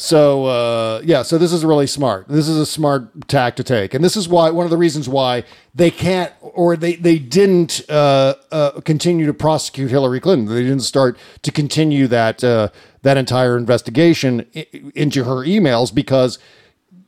So 0.00 0.46
uh, 0.46 1.02
yeah, 1.04 1.20
so 1.20 1.36
this 1.36 1.52
is 1.52 1.62
really 1.62 1.86
smart. 1.86 2.26
This 2.26 2.48
is 2.48 2.56
a 2.56 2.64
smart 2.64 3.28
tack 3.28 3.54
to 3.56 3.62
take, 3.62 3.92
and 3.92 4.02
this 4.02 4.16
is 4.16 4.30
why 4.30 4.48
one 4.48 4.64
of 4.64 4.70
the 4.70 4.78
reasons 4.78 5.10
why 5.10 5.44
they 5.74 5.90
can't 5.90 6.32
or 6.40 6.74
they 6.74 6.94
they 6.94 7.18
didn't 7.18 7.82
uh, 7.90 8.34
uh, 8.50 8.80
continue 8.80 9.26
to 9.26 9.34
prosecute 9.34 9.90
Hillary 9.90 10.18
Clinton. 10.18 10.46
They 10.46 10.62
didn't 10.62 10.80
start 10.80 11.18
to 11.42 11.52
continue 11.52 12.06
that 12.06 12.42
uh, 12.42 12.70
that 13.02 13.18
entire 13.18 13.58
investigation 13.58 14.46
i- 14.56 14.66
into 14.94 15.24
her 15.24 15.44
emails 15.44 15.94
because 15.94 16.38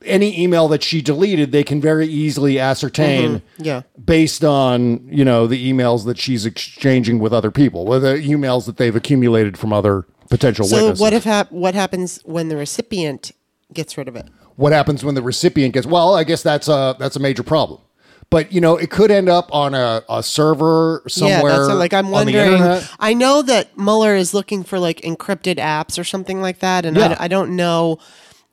any 0.05 0.39
email 0.39 0.67
that 0.67 0.83
she 0.83 1.01
deleted, 1.01 1.51
they 1.51 1.63
can 1.63 1.81
very 1.81 2.07
easily 2.07 2.59
ascertain 2.59 3.41
yeah. 3.57 3.81
based 4.05 4.43
on 4.43 5.07
you 5.11 5.25
know 5.25 5.47
the 5.47 5.71
emails 5.71 6.05
that 6.05 6.19
she's 6.19 6.45
exchanging 6.45 7.17
with 7.17 7.33
other 7.33 7.49
people, 7.49 7.87
with 7.87 8.03
the 8.03 8.17
emails 8.17 8.67
that 8.67 8.77
they've 8.77 8.95
accumulated 8.95 9.57
from 9.57 9.73
other 9.73 10.05
potential 10.33 10.65
So 10.65 10.77
witnesses. 10.77 11.01
what 11.01 11.13
if 11.13 11.23
hap- 11.23 11.51
what 11.51 11.75
happens 11.75 12.19
when 12.25 12.49
the 12.49 12.57
recipient 12.57 13.31
gets 13.73 13.97
rid 13.97 14.07
of 14.07 14.15
it? 14.15 14.27
what 14.55 14.71
happens 14.71 15.03
when 15.03 15.15
the 15.15 15.21
recipient 15.23 15.73
gets 15.73 15.87
well 15.87 16.13
i 16.15 16.23
guess 16.23 16.43
that's 16.43 16.67
a 16.67 16.95
that's 16.99 17.15
a 17.15 17.19
major 17.19 17.41
problem 17.41 17.81
but 18.29 18.51
you 18.53 18.61
know 18.61 18.77
it 18.77 18.91
could 18.91 19.09
end 19.09 19.27
up 19.27 19.49
on 19.51 19.73
a, 19.73 20.03
a 20.09 20.21
server 20.21 21.01
somewhere 21.07 21.51
yeah, 21.51 21.57
that's 21.57 21.67
what, 21.69 21.77
like 21.77 21.93
I'm 21.93 22.09
wondering. 22.11 22.61
I 22.99 23.13
know 23.15 23.41
that 23.41 23.75
Mueller 23.77 24.15
is 24.15 24.33
looking 24.33 24.63
for 24.63 24.77
like 24.79 25.01
encrypted 25.01 25.57
apps 25.57 25.97
or 25.99 26.03
something 26.03 26.39
like 26.41 26.59
that, 26.59 26.85
and 26.85 26.95
Yeah. 26.97 27.15
I, 27.19 27.25
I 27.25 27.27
don't 27.27 27.55
know 27.55 27.97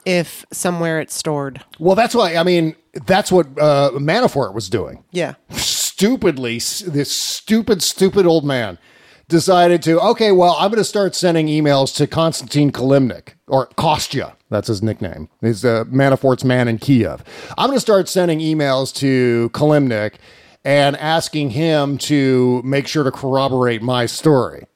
if 0.07 0.47
somewhere 0.53 1.01
it's 1.01 1.15
stored. 1.15 1.63
well 1.79 1.95
that's 1.95 2.15
why 2.15 2.35
i 2.37 2.43
mean 2.43 2.75
that's 3.07 3.31
what 3.31 3.47
uh, 3.59 3.91
manafort 3.95 4.55
was 4.55 4.69
doing 4.71 5.05
Yeah, 5.13 5.35
stupidly 5.51 6.57
s- 6.57 6.81
this 6.87 7.13
stupid 7.13 7.83
stupid 7.83 8.25
old 8.27 8.45
man 8.45 8.79
decided 9.31 9.83
to 9.83 9.99
okay 10.01 10.33
well 10.33 10.55
i'm 10.59 10.71
going 10.71 10.79
to 10.79 10.85
start 10.85 11.15
sending 11.15 11.47
emails 11.47 11.95
to 11.95 12.07
konstantin 12.07 12.71
kilimnik 12.71 13.35
or 13.47 13.67
kostya 13.69 14.35
that's 14.51 14.67
his 14.67 14.83
nickname. 14.83 15.29
He's 15.41 15.65
uh, 15.65 15.85
manafort's 15.85 16.45
man 16.45 16.69
in 16.69 16.79
kiev. 16.79 17.25
I'm 17.57 17.69
going 17.69 17.77
to 17.77 17.81
start 17.81 18.09
sending 18.09 18.41
emails 18.41 18.93
to 18.97 19.49
kilimnik 19.55 20.15
and 20.65 20.97
asking 20.97 21.51
him 21.51 21.97
to 21.99 22.61
make 22.65 22.87
sure 22.87 23.05
to 23.05 23.13
corroborate 23.13 23.81
my 23.81 24.07
story. 24.07 24.67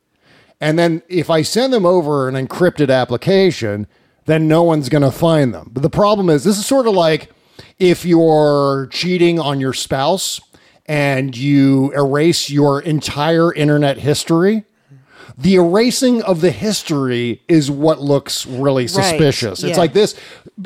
And 0.60 0.78
then 0.78 1.02
if 1.08 1.28
I 1.28 1.42
send 1.42 1.72
them 1.72 1.84
over 1.84 2.28
an 2.28 2.34
encrypted 2.36 2.88
application, 2.88 3.86
then 4.26 4.48
no 4.48 4.62
one's 4.62 4.88
going 4.88 5.02
to 5.02 5.10
find 5.10 5.52
them. 5.52 5.70
But 5.72 5.82
the 5.82 5.90
problem 5.90 6.30
is, 6.30 6.44
this 6.44 6.56
is 6.56 6.64
sort 6.64 6.86
of 6.86 6.94
like 6.94 7.30
if 7.78 8.04
you're 8.04 8.88
cheating 8.92 9.40
on 9.40 9.60
your 9.60 9.74
spouse 9.74 10.40
and 10.86 11.36
you 11.36 11.92
erase 11.92 12.50
your 12.50 12.80
entire 12.80 13.52
internet 13.52 13.98
history. 13.98 14.64
the 15.36 15.56
erasing 15.56 16.22
of 16.22 16.40
the 16.40 16.52
history 16.52 17.42
is 17.48 17.68
what 17.68 18.00
looks 18.00 18.46
really 18.46 18.86
suspicious. 18.86 19.64
It's 19.64 19.70
yeah. 19.70 19.78
like 19.78 19.92
this 19.92 20.14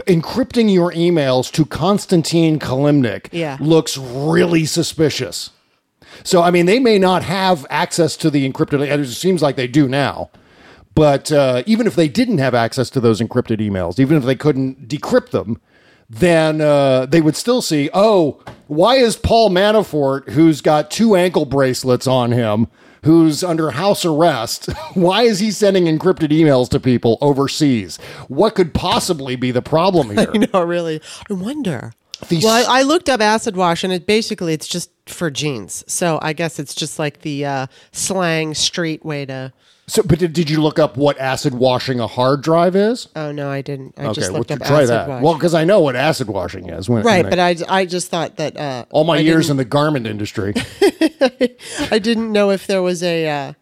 encrypting 0.07 0.71
your 0.71 0.93
emails 0.93 1.51
to 1.53 1.65
Konstantin 1.65 2.59
Kilimnik 2.59 3.29
Yeah. 3.33 3.57
looks 3.61 3.97
really 3.97 4.67
suspicious. 4.67 5.51
So, 6.23 6.43
I 6.43 6.51
mean, 6.51 6.67
they 6.67 6.81
may 6.81 6.99
not 6.99 7.23
have 7.23 7.65
access 7.71 8.15
to 8.19 8.29
the 8.31 8.47
encrypted, 8.51 8.81
it 8.87 9.07
seems 9.07 9.41
like 9.41 9.57
they 9.57 9.69
do 9.69 9.89
now. 9.89 10.29
But 10.95 11.31
uh, 11.33 11.63
even 11.65 11.87
if 11.87 11.95
they 11.95 12.09
didn't 12.09 12.39
have 12.39 12.55
access 12.55 12.91
to 12.91 13.01
those 13.01 13.21
encrypted 13.21 13.61
emails, 13.61 13.99
even 13.99 14.17
if 14.17 14.25
they 14.25 14.35
couldn't 14.35 14.89
decrypt 14.89 15.31
them, 15.31 15.61
then 16.11 16.61
uh, 16.61 17.07
they 17.07 17.21
would 17.21 17.37
still 17.37 17.61
see, 17.61 17.91
oh, 17.93 18.43
why 18.67 18.97
is 18.97 19.17
Paul 19.17 19.51
Manafort, 19.51 20.31
who's 20.31 20.61
got 20.61 20.91
two 20.91 21.15
ankle 21.15 21.45
bracelets 21.45 22.07
on 22.07 22.33
him, 22.33 22.67
who's 23.05 23.45
under 23.45 23.71
house 23.73 24.05
arrest, 24.05 24.67
why 24.95 25.23
is 25.23 25.41
he 25.41 25.51
sending 25.51 25.85
encrypted 25.85 26.31
emails 26.31 26.69
to 26.71 26.81
people 26.81 27.19
overseas? 27.21 27.99
What 28.29 28.55
could 28.55 28.73
possibly 28.75 29.37
be 29.37 29.51
the 29.51 29.63
problem 29.63 30.11
here? 30.17 30.31
I 30.33 30.39
know, 30.53 30.63
really. 30.63 31.01
I 31.31 31.35
wonder. 31.35 31.93
These- 32.29 32.43
well, 32.43 32.69
I, 32.69 32.81
I 32.81 32.83
looked 32.83 33.09
up 33.09 33.21
acid 33.21 33.57
wash, 33.57 33.85
and 33.85 33.93
it 33.93 34.07
basically 34.07 34.53
it's 34.55 34.67
just 34.67 34.91
for 35.07 35.31
jeans. 35.31 35.85
So 35.87 36.19
I 36.23 36.33
guess 36.33 36.59
it's 36.59 36.75
just 36.75 36.99
like 36.99 37.21
the 37.21 37.45
uh, 37.45 37.67
slang 37.93 38.55
street 38.55 39.05
way 39.05 39.27
to. 39.27 39.53
So, 39.89 40.03
but 40.03 40.19
did, 40.19 40.35
did 40.35 40.51
you 40.51 40.61
look 40.61 40.79
up 40.79 40.99
what 40.99 41.19
acid 41.19 41.55
washing 41.55 41.99
a 41.99 42.07
hard 42.07 42.43
drive 42.43 42.77
is? 42.77 43.09
Oh 43.17 43.33
no, 43.33 43.51
I 43.51 43.63
didn't. 43.63 43.95
I 43.97 44.05
okay, 44.07 44.21
just 44.21 44.33
looked 44.33 44.53
up 44.53 44.59
try 44.59 44.83
acid 44.83 44.91
that. 44.91 45.09
wash. 45.09 45.23
Well, 45.23 45.35
because 45.35 45.55
I 45.55 45.65
know 45.65 45.81
what 45.81 45.97
acid 45.97 46.29
washing 46.29 46.69
is. 46.69 46.91
When, 46.91 47.03
right, 47.03 47.25
when 47.25 47.31
but 47.31 47.39
I, 47.39 47.49
I, 47.49 47.81
I 47.81 47.87
just 47.87 48.11
thought 48.11 48.37
that 48.37 48.57
uh, 48.59 48.85
all 48.91 49.05
my 49.05 49.17
I 49.17 49.21
years 49.21 49.49
in 49.49 49.57
the 49.57 49.65
garment 49.65 50.07
industry. 50.07 50.53
I 51.91 51.99
didn't 51.99 52.31
know 52.31 52.51
if 52.51 52.67
there 52.67 52.83
was 52.83 53.03
a 53.03 53.27
uh, 53.27 53.53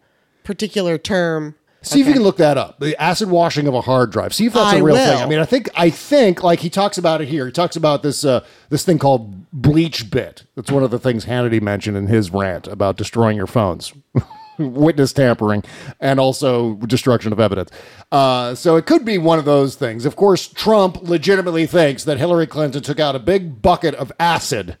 particular 0.43 0.97
term. 0.97 1.55
See 1.81 2.01
if 2.01 2.07
you 2.07 2.13
can 2.13 2.23
look 2.23 2.37
that 2.37 2.57
up. 2.57 2.79
The 2.79 3.01
acid 3.01 3.29
washing 3.29 3.65
of 3.65 3.73
a 3.73 3.79
hard 3.79 4.11
drive. 4.11 4.33
See 4.33 4.47
if 4.47 4.53
that's 4.53 4.73
a 4.73 4.77
I 4.77 4.79
real 4.79 4.95
will. 4.95 5.05
thing. 5.05 5.23
I 5.23 5.25
mean, 5.27 5.39
I 5.39 5.45
think 5.45 5.69
I 5.75 5.89
think 5.89 6.43
like 6.43 6.59
he 6.59 6.69
talks 6.69 6.97
about 6.97 7.21
it 7.21 7.29
here. 7.29 7.45
He 7.45 7.53
talks 7.53 7.77
about 7.77 8.03
this 8.03 8.25
uh, 8.25 8.45
this 8.69 8.83
thing 8.83 8.99
called 8.99 9.49
BleachBit. 9.55 10.43
That's 10.55 10.71
one 10.71 10.83
of 10.83 10.91
the 10.91 10.99
things 10.99 11.23
Hannity 11.25 11.61
mentioned 11.61 11.95
in 11.95 12.07
his 12.07 12.31
rant 12.31 12.67
about 12.67 12.97
destroying 12.97 13.37
your 13.37 13.47
phones. 13.47 13.93
Witness 14.57 15.13
tampering 15.13 15.63
and 15.99 16.19
also 16.19 16.75
destruction 16.75 17.31
of 17.31 17.39
evidence. 17.39 17.69
Uh, 18.11 18.55
so 18.55 18.75
it 18.75 18.85
could 18.85 19.05
be 19.05 19.17
one 19.17 19.39
of 19.39 19.45
those 19.45 19.75
things. 19.75 20.05
Of 20.05 20.15
course, 20.15 20.47
Trump 20.47 21.01
legitimately 21.03 21.65
thinks 21.65 22.03
that 22.05 22.17
Hillary 22.17 22.47
Clinton 22.47 22.81
took 22.81 22.99
out 22.99 23.15
a 23.15 23.19
big 23.19 23.61
bucket 23.61 23.93
of 23.95 24.11
acid 24.19 24.77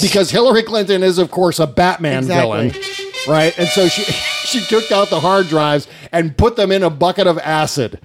because 0.00 0.30
Hillary 0.30 0.62
Clinton 0.62 1.02
is, 1.02 1.18
of 1.18 1.30
course, 1.30 1.58
a 1.58 1.66
Batman 1.66 2.18
Exactly. 2.24 2.70
villain, 2.70 2.84
right? 3.28 3.58
And 3.58 3.68
so 3.68 3.88
she 3.88 4.04
she 4.44 4.60
took 4.64 4.90
out 4.92 5.10
the 5.10 5.20
hard 5.20 5.48
drives 5.48 5.86
and 6.12 6.36
put 6.36 6.56
them 6.56 6.72
in 6.72 6.82
a 6.82 6.90
bucket 6.90 7.26
of 7.26 7.38
acid. 7.38 8.00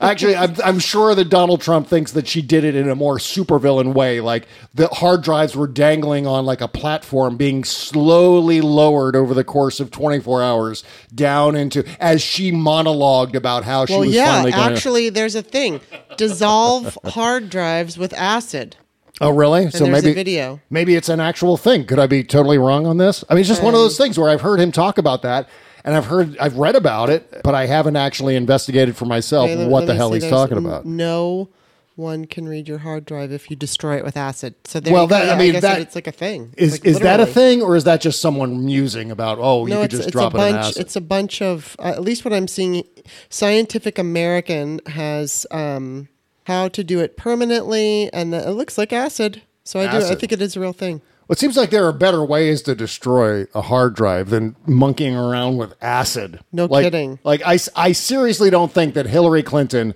Actually, 0.00 0.36
I'm, 0.36 0.54
I'm 0.64 0.78
sure 0.78 1.14
that 1.14 1.28
Donald 1.28 1.60
Trump 1.60 1.86
thinks 1.88 2.12
that 2.12 2.26
she 2.28 2.42
did 2.42 2.64
it 2.64 2.74
in 2.74 2.88
a 2.88 2.94
more 2.94 3.18
supervillain 3.18 3.94
way, 3.94 4.20
like 4.20 4.46
the 4.74 4.88
hard 4.88 5.22
drives 5.22 5.54
were 5.56 5.66
dangling 5.66 6.26
on 6.26 6.44
like 6.46 6.60
a 6.60 6.68
platform, 6.68 7.36
being 7.36 7.64
slowly 7.64 8.60
lowered 8.60 9.16
over 9.16 9.34
the 9.34 9.44
course 9.44 9.80
of 9.80 9.90
24 9.90 10.42
hours 10.42 10.84
down 11.14 11.56
into 11.56 11.84
as 12.00 12.22
she 12.22 12.52
monologued 12.52 13.34
about 13.34 13.64
how 13.64 13.86
she 13.86 13.92
Well, 13.92 14.00
was 14.00 14.14
yeah, 14.14 14.26
finally 14.34 14.52
going. 14.52 14.68
to 14.68 14.74
actually, 14.74 15.08
there's 15.10 15.34
a 15.34 15.42
thing: 15.42 15.80
dissolve 16.16 16.96
hard 17.04 17.50
drives 17.50 17.96
with 17.98 18.12
acid. 18.14 18.76
Oh, 19.20 19.30
really? 19.30 19.64
And 19.64 19.72
there's 19.72 20.04
a 20.04 20.14
video. 20.14 20.60
Maybe 20.70 20.94
it's 20.94 21.08
an 21.08 21.20
actual 21.20 21.56
thing. 21.56 21.84
Could 21.86 21.98
I 21.98 22.06
be 22.06 22.22
totally 22.22 22.58
wrong 22.58 22.86
on 22.86 22.98
this? 22.98 23.24
I 23.28 23.34
mean, 23.34 23.40
it's 23.40 23.48
just 23.48 23.62
one 23.62 23.74
of 23.74 23.80
Um, 23.80 23.84
those 23.86 23.98
things 23.98 24.18
where 24.18 24.30
I've 24.30 24.40
heard 24.42 24.60
him 24.60 24.70
talk 24.72 24.98
about 24.98 25.22
that, 25.22 25.48
and 25.84 25.96
I've 25.96 26.06
heard, 26.06 26.36
I've 26.38 26.56
read 26.56 26.76
about 26.76 27.10
it, 27.10 27.40
but 27.42 27.54
I 27.54 27.66
haven't 27.66 27.96
actually 27.96 28.36
investigated 28.36 28.96
for 28.96 29.06
myself 29.06 29.50
Okay, 29.50 29.66
what 29.66 29.80
let 29.80 29.86
the 29.86 29.92
me 29.94 29.96
hell 29.98 30.12
he's 30.12 30.28
talking 30.28 30.58
about. 30.58 30.84
No 30.86 31.48
one 31.96 32.26
can 32.26 32.48
read 32.48 32.68
your 32.68 32.78
hard 32.78 33.04
drive 33.04 33.32
if 33.32 33.50
you 33.50 33.56
destroy 33.56 33.96
it 33.96 34.04
with 34.04 34.16
acid. 34.16 34.54
So 34.64 34.78
there 34.78 34.92
Well, 34.92 35.02
you 35.04 35.08
go. 35.08 35.16
that- 35.16 35.24
I 35.24 35.32
Yeah, 35.32 35.38
mean, 35.38 35.52
guess 35.54 35.62
that- 35.62 35.80
it's 35.80 35.94
like 35.96 36.06
a 36.06 36.12
thing. 36.12 36.54
Is 36.56 36.72
Like, 36.74 36.84
is 36.86 37.00
that 37.00 37.18
a 37.18 37.26
thing, 37.26 37.60
or 37.60 37.74
is 37.74 37.82
that 37.84 38.00
just 38.00 38.20
someone 38.20 38.64
musing 38.64 39.10
about? 39.10 39.38
Oh, 39.40 39.66
you 39.66 39.70
no, 39.74 39.76
could 39.80 39.86
it's, 39.86 39.94
just 39.96 40.08
it's 40.08 40.12
drop 40.12 40.32
a 40.34 40.36
it 40.36 40.40
in 40.46 40.52
bunch. 40.54 40.64
acid. 40.66 40.80
It's 40.82 40.94
a 40.94 41.00
bunch 41.00 41.42
of. 41.42 41.74
Uh, 41.80 41.88
at 41.88 42.02
least 42.02 42.24
what 42.24 42.32
I'm 42.32 42.46
seeing, 42.46 42.84
Scientific 43.30 43.98
American 43.98 44.80
has 44.86 45.44
um, 45.50 46.06
how 46.48 46.66
to 46.68 46.82
do 46.82 46.98
it 46.98 47.16
permanently, 47.16 48.12
and 48.12 48.34
it 48.34 48.48
looks 48.50 48.76
like 48.76 48.92
acid. 48.92 49.42
So 49.64 49.78
I 49.80 49.86
do. 49.90 49.98
I 49.98 50.14
think 50.14 50.32
it 50.32 50.42
is 50.42 50.56
a 50.56 50.60
real 50.60 50.72
thing. 50.72 51.00
Well, 51.28 51.34
it 51.34 51.38
seems 51.38 51.56
like 51.58 51.68
there 51.70 51.84
are 51.86 51.92
better 51.92 52.24
ways 52.24 52.62
to 52.62 52.74
destroy 52.74 53.46
a 53.54 53.60
hard 53.60 53.94
drive 53.94 54.30
than 54.30 54.56
monkeying 54.66 55.14
around 55.14 55.58
with 55.58 55.74
acid. 55.82 56.40
No 56.52 56.64
Like- 56.64 56.84
kidding. 56.84 57.18
Like 57.22 57.42
I, 57.44 57.58
I 57.76 57.92
seriously 57.92 58.48
don't 58.50 58.72
think 58.72 58.94
that 58.94 59.06
Hillary 59.06 59.42
Clinton 59.42 59.94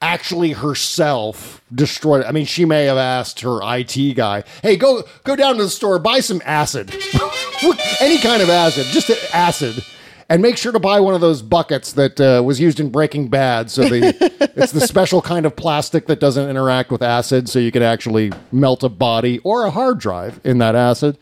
actually 0.00 0.52
herself 0.52 1.60
destroyed. 1.74 2.20
It. 2.20 2.28
I 2.28 2.30
mean, 2.32 2.46
she 2.46 2.64
may 2.64 2.84
have 2.84 2.96
asked 2.96 3.40
her 3.40 3.58
IT 3.62 4.14
guy, 4.14 4.44
"Hey, 4.62 4.76
go 4.76 5.02
go 5.24 5.34
down 5.34 5.56
to 5.56 5.64
the 5.64 5.68
store, 5.68 5.98
buy 5.98 6.20
some 6.20 6.40
acid, 6.44 6.94
any 8.00 8.18
kind 8.18 8.40
of 8.40 8.48
acid, 8.48 8.86
just 8.86 9.10
acid." 9.34 9.84
And 10.30 10.42
make 10.42 10.58
sure 10.58 10.72
to 10.72 10.78
buy 10.78 11.00
one 11.00 11.14
of 11.14 11.22
those 11.22 11.40
buckets 11.40 11.92
that 11.94 12.20
uh, 12.20 12.42
was 12.44 12.60
used 12.60 12.80
in 12.80 12.90
Breaking 12.90 13.28
Bad. 13.28 13.70
So 13.70 13.88
the 13.88 14.50
it's 14.56 14.72
the 14.72 14.82
special 14.82 15.22
kind 15.22 15.46
of 15.46 15.56
plastic 15.56 16.06
that 16.06 16.20
doesn't 16.20 16.50
interact 16.50 16.90
with 16.90 17.02
acid, 17.02 17.48
so 17.48 17.58
you 17.58 17.72
can 17.72 17.82
actually 17.82 18.32
melt 18.52 18.82
a 18.82 18.90
body 18.90 19.38
or 19.38 19.64
a 19.64 19.70
hard 19.70 19.98
drive 19.98 20.38
in 20.44 20.58
that 20.58 20.74
acid. 20.74 21.16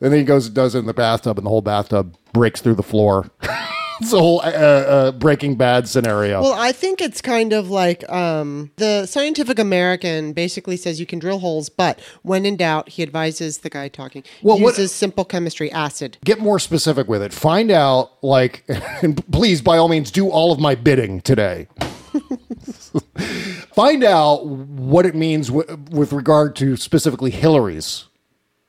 And 0.00 0.12
then 0.12 0.18
he 0.18 0.24
goes 0.24 0.46
and 0.46 0.54
does 0.54 0.74
it 0.74 0.80
in 0.80 0.86
the 0.86 0.94
bathtub, 0.94 1.36
and 1.38 1.44
the 1.44 1.50
whole 1.50 1.60
bathtub 1.60 2.16
breaks 2.32 2.60
through 2.60 2.74
the 2.74 2.82
floor. 2.82 3.30
it's 4.02 4.12
a 4.12 4.18
whole 4.18 4.40
uh, 4.40 4.44
uh, 4.44 5.12
Breaking 5.12 5.54
Bad 5.56 5.88
scenario. 5.88 6.42
Well, 6.42 6.52
I 6.52 6.72
think 6.72 7.00
it's 7.00 7.20
kind 7.20 7.52
of 7.52 7.70
like 7.70 8.08
um, 8.10 8.70
the 8.76 9.06
Scientific 9.06 9.58
American 9.58 10.32
basically 10.32 10.76
says 10.76 10.98
you 11.00 11.06
can 11.06 11.18
drill 11.18 11.38
holes, 11.38 11.68
but 11.68 12.00
when 12.22 12.44
in 12.46 12.56
doubt, 12.56 12.88
he 12.90 13.02
advises 13.02 13.58
the 13.58 13.70
guy 13.70 13.88
talking 13.88 14.24
Well, 14.42 14.58
what- 14.58 14.70
uses 14.78 14.92
simple 14.92 15.24
chemistry, 15.24 15.70
acid. 15.72 16.18
Get 16.24 16.38
more 16.40 16.58
specific 16.58 17.08
with 17.08 17.22
it. 17.22 17.32
Find 17.32 17.70
out, 17.70 18.12
like, 18.22 18.64
and 19.02 19.24
please, 19.32 19.60
by 19.62 19.78
all 19.78 19.88
means, 19.88 20.10
do 20.10 20.28
all 20.28 20.52
of 20.52 20.58
my 20.60 20.74
bidding 20.74 21.20
today. 21.20 21.68
Find 23.74 24.04
out 24.04 24.44
what 24.46 25.06
it 25.06 25.14
means 25.14 25.48
w- 25.48 25.78
with 25.90 26.12
regard 26.12 26.54
to 26.56 26.76
specifically 26.76 27.30
Hillary's 27.30 28.04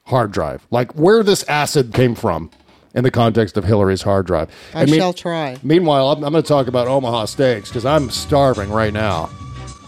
hard 0.06 0.32
drive, 0.32 0.66
like 0.72 0.94
where 0.96 1.24
this 1.24 1.44
acid 1.44 1.94
came 1.94 2.16
from 2.16 2.52
in 2.94 3.04
the 3.04 3.12
context 3.12 3.58
of 3.58 3.64
Hillary's 3.64 4.02
hard 4.02 4.26
drive. 4.28 4.50
I 4.74 4.82
And 4.82 4.92
mean- 4.92 5.00
shall 5.00 5.14
try. 5.14 5.58
Meanwhile, 5.64 6.12
I'm, 6.12 6.24
I'm 6.24 6.32
going 6.32 6.44
to 6.44 6.48
talk 6.48 6.68
about 6.68 6.88
Omaha 6.88 7.26
Steaks 7.26 7.70
because 7.70 7.86
I'm 7.86 8.10
starving 8.10 8.70
right 8.70 8.94
now. 8.94 9.30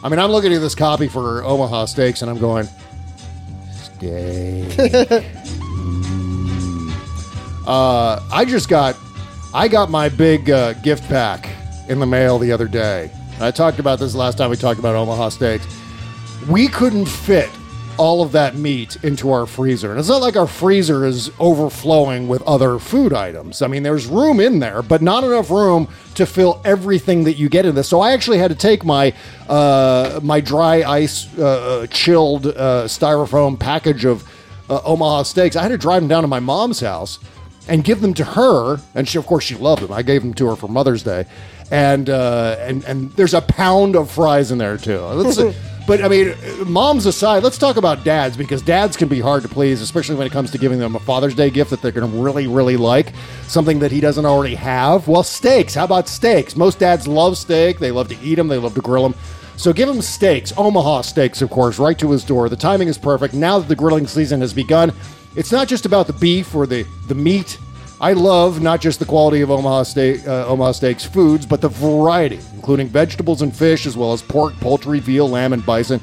I 0.03 0.09
mean, 0.09 0.19
I'm 0.19 0.31
looking 0.31 0.53
at 0.53 0.61
this 0.61 0.75
copy 0.75 1.07
for 1.07 1.43
Omaha 1.43 1.85
Steaks 1.85 2.21
and 2.21 2.29
I'm 2.31 2.39
going, 2.39 2.67
steak. 3.71 5.21
Uh, 7.67 8.21
I 8.31 8.45
just 8.45 8.69
got, 8.69 8.95
I 9.51 9.67
got 9.67 9.89
my 9.89 10.07
big 10.07 10.51
uh, 10.51 10.73
gift 10.73 11.03
pack 11.09 11.49
in 11.89 11.99
the 11.99 12.05
mail 12.05 12.37
the 12.37 12.51
other 12.51 12.67
day. 12.67 13.09
I 13.39 13.49
talked 13.49 13.79
about 13.79 13.97
this 13.97 14.13
last 14.13 14.37
time 14.37 14.51
we 14.51 14.55
talked 14.55 14.79
about 14.79 14.93
Omaha 14.93 15.29
Steaks. 15.29 15.65
We 16.47 16.67
couldn't 16.67 17.07
fit 17.07 17.49
all 17.97 18.21
of 18.21 18.31
that 18.33 18.55
meat 18.55 18.97
into 19.03 19.31
our 19.31 19.45
freezer. 19.45 19.91
And 19.91 19.99
it's 19.99 20.09
not 20.09 20.21
like 20.21 20.35
our 20.35 20.47
freezer 20.47 21.05
is 21.05 21.31
overflowing 21.39 22.27
with 22.27 22.41
other 22.43 22.79
food 22.79 23.13
items. 23.13 23.61
I 23.61 23.67
mean, 23.67 23.83
there's 23.83 24.05
room 24.05 24.39
in 24.39 24.59
there, 24.59 24.81
but 24.81 25.01
not 25.01 25.23
enough 25.23 25.49
room 25.49 25.87
to 26.15 26.25
fill 26.25 26.61
everything 26.65 27.23
that 27.25 27.33
you 27.33 27.49
get 27.49 27.65
in 27.65 27.75
this. 27.75 27.87
So 27.87 28.01
I 28.01 28.11
actually 28.13 28.37
had 28.37 28.49
to 28.49 28.55
take 28.55 28.83
my 28.83 29.13
uh, 29.47 30.19
my 30.23 30.41
dry 30.41 30.83
ice 30.83 31.37
uh, 31.37 31.87
chilled 31.89 32.47
uh, 32.47 32.85
styrofoam 32.85 33.59
package 33.59 34.05
of 34.05 34.23
uh, 34.69 34.81
Omaha 34.83 35.23
steaks. 35.23 35.55
I 35.55 35.61
had 35.61 35.69
to 35.69 35.77
drive 35.77 36.01
them 36.01 36.09
down 36.09 36.23
to 36.23 36.27
my 36.27 36.39
mom's 36.39 36.79
house 36.79 37.19
and 37.67 37.83
give 37.83 38.01
them 38.01 38.13
to 38.15 38.23
her. 38.23 38.79
And 38.93 39.07
she, 39.07 39.17
of 39.17 39.25
course, 39.25 39.43
she 39.43 39.55
loved 39.55 39.81
them. 39.83 39.91
I 39.91 40.01
gave 40.01 40.21
them 40.21 40.33
to 40.35 40.47
her 40.47 40.55
for 40.55 40.67
Mother's 40.67 41.03
Day. 41.03 41.25
And 41.71 42.09
uh, 42.09 42.57
and 42.59 42.83
and 42.83 43.11
there's 43.13 43.33
a 43.33 43.41
pound 43.41 43.95
of 43.95 44.11
fries 44.11 44.51
in 44.51 44.57
there 44.57 44.77
too. 44.77 44.99
But 45.87 46.03
I 46.03 46.07
mean, 46.07 46.35
moms 46.65 47.05
aside, 47.05 47.43
let's 47.43 47.59
talk 47.59 47.77
about 47.77 48.03
dads 48.03 48.35
because 48.35 48.63
dads 48.63 48.97
can 48.97 49.07
be 49.07 49.19
hard 49.19 49.43
to 49.43 49.49
please, 49.49 49.81
especially 49.81 50.15
when 50.15 50.25
it 50.25 50.31
comes 50.31 50.49
to 50.51 50.57
giving 50.57 50.79
them 50.79 50.95
a 50.95 50.99
Father's 50.99 51.35
Day 51.35 51.51
gift 51.51 51.69
that 51.69 51.81
they're 51.81 51.91
going 51.91 52.11
to 52.11 52.17
really, 52.17 52.47
really 52.47 52.75
like, 52.75 53.13
something 53.43 53.77
that 53.79 53.91
he 53.91 54.01
doesn't 54.01 54.25
already 54.25 54.55
have. 54.55 55.07
Well, 55.07 55.21
steaks. 55.21 55.75
How 55.75 55.85
about 55.85 56.07
steaks? 56.07 56.55
Most 56.55 56.79
dads 56.79 57.07
love 57.07 57.37
steak. 57.37 57.77
They 57.77 57.91
love 57.91 58.07
to 58.07 58.19
eat 58.21 58.35
them. 58.35 58.47
They 58.47 58.57
love 58.57 58.73
to 58.73 58.81
grill 58.81 59.03
them. 59.03 59.19
So 59.57 59.71
give 59.71 59.87
him 59.87 60.01
steaks, 60.01 60.51
Omaha 60.57 61.01
steaks, 61.01 61.41
of 61.41 61.49
course, 61.49 61.79
right 61.79 61.97
to 61.99 62.11
his 62.11 62.23
door. 62.23 62.49
The 62.49 62.57
timing 62.57 62.87
is 62.87 62.97
perfect. 62.97 63.33
Now 63.33 63.59
that 63.59 63.67
the 63.67 63.75
grilling 63.75 64.05
season 64.05 64.41
has 64.41 64.53
begun, 64.53 64.91
it's 65.35 65.51
not 65.51 65.67
just 65.67 65.85
about 65.85 66.07
the 66.07 66.13
beef 66.13 66.53
or 66.53 66.67
the, 66.67 66.83
the 67.07 67.15
meat. 67.15 67.57
I 68.05 68.13
love 68.13 68.61
not 68.61 68.81
just 68.81 68.99
the 68.99 69.05
quality 69.05 69.41
of 69.41 69.49
Omaha, 69.49 69.81
steak, 69.81 70.27
uh, 70.27 70.45
Omaha 70.45 70.73
Steaks 70.73 71.03
foods, 71.03 71.43
but 71.43 71.59
the 71.59 71.69
variety, 71.69 72.39
including 72.53 72.87
vegetables 72.87 73.41
and 73.41 73.51
fish, 73.51 73.87
as 73.87 73.97
well 73.97 74.13
as 74.13 74.21
pork, 74.21 74.53
poultry, 74.57 74.99
veal, 74.99 75.27
lamb, 75.27 75.53
and 75.53 75.65
bison. 75.65 75.99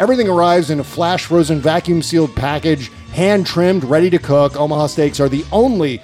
Everything 0.00 0.28
arrives 0.28 0.70
in 0.70 0.80
a 0.80 0.82
flash 0.82 1.26
frozen, 1.26 1.60
vacuum 1.60 2.02
sealed 2.02 2.34
package, 2.34 2.90
hand 3.12 3.46
trimmed, 3.46 3.84
ready 3.84 4.10
to 4.10 4.18
cook. 4.18 4.56
Omaha 4.56 4.88
Steaks 4.88 5.20
are 5.20 5.28
the 5.28 5.44
only 5.52 6.02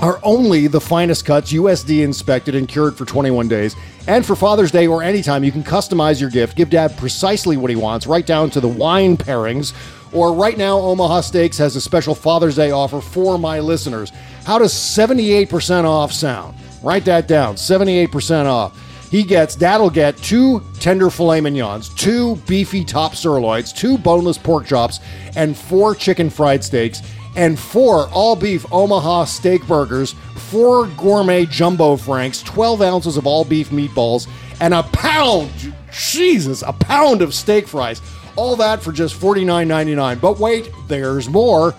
are 0.00 0.20
only 0.22 0.66
the 0.66 0.80
finest 0.80 1.24
cuts, 1.24 1.50
USD 1.50 2.02
inspected 2.04 2.54
and 2.54 2.68
cured 2.68 2.94
for 2.94 3.06
21 3.06 3.48
days. 3.48 3.74
And 4.06 4.24
for 4.24 4.36
Father's 4.36 4.70
Day 4.70 4.86
or 4.86 5.02
anytime, 5.02 5.44
you 5.44 5.50
can 5.50 5.64
customize 5.64 6.20
your 6.20 6.30
gift, 6.30 6.56
give 6.56 6.68
dad 6.68 6.94
precisely 6.98 7.56
what 7.56 7.70
he 7.70 7.76
wants, 7.76 8.06
right 8.06 8.24
down 8.24 8.50
to 8.50 8.60
the 8.60 8.68
wine 8.68 9.16
pairings. 9.16 9.72
Or 10.12 10.32
right 10.32 10.56
now, 10.56 10.78
Omaha 10.78 11.22
Steaks 11.22 11.58
has 11.58 11.76
a 11.76 11.80
special 11.80 12.14
Father's 12.14 12.56
Day 12.56 12.70
offer 12.70 13.00
for 13.00 13.38
my 13.38 13.60
listeners. 13.60 14.12
How 14.48 14.58
does 14.58 14.72
78% 14.72 15.84
off 15.84 16.10
sound? 16.10 16.56
Write 16.82 17.04
that 17.04 17.28
down 17.28 17.56
78% 17.56 18.46
off. 18.46 18.74
He 19.10 19.22
gets, 19.22 19.54
that'll 19.54 19.90
get 19.90 20.16
two 20.16 20.62
tender 20.80 21.10
filet 21.10 21.42
mignons, 21.42 21.90
two 21.90 22.36
beefy 22.48 22.82
top 22.82 23.14
sirloins, 23.14 23.74
two 23.74 23.98
boneless 23.98 24.38
pork 24.38 24.64
chops, 24.64 25.00
and 25.36 25.54
four 25.54 25.94
chicken 25.94 26.30
fried 26.30 26.64
steaks, 26.64 27.02
and 27.36 27.58
four 27.58 28.08
all 28.08 28.34
beef 28.34 28.64
Omaha 28.72 29.26
steak 29.26 29.66
burgers, 29.66 30.14
four 30.50 30.86
gourmet 30.96 31.44
jumbo 31.44 31.96
franks, 31.96 32.42
12 32.44 32.80
ounces 32.80 33.18
of 33.18 33.26
all 33.26 33.44
beef 33.44 33.68
meatballs, 33.68 34.30
and 34.62 34.72
a 34.72 34.82
pound, 34.82 35.50
Jesus, 35.92 36.62
a 36.62 36.72
pound 36.72 37.20
of 37.20 37.34
steak 37.34 37.68
fries. 37.68 38.00
All 38.34 38.56
that 38.56 38.82
for 38.82 38.92
just 38.92 39.20
$49.99. 39.20 40.18
But 40.18 40.38
wait, 40.38 40.70
there's 40.88 41.28
more. 41.28 41.74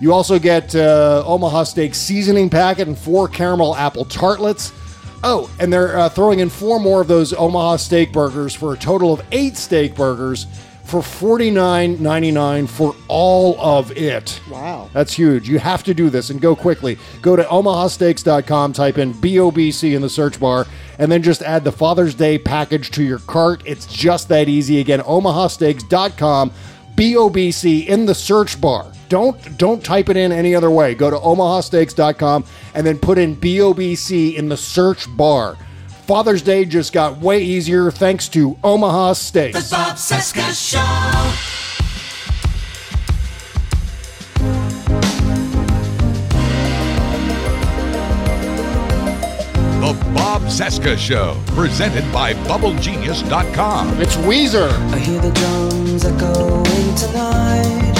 You 0.00 0.12
also 0.12 0.38
get 0.38 0.74
uh, 0.74 1.24
Omaha 1.26 1.64
Steak 1.64 1.94
seasoning 1.94 2.50
packet 2.50 2.86
and 2.88 2.98
four 2.98 3.28
caramel 3.28 3.74
apple 3.76 4.04
tartlets. 4.04 4.72
Oh, 5.24 5.50
and 5.58 5.72
they're 5.72 5.98
uh, 5.98 6.08
throwing 6.08 6.40
in 6.40 6.50
four 6.50 6.78
more 6.78 7.00
of 7.00 7.08
those 7.08 7.32
Omaha 7.32 7.76
steak 7.76 8.12
burgers 8.12 8.54
for 8.54 8.74
a 8.74 8.76
total 8.76 9.12
of 9.12 9.24
eight 9.32 9.56
steak 9.56 9.94
burgers 9.94 10.46
for 10.84 11.00
$49.99 11.00 12.68
for 12.68 12.94
all 13.08 13.60
of 13.60 13.90
it. 13.96 14.40
Wow. 14.48 14.88
That's 14.92 15.12
huge. 15.12 15.48
You 15.48 15.58
have 15.58 15.82
to 15.84 15.94
do 15.94 16.10
this 16.10 16.30
and 16.30 16.40
go 16.40 16.54
quickly. 16.54 16.96
Go 17.22 17.34
to 17.34 17.42
omahasteaks.com, 17.42 18.72
type 18.72 18.98
in 18.98 19.12
BOBC 19.14 19.96
in 19.96 20.02
the 20.02 20.08
search 20.08 20.38
bar, 20.38 20.66
and 21.00 21.10
then 21.10 21.22
just 21.22 21.42
add 21.42 21.64
the 21.64 21.72
Father's 21.72 22.14
Day 22.14 22.38
package 22.38 22.92
to 22.92 23.02
your 23.02 23.18
cart. 23.18 23.62
It's 23.64 23.86
just 23.86 24.28
that 24.28 24.48
easy. 24.48 24.78
Again, 24.78 25.00
omahasteaks.com, 25.00 26.52
BOBC 26.94 27.86
in 27.86 28.06
the 28.06 28.14
search 28.14 28.60
bar. 28.60 28.92
Don't 29.08 29.56
don't 29.58 29.84
type 29.84 30.08
it 30.08 30.16
in 30.16 30.32
any 30.32 30.54
other 30.54 30.70
way. 30.70 30.94
Go 30.94 31.10
to 31.10 31.16
omahasteaks.com 31.16 32.44
and 32.74 32.86
then 32.86 32.98
put 32.98 33.18
in 33.18 33.36
BOBC 33.36 34.34
in 34.34 34.48
the 34.48 34.56
search 34.56 35.06
bar. 35.16 35.56
Father's 36.06 36.42
Day 36.42 36.64
just 36.64 36.92
got 36.92 37.18
way 37.18 37.42
easier 37.42 37.90
thanks 37.90 38.28
to 38.28 38.56
Omaha 38.62 39.14
Steaks. 39.14 39.68
The 39.68 39.74
Bob 39.74 39.96
Cesca 39.96 40.54
Show. 40.54 41.56
The 49.80 49.94
Bob 50.14 50.42
Cesca 50.42 50.96
Show, 50.96 51.40
presented 51.48 52.10
by 52.12 52.34
BubbleGenius.com. 52.34 54.00
It's 54.00 54.16
Weezer. 54.16 54.70
I 54.92 54.98
hear 54.98 55.20
the 55.20 55.30
drums 55.32 56.04
echoing 56.04 56.94
tonight, 56.94 57.95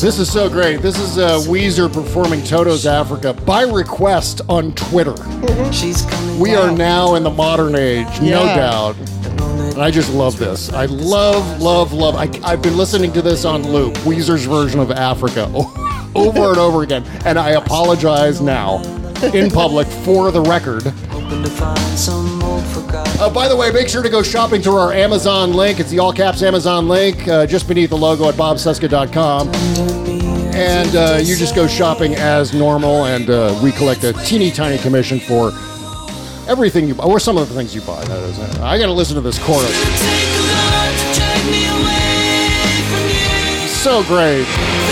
This 0.00 0.18
is 0.18 0.30
so 0.32 0.48
great. 0.48 0.80
This 0.82 0.98
is 0.98 1.18
uh, 1.18 1.38
Weezer 1.48 1.92
performing 1.92 2.42
Toto's 2.42 2.84
Africa 2.84 3.32
by 3.32 3.62
request 3.62 4.40
on 4.48 4.72
Twitter. 4.74 5.14
She's 5.72 6.02
coming 6.02 6.40
We 6.40 6.54
are 6.56 6.70
now 6.70 7.14
in 7.14 7.22
the 7.22 7.30
modern 7.30 7.74
age, 7.76 8.06
no 8.20 8.44
Yeah. 8.44 8.56
doubt. 8.56 8.96
And 9.72 9.82
I 9.82 9.90
just 9.90 10.12
love 10.12 10.36
this. 10.38 10.72
I 10.72 10.86
love, 10.86 11.60
love, 11.60 11.92
love. 11.92 12.16
I, 12.16 12.28
I've 12.44 12.60
been 12.62 12.76
listening 12.76 13.12
to 13.12 13.22
this 13.22 13.44
on 13.44 13.62
loop, 13.70 13.94
Weezer's 13.98 14.44
version 14.46 14.80
of 14.80 14.90
Africa, 14.90 15.48
over 16.14 16.48
and 16.50 16.58
over 16.58 16.82
again. 16.82 17.04
And 17.24 17.38
I 17.38 17.50
apologize 17.50 18.40
now 18.40 18.82
in 19.32 19.50
public 19.50 19.86
for 19.86 20.30
the 20.30 20.40
record. 20.42 20.92
Hoping 21.24 21.42
to 21.42 21.48
find 21.48 21.98
some 21.98 22.42
old 22.42 22.62
forgotten. 22.66 23.18
Uh, 23.18 23.30
by 23.30 23.48
the 23.48 23.56
way, 23.56 23.70
make 23.70 23.88
sure 23.88 24.02
to 24.02 24.10
go 24.10 24.22
shopping 24.22 24.60
through 24.60 24.76
our 24.76 24.92
Amazon 24.92 25.54
link. 25.54 25.80
It's 25.80 25.88
the 25.88 25.98
all 25.98 26.12
caps 26.12 26.42
Amazon 26.42 26.86
link 26.86 27.26
uh, 27.26 27.46
just 27.46 27.66
beneath 27.66 27.88
the 27.88 27.96
logo 27.96 28.28
at 28.28 28.34
bobcesca.com. 28.34 29.48
And 30.54 30.94
uh, 30.94 31.18
you 31.22 31.34
just 31.34 31.54
go 31.54 31.66
shopping 31.66 32.14
as 32.14 32.52
normal, 32.52 33.06
and 33.06 33.30
uh, 33.30 33.58
we 33.62 33.72
collect 33.72 34.04
a 34.04 34.12
teeny 34.12 34.50
tiny 34.50 34.76
commission 34.76 35.18
for 35.18 35.52
everything 36.46 36.86
you 36.86 36.94
buy, 36.94 37.04
or 37.04 37.18
some 37.18 37.38
of 37.38 37.48
the 37.48 37.54
things 37.54 37.74
you 37.74 37.80
buy. 37.80 38.04
That 38.04 38.22
is, 38.24 38.38
I 38.60 38.76
got 38.76 38.86
to 38.86 38.92
listen 38.92 39.14
to 39.14 39.22
this 39.22 39.38
chorus. 39.38 39.72
So 43.82 44.02
great. 44.04 44.83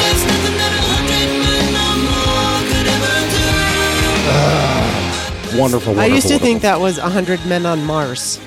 Wonderful, 5.59 5.95
wonderful. 5.95 6.01
I 6.01 6.07
used 6.07 6.27
to 6.29 6.35
wonderful. 6.35 6.47
think 6.47 6.63
that 6.63 6.81
was 6.81 6.99
100 7.01 7.45
Men 7.47 7.67
on 7.67 7.85
Mars. 7.85 8.41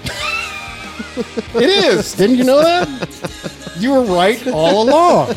it 1.55 1.69
is. 1.69 2.13
Didn't 2.13 2.37
you 2.37 2.43
know 2.43 2.61
that? 2.61 2.87
You 3.77 3.91
were 3.91 4.03
right 4.03 4.45
all 4.47 4.87
along. 4.89 5.35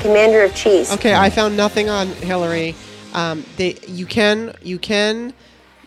Commander 0.00 0.42
of 0.44 0.54
Cheese. 0.54 0.92
Okay, 0.92 1.14
I 1.14 1.28
found 1.30 1.56
nothing 1.56 1.88
on 1.88 2.08
Hillary. 2.08 2.74
Um, 3.12 3.44
they 3.56 3.76
you 3.88 4.06
can 4.06 4.54
you 4.62 4.78
can 4.78 5.32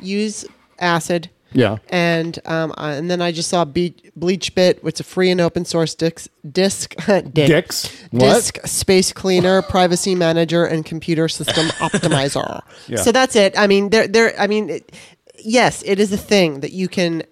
use 0.02 0.46
acid. 0.80 1.30
Yeah. 1.54 1.78
And 1.90 2.40
um, 2.46 2.74
and 2.78 3.10
then 3.10 3.22
I 3.22 3.32
just 3.32 3.50
saw 3.50 3.66
Be- 3.66 3.96
BleachBit, 4.18 4.84
which 4.84 4.96
is 4.96 5.00
a 5.02 5.04
free 5.04 5.30
and 5.30 5.40
open 5.42 5.66
source 5.66 5.96
disc 5.96 6.30
disc 6.50 6.96
dick, 7.06 7.34
Dicks? 7.34 7.88
What? 8.12 8.22
disc 8.22 8.60
space 8.66 9.14
cleaner, 9.14 9.62
privacy 9.62 10.16
manager, 10.16 10.66
and 10.66 10.86
computer 10.86 11.28
system 11.28 11.68
optimizer. 11.80 12.62
Yeah. 12.88 12.98
So 12.98 13.12
that's 13.12 13.36
it. 13.36 13.58
I 13.58 13.68
mean, 13.68 13.90
there 13.90 14.08
there. 14.08 14.34
I 14.40 14.48
mean, 14.48 14.70
it, 14.70 14.92
yes, 15.44 15.84
it 15.86 16.00
is 16.00 16.12
a 16.12 16.18
thing 16.18 16.62
that 16.62 16.72
you 16.72 16.88
can 16.88 17.24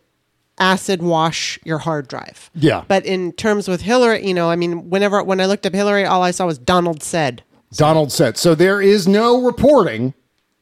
acid 0.60 1.02
wash 1.02 1.60
your 1.64 1.80
hard 1.80 2.08
drive. 2.08 2.50
Yeah. 2.54 2.84
But 2.88 3.06
in 3.06 3.32
terms 3.34 3.68
with 3.68 3.82
Hillary, 3.82 4.26
you 4.26 4.34
know, 4.34 4.50
I 4.50 4.56
mean, 4.56 4.90
whenever 4.90 5.24
when 5.24 5.42
I 5.42 5.46
looked 5.46 5.66
up 5.66 5.74
Hillary, 5.74 6.06
all 6.06 6.22
I 6.22 6.32
saw 6.32 6.46
was 6.46 6.58
Donald 6.58 7.04
said. 7.04 7.44
Donald 7.74 8.12
said. 8.12 8.38
So 8.38 8.54
there 8.54 8.82
is 8.82 9.08
no 9.08 9.42
reporting 9.42 10.14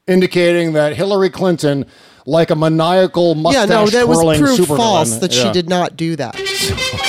indicating 0.08 0.74
that 0.74 0.96
Hillary 0.96 1.30
Clinton, 1.30 1.86
like 2.30 2.52
a 2.52 2.56
maniacal 2.56 3.36
mustache 3.36 3.70
Yeah, 3.70 3.76
no, 3.82 3.86
that 3.88 4.08
was 4.08 4.20
twirling 4.20 4.40
proved 4.42 4.62
supervillain- 4.62 4.78
false 4.78 5.18
that 5.18 5.34
she 5.34 5.52
did 5.52 5.68
not 5.68 5.98
do 5.98 6.16
that. 6.18 6.36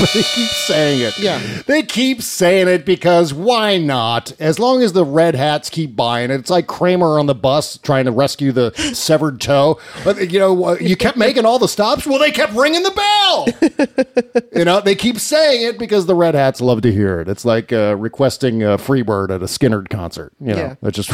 But 0.00 0.10
they 0.14 0.22
keep 0.22 0.48
saying 0.48 1.00
it. 1.02 1.18
Yeah. 1.18 1.62
They 1.66 1.82
keep 1.82 2.22
saying 2.22 2.68
it 2.68 2.84
because 2.86 3.34
why 3.34 3.76
not? 3.76 4.32
As 4.40 4.58
long 4.58 4.82
as 4.82 4.92
the 4.94 5.04
red 5.04 5.34
hats 5.34 5.68
keep 5.68 5.94
buying 5.94 6.30
it, 6.30 6.40
it's 6.40 6.50
like 6.50 6.66
Kramer 6.66 7.18
on 7.18 7.26
the 7.26 7.34
bus 7.34 7.76
trying 7.78 8.06
to 8.06 8.10
rescue 8.10 8.50
the 8.52 8.72
severed 8.94 9.40
toe. 9.40 9.78
But 10.04 10.30
you 10.30 10.38
know, 10.38 10.64
uh, 10.64 10.76
you 10.80 10.96
kept 10.96 11.16
making 11.18 11.44
all 11.44 11.58
the 11.58 11.68
stops. 11.68 12.06
Well, 12.06 12.18
they 12.18 12.30
kept 12.30 12.54
ringing 12.54 12.82
the 12.82 12.90
bell. 12.90 14.44
you 14.56 14.64
know, 14.64 14.80
they 14.80 14.94
keep 14.94 15.18
saying 15.18 15.66
it 15.66 15.78
because 15.78 16.06
the 16.06 16.14
red 16.14 16.34
hats 16.34 16.60
love 16.60 16.80
to 16.82 16.92
hear 16.92 17.20
it. 17.20 17.28
It's 17.28 17.44
like 17.44 17.72
uh, 17.72 17.96
requesting 17.96 18.62
uh, 18.62 18.76
Freebird 18.78 19.30
at 19.30 19.42
a 19.42 19.46
Skynyrd 19.46 19.90
concert. 19.90 20.32
You 20.40 20.54
know, 20.54 20.56
Yeah. 20.56 20.74
that's 20.80 20.96
just 20.96 21.12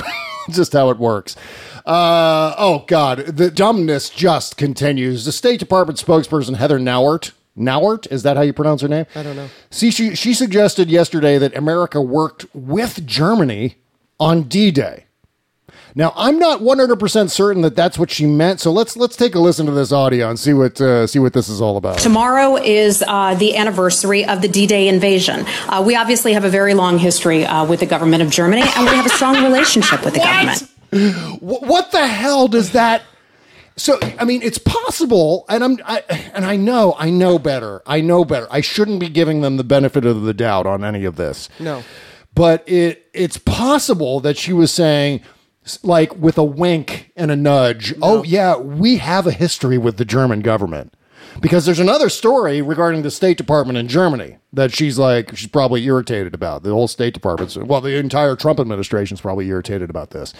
just 0.51 0.73
how 0.73 0.91
it 0.91 0.99
works. 0.99 1.35
Uh, 1.85 2.55
oh 2.57 2.85
God, 2.87 3.19
the 3.19 3.51
dumbness 3.51 4.11
just 4.11 4.57
continues. 4.57 5.25
The 5.25 5.33
State 5.33 5.59
Department 5.61 5.99
spokesperson 5.99 6.57
Heather 6.57 6.79
Nauert. 6.79 7.33
Nauert, 7.57 8.07
is 8.11 8.23
that 8.23 8.37
how 8.37 8.43
you 8.43 8.53
pronounce 8.53 8.83
her 8.83 8.89
name? 8.89 9.07
I 9.15 9.23
don't 9.23 9.37
know. 9.37 9.49
See, 9.71 9.91
she, 9.91 10.15
she 10.15 10.35
suggested 10.35 10.91
yesterday 10.91 11.39
that 11.39 11.57
America 11.57 12.01
worked 12.01 12.45
with 12.55 13.07
Germany 13.07 13.77
on 14.21 14.43
D-Day. 14.43 15.05
Now, 15.95 16.13
I'm 16.15 16.39
not 16.39 16.61
100% 16.61 17.31
certain 17.31 17.63
that 17.63 17.75
that's 17.75 17.99
what 17.99 18.11
she 18.11 18.27
meant, 18.27 18.61
so 18.61 18.71
let's 18.71 18.99
let's 18.99 19.17
take 19.17 19.35
a 19.35 19.39
listen 19.39 19.65
to 19.65 19.73
this 19.73 19.93
audio 19.93 20.29
and 20.29 20.39
see 20.39 20.53
what 20.53 20.79
uh, 20.79 21.07
see 21.07 21.19
what 21.19 21.33
this 21.33 21.49
is 21.49 21.63
all 21.63 21.79
about. 21.79 21.99
Tomorrow 21.99 22.57
is 22.57 23.03
uh, 23.09 23.35
the 23.35 23.57
anniversary 23.57 24.23
of 24.27 24.43
the 24.43 24.49
D 24.49 24.67
Day 24.67 24.89
invasion. 24.89 25.47
Uh, 25.69 25.83
we 25.87 25.97
obviously 25.97 26.35
have 26.35 26.45
a 26.45 26.51
very 26.51 26.75
long 26.75 26.99
history 26.99 27.47
uh, 27.47 27.65
with 27.65 27.81
the 27.81 27.87
government 27.87 28.23
of 28.23 28.29
Germany, 28.31 28.61
and 28.77 28.85
we 28.91 28.95
have 28.95 29.07
a 29.07 29.11
strong 29.11 29.43
relationship 29.43 30.05
with 30.05 30.13
the 30.13 30.21
government. 30.21 30.69
Wh- 31.41 31.63
What 31.63 31.91
the 31.93 32.07
hell 32.07 32.47
does 32.47 32.73
that? 32.73 33.01
So, 33.79 33.99
I 34.19 34.25
mean, 34.25 34.41
it's 34.43 34.59
possible, 34.59 35.45
and 35.51 35.63
I'm, 35.63 35.79
I, 35.85 36.03
and 36.33 36.47
I 36.47 36.57
know, 36.57 36.95
I 36.99 37.11
know 37.11 37.39
better. 37.39 37.83
I 37.87 38.01
know 38.01 38.25
better. 38.25 38.47
I 38.51 38.63
shouldn't 38.63 39.01
be 39.01 39.09
giving 39.11 39.43
them 39.43 39.59
the 39.59 39.65
benefit 39.65 40.07
of 40.07 40.23
the 40.23 40.33
doubt 40.33 40.67
on 40.67 40.83
any 40.83 41.05
of 41.05 41.17
this. 41.17 41.51
No. 41.61 41.83
but 42.35 42.67
it 42.69 43.07
it's 43.13 43.39
possible 43.39 44.21
that 44.21 44.37
she 44.39 44.53
was 44.53 44.73
saying 44.73 45.21
like 45.83 46.15
with 46.17 46.39
a 46.39 46.45
wink 46.45 47.11
and 47.17 47.31
a 47.31 47.37
nudge 47.37 47.93
oh 48.01 48.23
yeah 48.23 48.57
we 48.57 48.99
have 48.99 49.27
a 49.27 49.33
history 49.33 49.77
with 49.79 49.97
the 49.97 50.05
german 50.05 50.41
government 50.41 50.95
because 51.41 51.67
there's 51.67 51.79
another 51.81 52.09
story 52.09 52.63
regarding 52.63 53.03
the 53.03 53.11
state 53.11 53.37
department 53.37 53.79
in 53.79 53.89
germany 53.89 54.39
that 54.53 54.73
she's 54.73 54.99
like 54.99 55.37
she's 55.37 55.49
probably 55.49 55.85
irritated 55.85 56.33
about. 56.35 56.63
The 56.63 56.71
whole 56.71 56.89
state 56.89 57.13
department's 57.13 57.57
well 57.59 57.81
the 57.83 57.97
entire 57.97 58.37
trump 58.37 58.59
administration's 58.59 59.21
probably 59.21 59.47
irritated 59.49 59.91
about 59.91 60.11
this. 60.11 60.33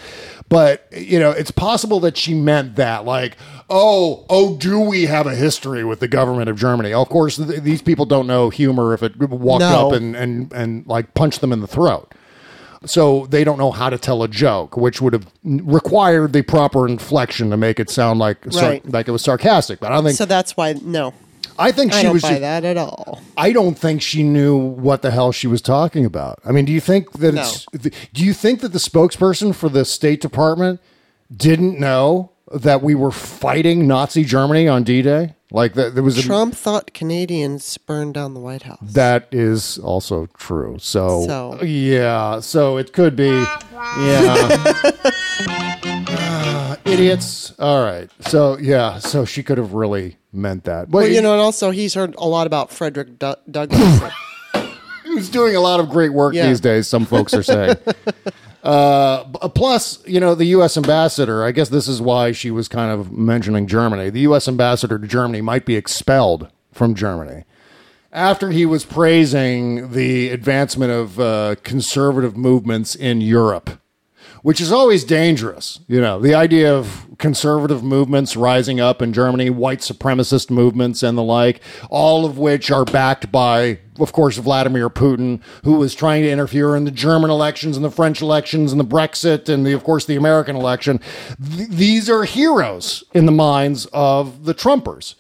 But 0.49 0.87
you 0.97 1.19
know 1.19 1.31
it's 1.33 1.51
possible 1.51 2.01
that 2.01 2.17
she 2.17 2.33
meant 2.33 2.77
that 2.77 3.05
like 3.05 3.37
oh 3.69 4.25
oh 4.31 4.57
do 4.57 4.81
we 4.81 5.05
have 5.07 5.27
a 5.27 5.35
history 5.35 5.85
with 5.85 6.01
the 6.01 6.09
government 6.09 6.49
of 6.49 6.57
germany? 6.57 6.93
Of 6.95 7.09
course 7.11 7.37
th- 7.37 7.61
these 7.63 7.83
people 7.83 8.07
don't 8.07 8.27
know 8.27 8.49
humor 8.49 8.95
if 8.95 9.03
it 9.03 9.17
walked 9.19 9.61
No. 9.61 9.89
up 9.89 9.93
and 9.95 10.17
and 10.17 10.53
and 10.53 10.87
like 10.87 11.13
punched 11.15 11.41
them 11.43 11.53
in 11.53 11.61
the 11.61 11.67
throat 11.67 12.13
So 12.87 13.27
they 13.27 13.45
don't 13.45 13.59
know 13.59 13.71
how 13.73 13.91
to 13.91 13.99
tell 13.99 14.23
a 14.23 14.29
joke, 14.29 14.77
which 14.77 15.01
would 15.03 15.13
have 15.13 15.27
required 15.45 16.33
the 16.33 16.43
proper 16.43 16.87
inflection 16.89 17.51
to 17.51 17.57
make 17.57 17.79
it 17.81 17.91
sound 17.91 18.19
like 18.19 18.39
sar- 18.51 18.81
like 18.85 19.09
it 19.09 19.11
was 19.13 19.23
sarcastic. 19.23 19.81
But 19.81 19.93
I 19.93 19.97
don't 19.97 20.05
think 20.05 20.17
So 20.17 20.25
that's 20.25 20.57
why 20.57 20.75
no. 20.83 21.13
I 21.59 21.73
think 21.73 21.93
I 21.95 21.97
she 21.99 22.03
don't 22.05 22.13
was 22.13 22.23
just- 22.23 22.41
that 22.41 22.65
at 22.65 22.77
all. 22.77 23.21
I 23.37 23.51
don't 23.53 23.79
think 23.79 24.03
she 24.03 24.23
knew 24.23 24.57
what 24.57 25.01
the 25.03 25.11
hell 25.11 25.33
she 25.33 25.47
was 25.47 25.63
talking 25.63 26.05
about. 26.05 26.39
I 26.45 26.53
mean, 26.53 26.65
do 26.67 26.73
you 26.73 26.81
think 26.81 27.13
that 27.13 27.35
No. 27.35 27.41
it's 27.43 27.67
do 28.13 28.25
you 28.25 28.33
think 28.35 28.61
that 28.61 28.73
the 28.73 28.79
spokesperson 28.79 29.55
for 29.55 29.69
the 29.69 29.85
State 29.85 30.21
Department 30.21 30.81
didn't 31.35 31.79
know 31.81 32.31
that 32.53 32.83
we 32.83 32.95
were 32.95 33.11
fighting 33.11 33.87
Nazi 33.87 34.25
Germany 34.25 34.69
on 34.69 34.83
D-Day? 34.85 35.35
Like 35.53 35.75
that 35.75 35.95
there 35.95 36.03
was 36.03 36.19
a, 36.19 36.23
Trump 36.23 36.55
thought 36.57 36.93
Canadians 36.93 37.79
burned 37.79 38.15
down 38.15 38.35
the 38.35 38.41
White 38.41 38.63
House. 38.65 38.79
that 38.95 39.29
is 39.31 39.79
also 39.79 40.27
true. 40.37 40.77
So, 40.81 41.25
So. 41.27 41.63
yeah, 41.63 42.41
so 42.41 42.77
it 42.79 42.93
could 42.93 43.15
be 43.15 43.29
yeah. 43.73 44.73
Ah, 46.09 46.77
idiots. 46.85 47.53
All 47.59 47.83
right. 47.85 48.11
So, 48.21 48.59
yeah, 48.59 48.99
so 48.99 49.25
she 49.25 49.43
could 49.43 49.59
have 49.59 49.73
really 49.75 50.17
meant 50.33 50.65
that. 50.65 50.91
But 50.91 50.99
Well, 50.99 51.09
you 51.09 51.21
know, 51.23 51.33
and 51.33 51.41
also 51.41 51.71
he's 51.71 51.95
heard 51.95 52.15
a 52.17 52.27
lot 52.27 52.47
about 52.47 52.71
Frederick 52.71 53.19
Du- 53.19 53.39
Douglass. 53.51 54.13
He's 55.05 55.31
doing 55.31 55.57
a 55.57 55.61
lot 55.61 55.81
of 55.81 55.89
great 55.89 56.13
work 56.13 56.35
Yeah. 56.35 56.49
these 56.49 56.61
days, 56.61 56.87
some 56.89 57.07
folks 57.07 57.33
are 57.33 57.43
saying. 57.43 57.77
uh, 58.67 59.49
plus, 59.51 60.05
you 60.07 60.19
know, 60.19 60.35
the 60.35 60.47
U.S. 60.47 60.77
ambassador, 60.77 61.45
I 61.45 61.53
guess 61.53 61.69
this 61.69 61.87
is 61.87 62.03
why 62.03 62.33
she 62.33 62.51
was 62.51 62.67
kind 62.67 62.91
of 62.91 63.13
mentioning 63.13 63.67
Germany. 63.69 64.11
The 64.11 64.21
U.S. 64.21 64.49
ambassador 64.49 64.99
to 64.99 65.07
Germany 65.07 65.41
might 65.41 65.65
be 65.65 65.77
expelled 65.77 66.51
from 66.73 66.95
Germany 66.95 67.45
after 68.13 68.51
he 68.51 68.67
was 68.67 68.85
praising 68.85 69.93
the 69.93 70.31
advancement 70.31 70.91
of 70.91 71.21
uh, 71.21 71.55
conservative 71.63 72.37
movements 72.37 72.95
in 72.95 73.21
Europe. 73.21 73.79
Which 74.43 74.61
is 74.61 74.71
always 74.71 75.03
dangerous. 75.03 75.81
You 75.89 76.01
know, 76.01 76.21
the 76.21 76.35
idea 76.35 76.73
of 76.73 77.07
conservative 77.19 77.83
movements 77.83 78.37
rising 78.37 78.79
up 78.79 79.03
in 79.03 79.13
Germany, 79.13 79.51
white 79.51 79.81
supremacist 79.81 80.51
movements 80.51 81.03
and 81.03 81.19
the 81.19 81.23
like, 81.23 81.61
all 81.91 82.25
of 82.25 82.39
which 82.39 82.71
are 82.71 82.85
backed 82.85 83.33
by, 83.33 83.79
of 83.99 84.13
course, 84.13 84.37
Vladimir 84.37 84.89
Putin, 84.89 85.41
who 85.65 85.75
was 85.75 85.95
trying 85.95 86.23
to 86.23 86.31
interfere 86.31 86.77
in 86.77 86.85
the 86.85 86.91
German 86.91 87.31
elections 87.31 87.77
and 87.77 87.85
the 87.85 87.91
French 87.91 88.23
elections 88.23 88.71
and 88.71 88.81
the 88.81 88.85
Brexit 88.85 89.49
and, 89.49 89.67
the, 89.67 89.73
of 89.73 89.83
course, 89.83 90.05
the 90.05 90.17
American 90.17 90.55
election. 90.55 91.01
Th- 91.43 91.69
these 91.69 92.09
are 92.09 92.25
heroes 92.25 93.03
in 93.15 93.27
the 93.27 93.33
minds 93.33 93.87
of 93.93 94.45
the 94.45 94.55
Trumpers. 94.55 95.15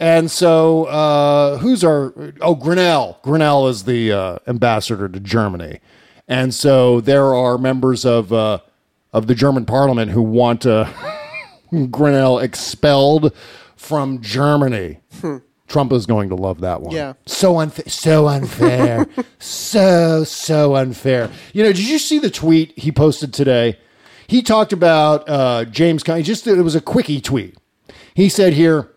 And 0.00 0.30
so, 0.30 0.84
uh, 0.84 1.58
who's 1.58 1.84
our? 1.84 2.12
Oh, 2.40 2.56
Grenell. 2.56 3.22
Grenell 3.22 3.70
is 3.70 3.84
the 3.84 4.12
uh, 4.12 4.38
ambassador 4.46 5.08
to 5.08 5.20
Germany, 5.20 5.80
and 6.28 6.54
so 6.54 7.00
there 7.00 7.34
are 7.34 7.58
members 7.58 8.04
of 8.04 8.32
uh, 8.32 8.58
of 9.12 9.26
the 9.26 9.34
German 9.34 9.64
Parliament 9.66 10.10
who 10.10 10.22
want 10.22 10.66
uh, 10.66 10.84
Grenell 11.72 12.42
expelled 12.42 13.32
from 13.76 14.20
Germany. 14.20 15.00
Trump 15.66 15.92
is 15.92 16.06
going 16.06 16.28
to 16.28 16.34
love 16.34 16.60
that 16.60 16.82
one. 16.82 16.94
Yeah. 16.94 17.14
So 17.26 17.58
unfair. 17.58 17.88
So 17.88 18.28
unfair. 18.28 19.06
so 19.38 20.24
so 20.24 20.76
unfair. 20.76 21.30
You 21.52 21.62
know, 21.64 21.72
did 21.72 21.88
you 21.88 21.98
see 21.98 22.18
the 22.18 22.30
tweet 22.30 22.78
he 22.78 22.92
posted 22.92 23.32
today? 23.32 23.78
He 24.26 24.42
talked 24.42 24.72
about 24.72 25.28
uh, 25.28 25.64
James. 25.66 26.02
Conn- 26.02 26.22
Just 26.22 26.46
it 26.46 26.60
was 26.62 26.74
a 26.74 26.80
quickie 26.80 27.20
tweet. 27.20 27.56
He 28.14 28.28
said 28.28 28.52
here. 28.54 28.90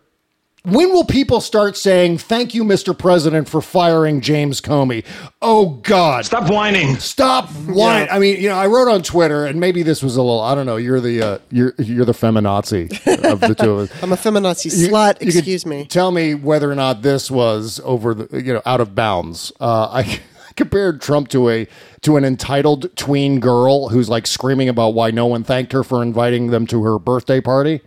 When 0.64 0.92
will 0.92 1.04
people 1.04 1.40
start 1.40 1.76
saying 1.76 2.18
thank 2.18 2.52
you, 2.52 2.62
Mr. 2.64 2.96
President, 2.96 3.48
for 3.48 3.62
firing 3.62 4.20
James 4.20 4.60
Comey? 4.60 5.04
Oh 5.40 5.80
God! 5.82 6.26
Stop 6.26 6.50
whining. 6.50 6.96
Stop 6.96 7.48
whining! 7.66 8.08
I 8.10 8.18
mean, 8.18 8.40
you 8.42 8.48
know, 8.48 8.56
I 8.56 8.66
wrote 8.66 8.88
on 8.90 9.02
Twitter, 9.02 9.46
and 9.46 9.60
maybe 9.60 9.82
this 9.82 10.02
was 10.02 10.16
a 10.16 10.22
little. 10.22 10.40
I 10.40 10.54
don't 10.54 10.66
know. 10.66 10.76
You're 10.76 11.00
the 11.00 11.22
uh, 11.22 11.38
you're 11.50 11.74
you're 11.78 12.04
the 12.04 12.12
feminazi 12.12 12.90
of 13.30 13.40
the 13.40 13.54
two 13.54 13.70
of 13.78 13.90
us. 13.90 14.02
I'm 14.02 14.12
a 14.12 14.16
feminazi 14.16 14.76
You- 14.78 14.88
slut. 14.88 15.20
you 15.22 15.28
Excuse 15.28 15.64
me. 15.64 15.86
Tell 15.86 16.10
me 16.10 16.34
whether 16.34 16.70
or 16.70 16.74
not 16.74 17.02
this 17.02 17.30
was 17.30 17.80
over 17.84 18.12
the 18.12 18.42
you 18.42 18.52
know 18.52 18.62
out 18.66 18.80
of 18.80 18.94
bounds. 18.94 19.52
Uh, 19.60 19.88
I 19.90 20.20
compared 20.56 21.00
Trump 21.00 21.28
to 21.28 21.48
a 21.48 21.68
to 22.02 22.16
an 22.16 22.24
entitled 22.24 22.94
tween 22.96 23.38
girl 23.40 23.88
who's 23.90 24.08
like 24.08 24.26
screaming 24.26 24.68
about 24.68 24.90
why 24.92 25.12
no 25.12 25.26
one 25.26 25.44
thanked 25.44 25.72
her 25.72 25.84
for 25.84 26.02
inviting 26.02 26.48
them 26.48 26.66
to 26.66 26.82
her 26.82 26.98
birthday 26.98 27.40
party. 27.40 27.80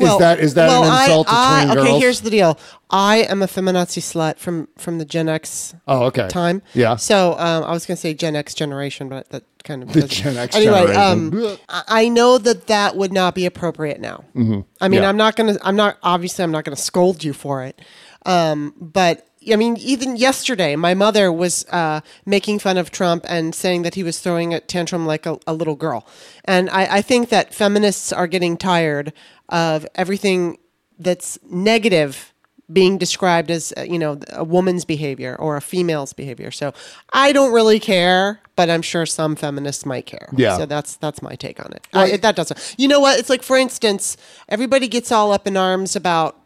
Is 0.00 0.18
that 0.18 0.40
is 0.40 0.54
that 0.54 0.68
well, 0.68 0.84
an 0.84 1.02
insult 1.02 1.26
I, 1.30 1.32
I, 1.32 1.60
to 1.60 1.66
tween 1.66 1.78
okay, 1.78 1.90
girls? 1.90 2.02
here's 2.02 2.20
the 2.22 2.30
deal. 2.30 2.58
I 2.90 3.18
am 3.18 3.42
a 3.42 3.46
feminazi 3.46 4.00
slut 4.00 4.38
from 4.38 4.68
from 4.78 4.98
the 4.98 5.04
Gen 5.04 5.28
X 5.28 5.74
Oh, 5.86 6.04
okay. 6.04 6.28
time. 6.28 6.62
Yeah. 6.74 6.96
So 6.96 7.32
um, 7.38 7.64
I 7.64 7.70
was 7.72 7.86
going 7.86 7.96
to 7.96 8.00
say 8.00 8.14
Gen 8.14 8.36
X 8.36 8.54
generation, 8.54 9.08
but 9.08 9.28
that 9.30 9.44
kind 9.64 9.82
of 9.82 9.92
The 9.92 10.00
doesn't- 10.02 10.10
Gen 10.24 10.36
X 10.36 10.56
anyway. 10.56 10.86
generation. 10.86 11.44
Um, 11.44 11.58
I 11.68 11.82
I 11.88 12.08
know 12.08 12.38
that 12.38 12.66
that 12.66 12.96
would 12.96 13.12
not 13.12 13.34
be 13.34 13.46
appropriate 13.46 14.00
now. 14.00 14.24
Mhm. 14.34 14.64
I 14.80 14.88
mean, 14.88 15.02
Yeah. 15.02 15.08
I'm 15.08 15.16
not 15.16 15.36
going 15.36 15.54
to. 15.54 15.66
I'm 15.66 15.76
not 15.76 15.98
obviously. 16.02 16.42
I'm 16.42 16.50
not 16.52 16.64
going 16.64 16.74
to 16.76 16.82
scold 16.82 17.22
you 17.24 17.32
for 17.32 17.62
it. 17.64 17.80
Um, 18.26 18.74
but 18.80 19.26
I 19.50 19.56
mean, 19.56 19.76
even 19.78 20.16
yesterday, 20.16 20.76
my 20.76 20.92
mother 20.92 21.32
was 21.32 21.64
uh, 21.70 22.00
making 22.26 22.58
fun 22.58 22.76
of 22.76 22.90
Trump 22.90 23.24
and 23.28 23.54
saying 23.54 23.82
that 23.82 23.94
he 23.94 24.02
was 24.02 24.20
throwing 24.20 24.52
a 24.52 24.60
tantrum 24.60 25.06
like 25.06 25.24
a, 25.24 25.38
a 25.46 25.54
little 25.54 25.76
girl. 25.76 26.06
And 26.44 26.68
I, 26.68 26.96
I 26.96 27.02
think 27.02 27.30
that 27.30 27.54
feminists 27.54 28.12
are 28.12 28.26
getting 28.26 28.58
tired 28.58 29.12
of 29.48 29.86
everything 29.94 30.58
that's 30.98 31.38
negative 31.48 32.34
being 32.72 32.98
described 32.98 33.50
as 33.50 33.72
uh, 33.76 33.82
you 33.82 33.98
know 33.98 34.20
a 34.32 34.44
woman's 34.44 34.84
behavior 34.84 35.36
or 35.38 35.56
a 35.56 35.60
female's 35.60 36.12
behavior. 36.12 36.50
So 36.50 36.72
I 37.12 37.32
don't 37.32 37.52
really 37.52 37.80
care, 37.80 38.40
but 38.56 38.70
I'm 38.70 38.82
sure 38.82 39.06
some 39.06 39.36
feminists 39.36 39.84
might 39.84 40.06
care. 40.06 40.28
Yeah. 40.36 40.56
So 40.56 40.66
that's 40.66 40.96
that's 40.96 41.22
my 41.22 41.34
take 41.34 41.64
on 41.64 41.72
it. 41.72 41.86
I, 41.92 42.16
that 42.16 42.36
doesn't. 42.36 42.76
You 42.78 42.88
know 42.88 43.00
what? 43.00 43.18
It's 43.18 43.30
like 43.30 43.42
for 43.42 43.56
instance, 43.56 44.16
everybody 44.48 44.86
gets 44.88 45.10
all 45.10 45.32
up 45.32 45.46
in 45.46 45.56
arms 45.56 45.96
about 45.96 46.39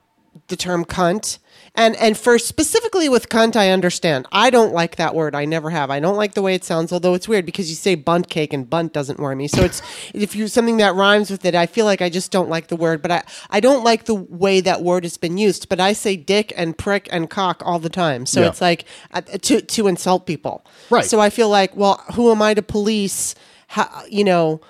the 0.49 0.57
term 0.57 0.85
cunt. 0.85 1.39
And 1.76 1.97
and 1.97 2.16
for 2.16 2.39
specifically 2.39 3.09
with 3.09 3.28
cunt, 3.28 3.57
I 3.57 3.70
understand. 3.70 4.26
I 4.30 4.49
don't 4.49 4.72
like 4.72 4.95
that 4.95 5.12
word. 5.12 5.35
I 5.35 5.45
never 5.45 5.70
have. 5.70 5.91
I 5.91 5.99
don't 5.99 6.16
like 6.16 6.35
the 6.35 6.43
way 6.43 6.55
it 6.55 6.62
sounds, 6.62 6.93
although 6.93 7.14
it's 7.14 7.26
weird 7.26 7.45
because 7.47 7.68
you 7.68 7.74
say 7.74 7.97
bunt 7.97 8.28
cake 8.28 8.53
and 8.53 8.68
bunt 8.70 8.93
doesn't 8.93 9.18
worry 9.18 9.35
me. 9.35 9.49
So 9.49 9.62
it's 9.64 9.82
if 10.14 10.37
you 10.37 10.47
something 10.47 10.76
that 10.76 10.95
rhymes 10.95 11.30
with 11.30 11.45
it, 11.45 11.57
I 11.57 11.66
feel 11.66 11.85
like 11.85 12.01
I 12.01 12.11
just 12.11 12.30
don't 12.30 12.49
like 12.49 12.68
the 12.68 12.76
word. 12.76 13.03
But 13.03 13.11
I, 13.11 13.22
I 13.51 13.59
don't 13.59 13.82
like 13.82 14.05
the 14.05 14.14
way 14.14 14.61
that 14.61 14.82
word 14.82 15.03
has 15.03 15.16
been 15.16 15.37
used. 15.37 15.68
But 15.68 15.80
I 15.80 15.95
say 15.95 16.16
dick 16.16 16.53
and 16.57 16.78
prick 16.78 17.09
and 17.11 17.28
cock 17.28 17.61
all 17.64 17.80
the 17.80 17.89
time. 17.91 18.24
So 18.26 18.43
Yeah. 18.43 18.49
it's 18.49 18.61
like 18.61 18.85
uh, 19.12 19.22
to 19.22 19.61
to 19.61 19.87
insult 19.89 20.26
people. 20.26 20.64
Right. 20.91 21.05
So 21.05 21.18
I 21.18 21.28
feel 21.30 21.49
like, 21.49 21.74
well, 21.74 22.05
who 22.14 22.30
am 22.30 22.41
I 22.41 22.55
to 22.55 22.62
police? 22.62 23.35
How, 23.68 24.05
you 24.09 24.22
know 24.22 24.61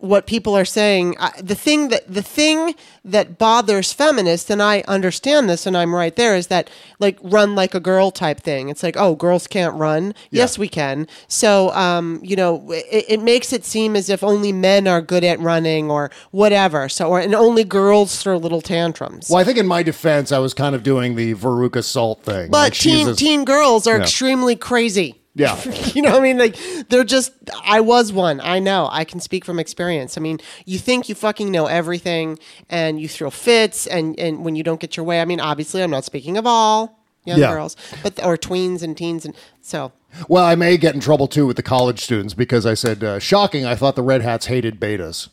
what 0.00 0.26
people 0.28 0.56
are 0.56 0.64
saying. 0.64 1.16
I, 1.18 1.32
the 1.42 1.56
thing 1.56 1.88
that 1.88 2.06
the 2.12 2.22
thing 2.22 2.74
that 3.04 3.36
bothers 3.38 3.92
feminists 3.92 4.48
and 4.50 4.62
i 4.62 4.84
understand 4.86 5.48
this 5.48 5.66
and 5.66 5.76
i'm 5.76 5.92
right 5.94 6.14
there 6.14 6.36
is 6.36 6.48
that 6.48 6.70
like 7.00 7.18
run 7.22 7.54
like 7.56 7.74
a 7.74 7.80
girl 7.80 8.10
type 8.12 8.38
thing. 8.40 8.68
It's 8.68 8.82
like 8.84 8.96
oh 8.96 9.16
girls 9.16 9.46
can't 9.48 9.74
run? 9.74 10.14
Yes 10.30 10.56
we 10.56 10.68
can. 10.68 11.08
So 11.26 11.70
um 11.72 12.20
you 12.22 12.36
know 12.36 12.70
it, 12.70 13.06
it 13.08 13.20
makes 13.22 13.52
it 13.52 13.64
seem 13.64 13.96
as 13.96 14.08
if 14.08 14.22
only 14.22 14.52
men 14.52 14.86
are 14.86 15.00
good 15.02 15.24
at 15.24 15.40
running 15.40 15.90
or 15.90 16.10
whatever. 16.30 16.88
So 16.88 17.08
or 17.08 17.18
and 17.20 17.34
only 17.34 17.64
girls 17.64 18.22
throw 18.22 18.36
little 18.36 18.60
tantrums. 18.60 19.28
Well, 19.30 19.40
I 19.40 19.44
think 19.44 19.58
in 19.58 19.66
my 19.66 19.82
defense, 19.82 20.30
I 20.30 20.38
was 20.38 20.54
kind 20.54 20.74
of 20.76 20.82
doing 20.84 21.16
the 21.16 21.34
Veruca 21.34 21.82
Salt 21.82 22.22
thing. 22.22 22.50
but 22.50 22.58
Like, 22.58 22.72
teen 22.74 23.08
a- 23.08 23.14
teen 23.14 23.44
girls 23.44 23.86
are 23.88 23.96
Yeah. 23.96 24.02
extremely 24.02 24.54
crazy 24.54 25.16
Yeah. 25.34 25.60
you 25.94 26.02
know 26.02 26.10
what 26.12 26.20
I 26.20 26.22
mean? 26.22 26.38
Like 26.38 26.56
they're 26.88 27.04
just 27.04 27.32
I 27.64 27.80
was 27.80 28.12
one. 28.12 28.40
I 28.40 28.58
know. 28.58 28.88
I 28.90 29.04
can 29.04 29.20
speak 29.20 29.44
from 29.44 29.58
experience. 29.58 30.16
I 30.18 30.20
mean, 30.20 30.40
you 30.64 30.78
think 30.78 31.08
you 31.08 31.14
fucking 31.14 31.50
know 31.50 31.66
everything 31.66 32.38
and 32.68 33.00
you 33.00 33.08
throw 33.08 33.30
fits 33.30 33.86
and 33.86 34.18
and 34.18 34.44
when 34.44 34.56
you 34.56 34.62
don't 34.62 34.80
get 34.80 34.96
your 34.96 35.04
way. 35.06 35.20
I 35.20 35.24
mean, 35.24 35.40
obviously 35.40 35.82
I'm 35.82 35.90
not 35.90 36.04
speaking 36.04 36.36
of 36.36 36.46
all 36.46 36.98
young 37.24 37.38
Yeah. 37.38 37.52
girls, 37.52 37.76
but 38.02 38.24
or 38.24 38.36
tweens 38.36 38.82
and 38.82 38.96
teens 38.96 39.24
and 39.24 39.34
so 39.60 39.92
Well, 40.28 40.44
I 40.44 40.54
may 40.54 40.76
get 40.78 40.94
in 40.94 41.00
trouble 41.00 41.28
too 41.28 41.46
with 41.46 41.56
the 41.56 41.62
college 41.62 42.00
students 42.00 42.32
because 42.34 42.64
I 42.64 42.74
said, 42.74 43.04
uh, 43.04 43.18
shocking, 43.18 43.66
I 43.66 43.74
thought 43.74 43.94
the 43.96 44.02
Red 44.02 44.22
Hats 44.22 44.46
hated 44.46 44.80
betas. 44.80 45.28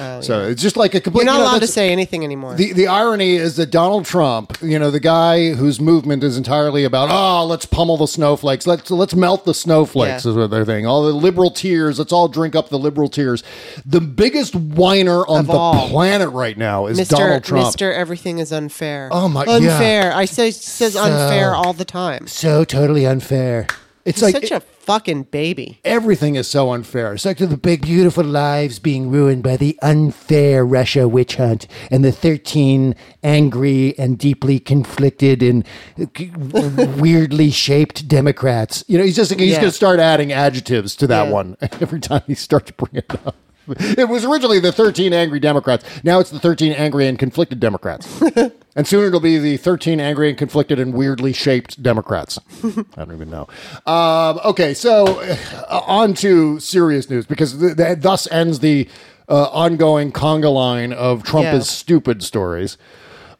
Oh, 0.00 0.20
so 0.20 0.42
it's 0.48 0.60
just 0.62 0.76
like 0.76 0.94
a 0.94 1.00
complete. 1.00 1.24
you're 1.24 1.32
not 1.32 1.38
you 1.38 1.44
know, 1.44 1.50
allowed 1.50 1.60
to 1.60 1.66
say 1.66 1.90
anything 1.90 2.24
anymore. 2.24 2.54
The, 2.54 2.72
the 2.72 2.86
irony 2.88 3.36
is 3.36 3.56
that 3.56 3.70
Donald 3.70 4.04
Trump, 4.04 4.56
you 4.62 4.78
know, 4.78 4.90
the 4.90 5.00
guy 5.00 5.52
whose 5.54 5.80
movement 5.80 6.24
is 6.24 6.36
entirely 6.36 6.84
about, 6.84 7.08
oh, 7.12 7.46
let's 7.46 7.66
pummel 7.66 7.96
the 7.96 8.06
snowflakes, 8.08 8.66
let's 8.66 8.90
let's 8.90 9.14
melt 9.14 9.44
the 9.44 9.54
snowflakes, 9.54 10.24
Yeah. 10.24 10.30
is 10.32 10.36
what 10.36 10.50
they're 10.50 10.64
saying. 10.64 10.86
All 10.86 11.04
the 11.04 11.12
liberal 11.12 11.50
tears, 11.50 11.98
let's 11.98 12.12
all 12.12 12.28
drink 12.28 12.54
up 12.56 12.68
the 12.70 12.78
liberal 12.78 13.08
tears. 13.08 13.42
The 13.86 14.00
biggest 14.00 14.54
whiner 14.54 15.26
on 15.26 15.40
Of 15.40 15.46
the 15.46 15.52
all. 15.52 15.88
planet 15.88 16.30
right 16.30 16.56
now 16.58 16.86
is 16.86 16.98
Mr. 16.98 17.10
Donald 17.16 17.44
Trump. 17.44 17.74
Mr. 17.76 17.92
Everything 17.94 18.38
is 18.38 18.52
unfair. 18.52 19.08
Oh 19.12 19.28
my- 19.28 19.44
yeah. 19.44 19.52
unfair. 19.56 20.12
I 20.14 20.24
say 20.24 20.50
says 20.50 20.94
So- 20.94 21.02
unfair 21.02 21.54
all 21.54 21.72
the 21.72 21.84
time. 21.84 22.26
So 22.26 22.64
totally 22.64 23.06
unfair. 23.06 23.66
It's 24.04 24.20
He's 24.20 24.34
like 24.34 24.42
such 24.42 24.50
a 24.50 24.60
fucking 24.60 25.22
baby. 25.24 25.80
everything 25.84 26.34
is 26.34 26.46
so 26.46 26.72
unfair. 26.72 27.14
It's 27.14 27.24
like 27.24 27.38
the 27.38 27.56
big, 27.56 27.82
beautiful 27.82 28.22
lives 28.24 28.78
being 28.78 29.10
ruined 29.10 29.42
by 29.42 29.56
the 29.56 29.78
unfair 29.80 30.64
Russia 30.66 31.08
witch 31.08 31.36
hunt 31.36 31.66
and 31.90 32.04
the 32.04 32.12
13 32.12 32.94
angry 33.22 33.98
and 33.98 34.18
deeply 34.18 34.58
conflicted 34.60 35.42
and 35.42 35.64
weirdly 37.00 37.50
shaped 37.50 38.06
Democrats. 38.08 38.84
You 38.88 38.98
know, 38.98 39.04
he's 39.04 39.16
just 39.16 39.32
he's 39.34 39.52
Yeah. 39.52 39.60
going 39.60 39.70
to 39.70 39.76
start 39.76 40.00
adding 40.00 40.32
adjectives 40.32 40.94
to 40.96 41.06
that 41.06 41.24
Yeah. 41.28 41.32
one 41.32 41.56
every 41.80 42.00
time 42.00 42.22
he 42.26 42.34
starts 42.34 42.66
to 42.66 42.72
bring 42.74 42.94
it 42.96 43.10
up. 43.26 43.36
It 43.98 44.08
was 44.08 44.24
originally 44.24 44.60
the 44.60 44.72
13 44.72 45.12
angry 45.12 45.40
Democrats. 45.40 45.84
Now 46.04 46.20
it's 46.20 46.30
the 46.30 46.38
13 46.40 46.72
angry 46.72 47.06
and 47.06 47.18
conflicted 47.18 47.60
Democrats. 47.60 48.20
and 48.76 48.86
soon 48.86 49.04
it'll 49.06 49.20
be 49.20 49.38
the 49.38 49.56
13 49.56 50.00
angry 50.00 50.28
and 50.28 50.36
conflicted 50.36 50.78
and 50.78 50.92
weirdly 50.94 51.32
shaped 51.32 51.82
Democrats. 51.82 52.38
I 52.64 53.04
don't 53.04 53.12
even 53.12 53.30
know. 53.30 53.48
Um, 53.86 54.40
okay, 54.44 54.74
so 54.74 55.20
uh, 55.20 55.80
on 55.86 56.14
to 56.14 56.60
serious 56.60 57.08
news 57.08 57.26
because 57.26 57.58
th- 57.58 57.76
th- 57.76 58.00
thus 58.00 58.30
ends 58.30 58.58
the 58.60 58.88
uh, 59.28 59.44
ongoing 59.50 60.12
conga 60.12 60.52
line 60.52 60.92
of 60.92 61.22
Trump 61.22 61.44
Yeah. 61.44 61.56
is 61.56 61.68
stupid 61.68 62.22
stories. 62.22 62.76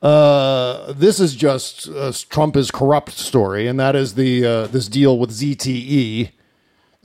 Uh, 0.01 0.93
this 0.93 1.19
is 1.19 1.35
just 1.35 1.89
uh, 1.89 2.13
Trump 2.29 2.57
is 2.57 2.71
corrupt 2.71 3.13
story, 3.13 3.67
and 3.67 3.81
that 3.81 3.97
is 3.97 4.15
the 4.15 4.45
uh, 4.47 4.67
this 4.67 4.87
deal 4.89 5.19
with 5.19 5.31
ZTE. 5.31 6.31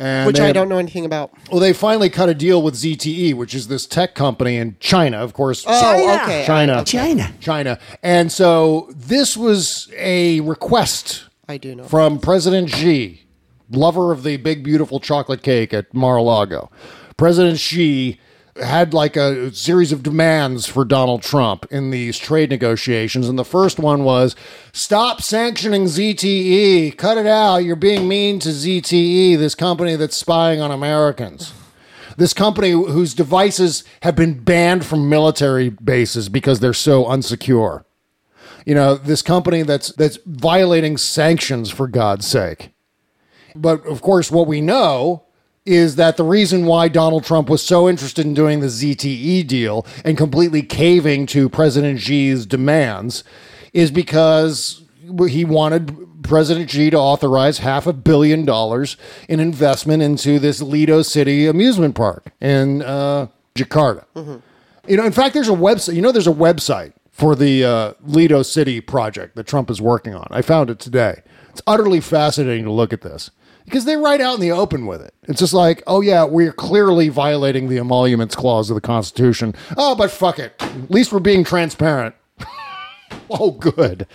And 0.01 0.25
which 0.27 0.39
I 0.39 0.45
have- 0.45 0.53
don't 0.55 0.69
know 0.69 0.77
anything 0.77 1.03
about. 1.05 1.31
well, 1.51 1.59
they 1.59 1.73
finally 1.73 2.09
cut 2.09 2.29
a 2.29 2.33
deal 2.33 2.61
with 2.61 2.73
ZTE, 2.75 3.33
which 3.33 3.53
is 3.53 3.67
this 3.67 3.85
tech 3.85 4.15
company 4.15 4.55
in 4.55 4.77
China, 4.79 5.17
of 5.17 5.33
course. 5.33 5.65
Oh, 5.67 5.81
China. 5.81 6.23
okay. 6.23 6.43
China. 6.45 6.73
Okay. 6.79 6.83
China. 6.97 7.33
China. 7.41 7.79
And 8.01 8.31
so 8.31 8.89
this 8.95 9.35
was 9.35 9.89
a 9.97 10.39
request 10.41 11.25
I 11.49 11.57
do 11.57 11.75
know. 11.75 11.83
from 11.83 12.19
President 12.19 12.69
Xi, 12.69 13.25
lover 13.69 14.11
of 14.13 14.23
the 14.23 14.37
big, 14.37 14.63
beautiful 14.63 14.99
chocolate 15.01 15.41
cake 15.43 15.73
at 15.73 15.93
Mar 15.93 16.15
a 16.17 16.21
Lago. 16.21 16.71
President 17.17 17.59
Xi 17.59 18.19
had 18.61 18.93
like 18.93 19.15
a 19.15 19.53
series 19.53 19.91
of 19.91 20.03
demands 20.03 20.65
for 20.65 20.85
Donald 20.85 21.21
Trump 21.21 21.65
in 21.71 21.91
these 21.91 22.17
trade 22.17 22.49
negotiations. 22.49 23.27
And 23.27 23.37
the 23.37 23.45
first 23.45 23.79
one 23.79 24.03
was 24.03 24.35
stop 24.71 25.21
sanctioning 25.21 25.85
ZTE, 25.85 26.97
cut 26.97 27.17
it 27.17 27.25
out. 27.25 27.57
You're 27.57 27.75
being 27.75 28.07
mean 28.07 28.39
to 28.39 28.49
ZTE, 28.49 29.37
this 29.37 29.55
company 29.55 29.95
that's 29.95 30.17
spying 30.17 30.61
on 30.61 30.71
Americans. 30.71 31.53
This 32.17 32.33
company 32.33 32.71
whose 32.71 33.13
devices 33.13 33.85
have 34.01 34.15
been 34.15 34.39
banned 34.39 34.85
from 34.85 35.07
military 35.07 35.69
bases 35.69 36.27
because 36.27 36.59
they're 36.59 36.73
so 36.73 37.05
unsecure. 37.05 37.85
You 38.65 38.75
know, 38.75 38.95
this 38.95 39.21
company 39.21 39.61
that's 39.61 39.93
that's 39.93 40.19
violating 40.25 40.97
sanctions 40.97 41.69
for 41.69 41.87
God's 41.87 42.27
sake. 42.27 42.71
But 43.55 43.85
of 43.87 44.01
course, 44.01 44.29
what 44.29 44.47
we 44.47 44.59
know 44.59 45.23
is 45.69 45.97
that 45.97 46.17
the 46.17 46.23
reason 46.23 46.65
why 46.65 46.87
Donald 46.87 47.23
Trump 47.23 47.47
was 47.47 47.61
so 47.61 47.87
interested 47.87 48.25
in 48.25 48.33
doing 48.33 48.59
the 48.59 48.67
ZTE 48.67 49.45
deal 49.45 49.85
and 50.03 50.17
completely 50.17 50.63
caving 50.63 51.27
to 51.27 51.47
President 51.47 51.99
Xi's 51.99 52.47
demands 52.47 53.23
is 53.71 53.91
because 53.91 54.81
he 55.27 55.45
wanted 55.45 56.23
President 56.23 56.71
Xi 56.71 56.89
to 56.89 56.97
authorize 56.97 57.59
half 57.59 57.85
a 57.85 57.93
billion 57.93 58.45
dollars 58.45 58.97
in 59.27 59.39
investment 59.39 60.01
into 60.01 60.39
this 60.39 60.59
Lido 60.59 61.03
City 61.03 61.45
amusement 61.45 61.93
park 61.93 62.31
in 62.41 62.81
uh, 62.81 63.27
Jakarta. 63.53 64.05
You 64.87 64.97
know, 64.97 65.05
in 65.05 65.11
fact, 65.11 65.35
there's 65.35 65.49
a 65.49 65.51
website. 65.51 65.93
You 65.93 66.01
know, 66.01 66.11
there's 66.11 66.25
a 66.25 66.31
website 66.31 66.93
for 67.11 67.35
the 67.35 67.63
uh, 67.63 67.93
Lido 68.03 68.41
City 68.41 68.81
project 68.81 69.35
that 69.35 69.45
Trump 69.45 69.69
is 69.69 69.79
working 69.79 70.15
on. 70.15 70.27
I 70.31 70.41
found 70.41 70.71
it 70.71 70.79
today. 70.79 71.21
It's 71.51 71.61
utterly 71.67 71.99
fascinating 71.99 72.63
to 72.65 72.71
look 72.71 72.91
at 72.91 73.01
this 73.01 73.29
because 73.69 73.85
they 73.85 73.95
write 73.95 74.19
out 74.19 74.33
in 74.33 74.41
the 74.41 74.51
open 74.51 74.87
with 74.87 74.99
it. 74.99 75.13
It's 75.27 75.39
just 75.39 75.53
like, 75.53 75.83
oh 75.85 76.01
yeah, 76.01 76.23
we're 76.23 76.51
clearly 76.51 77.09
violating 77.09 77.69
the 77.69 77.77
emoluments 77.77 78.35
clause 78.35 78.71
of 78.71 78.75
the 78.75 78.81
Constitution. 78.81 79.53
Oh, 79.77 79.93
but 79.93 80.09
fuck 80.09 80.39
it. 80.39 80.55
At 80.59 80.89
least 80.89 81.13
we're 81.13 81.19
being 81.19 81.43
transparent. 81.43 82.15
oh, 83.29 83.51
good. 83.51 84.07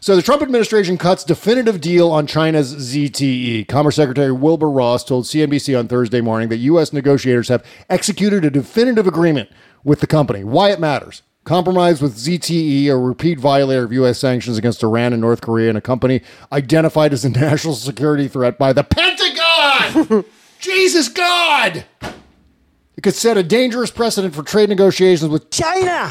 So 0.00 0.16
the 0.16 0.22
Trump 0.22 0.42
administration 0.42 0.98
cuts 0.98 1.22
definitive 1.22 1.80
deal 1.80 2.10
on 2.10 2.26
China's 2.26 2.74
ZTE. 2.74 3.68
Commerce 3.68 3.94
Secretary 3.94 4.32
Wilbur 4.32 4.68
Ross 4.68 5.04
told 5.04 5.24
CNBC 5.24 5.78
on 5.78 5.86
Thursday 5.86 6.20
morning 6.20 6.48
that 6.48 6.56
U.S. 6.56 6.92
negotiators 6.92 7.48
have 7.48 7.64
executed 7.88 8.44
a 8.44 8.50
definitive 8.50 9.06
agreement 9.06 9.50
with 9.84 10.00
the 10.00 10.08
company. 10.08 10.42
Why 10.42 10.70
it 10.70 10.80
matters. 10.80 11.22
Compromise 11.44 12.02
with 12.02 12.16
ZTE, 12.16 12.86
a 12.88 12.96
repeat 12.96 13.40
violator 13.40 13.82
of 13.84 13.92
U.S. 13.94 14.18
sanctions 14.18 14.58
against 14.58 14.82
Iran 14.82 15.12
and 15.14 15.22
North 15.22 15.40
Korea, 15.40 15.70
and 15.70 15.78
a 15.78 15.80
company 15.80 16.20
identified 16.52 17.12
as 17.12 17.24
a 17.24 17.30
national 17.30 17.74
security 17.74 18.28
threat 18.28 18.58
by 18.58 18.72
the 18.72 18.84
Pentagon. 18.84 20.24
Jesus 20.60 21.08
God! 21.08 21.84
It 22.02 23.02
could 23.02 23.14
set 23.14 23.38
a 23.38 23.42
dangerous 23.42 23.90
precedent 23.90 24.34
for 24.34 24.42
trade 24.42 24.68
negotiations 24.68 25.30
with 25.30 25.50
China. 25.50 26.08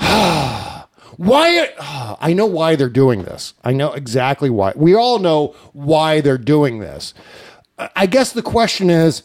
Why? 1.16 1.68
I 2.20 2.32
know 2.32 2.46
why 2.46 2.74
they're 2.74 2.88
doing 2.88 3.22
this. 3.22 3.54
I 3.62 3.72
know 3.72 3.92
exactly 3.92 4.50
why. 4.50 4.72
We 4.74 4.94
all 4.94 5.18
know 5.20 5.54
why 5.72 6.20
they're 6.20 6.38
doing 6.38 6.80
this. 6.80 7.14
I- 7.78 7.90
I 7.94 8.06
guess 8.06 8.32
the 8.32 8.42
question 8.42 8.90
is 8.90 9.22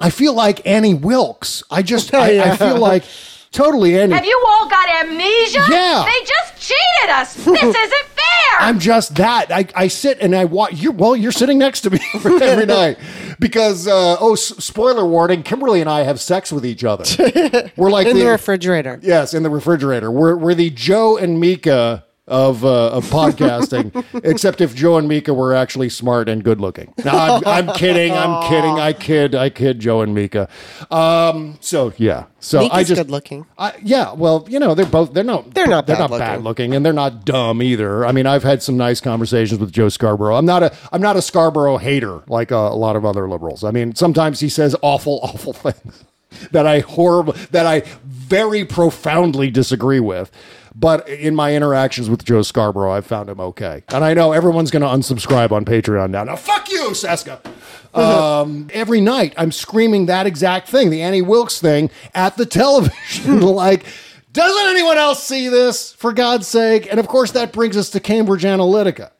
I 0.00 0.10
feel 0.10 0.32
like 0.34 0.66
Annie 0.66 0.94
Wilkes. 0.94 1.62
I 1.70 1.82
just, 1.82 2.12
I, 2.14 2.52
I 2.52 2.56
feel 2.56 2.78
like 2.78 3.04
totally 3.52 3.98
Annie. 3.98 4.14
Have 4.14 4.24
you 4.24 4.44
all 4.48 4.68
got 4.68 4.88
amnesia? 4.88 5.64
Yeah. 5.68 6.04
They 6.06 6.24
just 6.26 6.68
cheated 6.68 7.10
us. 7.10 7.34
This 7.34 7.46
isn't 7.62 8.06
fair. 8.06 8.58
I'm 8.60 8.78
just 8.78 9.14
that. 9.16 9.50
I, 9.50 9.66
I 9.74 9.88
sit 9.88 10.18
and 10.20 10.34
I 10.34 10.44
watch. 10.44 10.74
You 10.74 10.92
well, 10.92 11.16
you're 11.16 11.32
sitting 11.32 11.58
next 11.58 11.80
to 11.82 11.90
me 11.90 12.00
every 12.24 12.66
night 12.66 12.98
because 13.38 13.86
uh, 13.86 14.16
oh, 14.20 14.34
s- 14.34 14.54
spoiler 14.64 15.06
warning: 15.06 15.42
Kimberley 15.42 15.80
and 15.80 15.88
I 15.90 16.00
have 16.02 16.20
sex 16.20 16.52
with 16.52 16.66
each 16.66 16.84
other. 16.84 17.04
We're 17.76 17.90
like 17.90 18.06
in 18.06 18.18
the 18.18 18.26
refrigerator. 18.26 18.98
Yes, 19.02 19.34
in 19.34 19.42
the 19.42 19.50
refrigerator. 19.50 20.10
We're 20.10 20.36
we're 20.36 20.54
the 20.54 20.70
Joe 20.70 21.16
and 21.16 21.40
Mika 21.40 22.04
of 22.30 22.64
uh, 22.64 22.90
of 22.92 23.04
podcasting, 23.06 24.04
except 24.24 24.60
if 24.60 24.74
Joe 24.74 24.96
and 24.96 25.08
Mika 25.08 25.34
were 25.34 25.52
actually 25.52 25.88
smart 25.88 26.28
and 26.28 26.42
good 26.42 26.60
looking. 26.60 26.94
No, 27.04 27.10
I'm, 27.10 27.42
I'm 27.44 27.74
kidding. 27.74 28.12
I'm 28.12 28.42
kidding. 28.48 28.78
I 28.78 28.92
kid. 28.92 29.34
I 29.34 29.50
kid. 29.50 29.80
Joe 29.80 30.00
and 30.00 30.14
Mika. 30.14 30.48
Um. 30.90 31.58
So 31.60 31.92
yeah. 31.98 32.26
So 32.38 32.60
I 32.60 32.62
Mika's 32.62 32.88
just 32.88 33.00
good 33.02 33.10
looking. 33.10 33.44
I, 33.58 33.74
yeah, 33.82 34.12
well, 34.14 34.46
you 34.48 34.58
know, 34.58 34.74
they're 34.74 34.86
both 34.86 35.12
they're 35.12 35.24
not 35.24 35.52
They're 35.52 35.66
not 35.66 35.86
they're 35.86 35.96
bad 35.96 36.00
not 36.02 36.10
looking. 36.10 36.26
bad 36.26 36.42
looking, 36.42 36.74
and 36.74 36.86
they're 36.86 36.92
not 36.92 37.24
dumb 37.24 37.62
either. 37.62 38.06
I 38.06 38.12
mean, 38.12 38.26
I've 38.26 38.44
had 38.44 38.62
some 38.62 38.76
nice 38.76 39.00
conversations 39.00 39.60
with 39.60 39.72
Joe 39.72 39.88
Scarborough. 39.90 40.36
I'm 40.36 40.46
not 40.46 40.62
a 40.62 40.74
I'm 40.92 41.02
not 41.02 41.16
a 41.16 41.22
Scarborough 41.22 41.76
hater 41.78 42.22
like 42.28 42.50
a, 42.50 42.56
a 42.56 42.76
lot 42.76 42.96
of 42.96 43.04
other 43.04 43.28
liberals. 43.28 43.64
I 43.64 43.72
mean, 43.72 43.94
sometimes 43.94 44.40
he 44.40 44.48
says 44.48 44.74
awful, 44.80 45.20
awful 45.22 45.52
things 45.52 46.04
that 46.52 46.66
I 46.66 46.78
horrible 46.80 47.34
that 47.50 47.66
I 47.66 47.80
very 48.04 48.64
profoundly 48.64 49.50
disagree 49.50 50.00
with. 50.00 50.30
But 50.74 51.08
in 51.08 51.34
my 51.34 51.54
interactions 51.54 52.08
with 52.08 52.24
Joe 52.24 52.42
Scarborough, 52.42 52.92
I've 52.92 53.06
found 53.06 53.28
him 53.28 53.40
okay, 53.40 53.82
and 53.88 54.04
I 54.04 54.14
know 54.14 54.32
everyone's 54.32 54.70
going 54.70 54.82
to 54.82 54.88
unsubscribe 54.88 55.50
on 55.50 55.64
Patreon 55.64 56.10
now. 56.10 56.24
Now, 56.24 56.36
fuck 56.36 56.70
you, 56.70 56.90
Cesca. 56.90 57.40
Um, 57.92 58.68
every 58.72 59.00
night 59.00 59.34
I'm 59.36 59.50
screaming 59.50 60.06
that 60.06 60.24
exact 60.24 60.68
thing, 60.68 60.90
the 60.90 61.02
Annie 61.02 61.22
Wilkes 61.22 61.60
thing 61.60 61.90
at 62.14 62.36
the 62.36 62.46
television. 62.60 63.40
like, 63.40 63.84
doesn't 64.32 64.66
anyone 64.68 64.96
else 64.96 65.24
see 65.24 65.48
this, 65.48 65.92
for 65.94 66.12
God's 66.12 66.46
sake? 66.46 66.86
And 66.88 67.00
of 67.00 67.08
course, 67.08 67.32
that 67.32 67.52
brings 67.52 67.76
us 67.76 67.90
to 67.90 67.98
Cambridge 67.98 68.44
Analytica, 68.44 69.10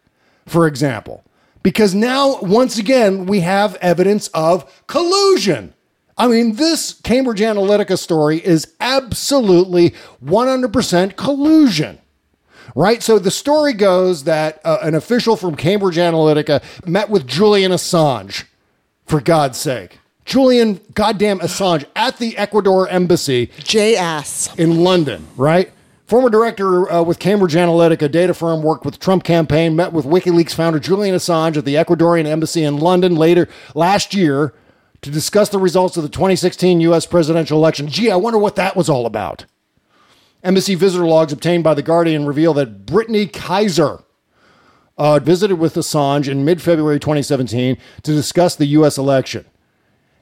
for 0.46 0.68
example, 0.68 1.24
because 1.64 1.96
now, 1.96 2.40
once 2.42 2.78
again, 2.78 3.26
we 3.26 3.40
have 3.40 3.74
evidence 3.76 4.28
of 4.28 4.84
collusion. 4.86 5.74
I 6.20 6.28
mean, 6.28 6.56
this 6.56 7.00
Cambridge 7.02 7.40
Analytica 7.40 7.98
story 7.98 8.44
is 8.44 8.74
absolutely 8.78 9.94
100% 10.22 11.16
collusion 11.16 11.98
right? 12.76 13.02
So 13.02 13.18
the 13.18 13.32
story 13.32 13.72
goes 13.72 14.24
that 14.24 14.60
uh, 14.64 14.78
an 14.82 14.94
official 14.94 15.34
from 15.34 15.56
Cambridge 15.56 15.96
Analytica 15.96 16.62
met 16.86 17.10
with 17.10 17.26
Julian 17.26 17.72
Assange, 17.72 18.44
for 19.06 19.20
God's 19.20 19.58
sake. 19.58 19.98
Julian 20.24 20.80
goddamn 20.94 21.40
Assange 21.40 21.84
at 21.96 22.18
the 22.18 22.36
Ecuador 22.36 22.88
embassy. 22.88 23.48
JS. 23.58 24.56
In 24.56 24.84
London, 24.84 25.26
right? 25.36 25.72
Former 26.06 26.30
director 26.30 26.90
uh, 26.90 27.02
with 27.02 27.18
Cambridge 27.18 27.54
Analytica, 27.54 28.08
data 28.08 28.34
firm, 28.34 28.62
worked 28.62 28.84
with 28.84 29.00
Trump 29.00 29.24
campaign, 29.24 29.74
met 29.74 29.92
with 29.92 30.04
WikiLeaks 30.04 30.54
founder 30.54 30.78
Julian 30.78 31.16
Assange 31.16 31.56
at 31.56 31.64
the 31.64 31.74
Ecuadorian 31.74 32.26
embassy 32.26 32.62
in 32.62 32.78
London 32.78 33.16
later 33.16 33.48
last 33.74 34.14
year 34.14 34.54
to 35.02 35.10
discuss 35.10 35.48
the 35.48 35.58
results 35.58 35.96
of 35.96 36.02
the 36.02 36.08
2016 36.08 36.80
U.S. 36.82 37.06
presidential 37.06 37.58
election. 37.58 37.88
Gee, 37.88 38.10
I 38.10 38.16
wonder 38.16 38.38
what 38.38 38.56
that 38.56 38.76
was 38.76 38.88
all 38.88 39.06
about. 39.06 39.46
Embassy 40.42 40.74
visitor 40.74 41.06
logs 41.06 41.32
obtained 41.32 41.64
by 41.64 41.74
The 41.74 41.82
Guardian 41.82 42.26
reveal 42.26 42.54
that 42.54 42.86
Brittany 42.86 43.26
Kaiser 43.26 44.02
uh, 44.96 45.18
visited 45.18 45.56
with 45.56 45.74
Assange 45.74 46.28
in 46.28 46.44
mid 46.44 46.60
February 46.60 47.00
2017 47.00 47.76
to 48.02 48.12
discuss 48.12 48.56
the 48.56 48.66
U.S. 48.66 48.98
election. 48.98 49.44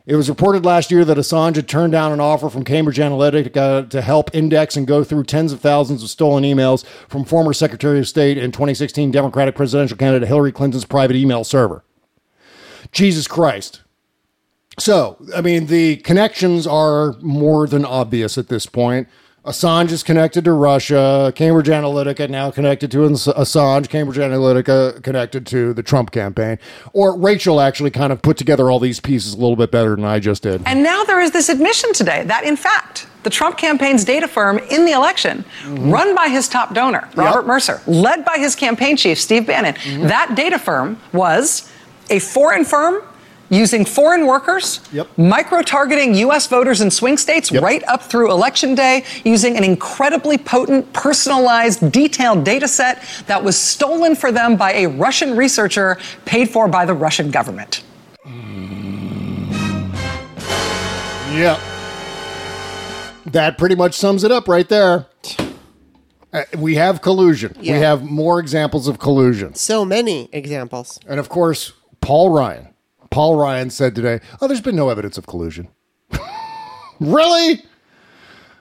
It 0.07 0.17
was 0.17 0.31
reported 0.31 0.65
last 0.65 0.91
year 0.91 1.05
that 1.05 1.19
Assange 1.19 1.57
had 1.57 1.69
turned 1.69 1.93
down 1.93 2.13
an 2.13 2.21
offer 2.21 2.49
from 2.49 2.65
Cambridge 2.65 2.97
Analytica 2.97 3.91
to 3.91 4.01
help 4.01 4.35
index 4.35 4.75
and 4.75 4.87
go 4.87 5.05
through 5.05 5.25
tens 5.25 5.53
of 5.53 5.61
thousands 5.61 6.03
of 6.03 6.09
stolen 6.09 6.45
emails 6.45 6.87
from 7.09 7.25
former 7.25 7.53
Secretary 7.53 7.99
of 7.99 8.09
State 8.09 8.39
and 8.39 8.53
2016 8.53 9.11
Democratic 9.11 9.55
presidential 9.55 9.99
candidate 9.99 10.27
Hillary 10.27 10.51
Clinton's 10.51 10.87
private 10.87 11.15
email 11.15 11.45
server. 11.45 11.85
Jesus 12.91 13.29
Christ. 13.29 13.83
So, 14.79 15.19
I 15.35 15.41
mean, 15.41 15.67
the 15.67 15.97
connections 15.97 16.67
are 16.67 17.15
more 17.21 17.67
than 17.67 17.85
obvious 17.85 18.39
at 18.39 18.49
this 18.49 18.67
point. 18.67 19.09
Assange 19.49 19.93
is 19.93 20.03
connected 20.03 20.45
to 20.45 20.53
Russia. 20.53 21.33
Cambridge 21.35 21.69
Analytica 21.69 22.29
now 22.29 22.51
connected 22.51 22.91
to 22.91 22.99
Assange. 22.99 23.89
Cambridge 23.89 24.19
Analytica 24.19 25.03
connected 25.03 25.47
to 25.47 25.73
the 25.73 25.83
Trump 25.83 26.11
campaign. 26.11 26.59
Or 26.93 27.17
Rachel 27.19 27.61
actually 27.61 27.91
kind 27.91 28.13
of 28.13 28.21
put 28.21 28.37
together 28.37 28.71
all 28.71 28.79
these 28.79 29.01
pieces 29.01 29.33
a 29.33 29.37
little 29.39 29.57
bit 29.57 29.71
better 29.71 29.97
than 29.97 30.05
I 30.05 30.19
just 30.19 30.43
did. 30.43 30.63
And 30.67 30.83
now 30.83 31.03
there 31.05 31.21
is 31.21 31.31
this 31.31 31.49
admission 31.49 31.95
today 31.95 32.25
that, 32.25 32.45
in 32.45 32.57
fact, 32.57 33.07
the 33.23 33.31
Trump 33.31 33.57
campaign's 33.57 34.05
data 34.05 34.29
firm 34.29 34.59
in 34.71 34.85
the 34.85 34.93
election, 34.93 35.45
mm-hmm. 35.63 35.91
run 35.91 36.15
by 36.15 36.29
his 36.29 36.47
top 36.47 36.75
donor, 36.75 37.09
Robert 37.15 37.47
Mercer, 37.47 37.81
led 37.87 38.27
by 38.27 38.37
his 38.37 38.55
campaign 38.55 38.99
chief, 38.99 39.19
Steve 39.19 39.47
Bannon, 39.47 39.75
mm-hmm. 39.75 40.09
that 40.09 40.35
data 40.35 40.59
firm 40.59 41.01
was 41.13 41.73
a 42.11 42.19
foreign 42.19 42.65
firm 42.67 43.03
using 43.51 43.85
foreign 43.85 44.27
workers, 44.27 44.81
micro 45.17 45.63
targeting 45.63 46.15
U.S. 46.15 46.47
voters 46.47 46.81
in 46.81 46.91
swing 46.91 47.17
states 47.17 47.51
right 47.53 47.83
up 47.85 48.03
through 48.03 48.31
election 48.31 48.75
day, 48.75 49.05
using 49.25 49.57
an 49.57 49.65
incredibly 49.65 50.39
potent, 50.39 50.93
personalized, 50.93 51.91
detailed 51.93 52.45
data 52.45 52.69
set 52.69 53.03
that 53.27 53.43
was 53.43 53.59
stolen 53.59 54.15
for 54.15 54.31
them 54.33 54.57
by 54.57 54.73
a 54.73 54.87
Russian 54.87 55.37
researcher 55.37 55.99
paid 56.25 56.51
for 56.51 56.69
by 56.69 56.85
the 56.85 56.95
Russian 56.95 57.31
government. 57.31 57.83
Yep. 61.33 61.61
That 63.27 63.57
pretty 63.59 63.75
much 63.75 63.95
sums 63.95 64.25
it 64.25 64.33
up 64.33 64.49
right 64.49 64.69
there. 64.69 65.07
Uh, 66.33 66.43
we 66.59 66.75
have 66.75 67.01
collusion. 67.01 67.57
Yeah. 67.61 67.75
We 67.75 67.79
have 67.81 68.03
more 68.03 68.41
examples 68.41 68.89
of 68.89 68.99
collusion. 68.99 69.55
So 69.55 69.85
many 69.85 70.29
examples. 70.33 70.99
And 71.07 71.21
of 71.21 71.29
course, 71.29 71.73
Paul 72.01 72.31
Ryan. 72.31 72.69
Paul 73.11 73.37
Ryan 73.37 73.71
said 73.71 73.95
today, 73.95 74.21
"Oh, 74.41 74.47
there's 74.47 74.61
been 74.61 74.77
no 74.77 74.89
evidence 74.89 75.19
of 75.19 75.27
collusion." 75.27 75.69
really? 77.01 77.63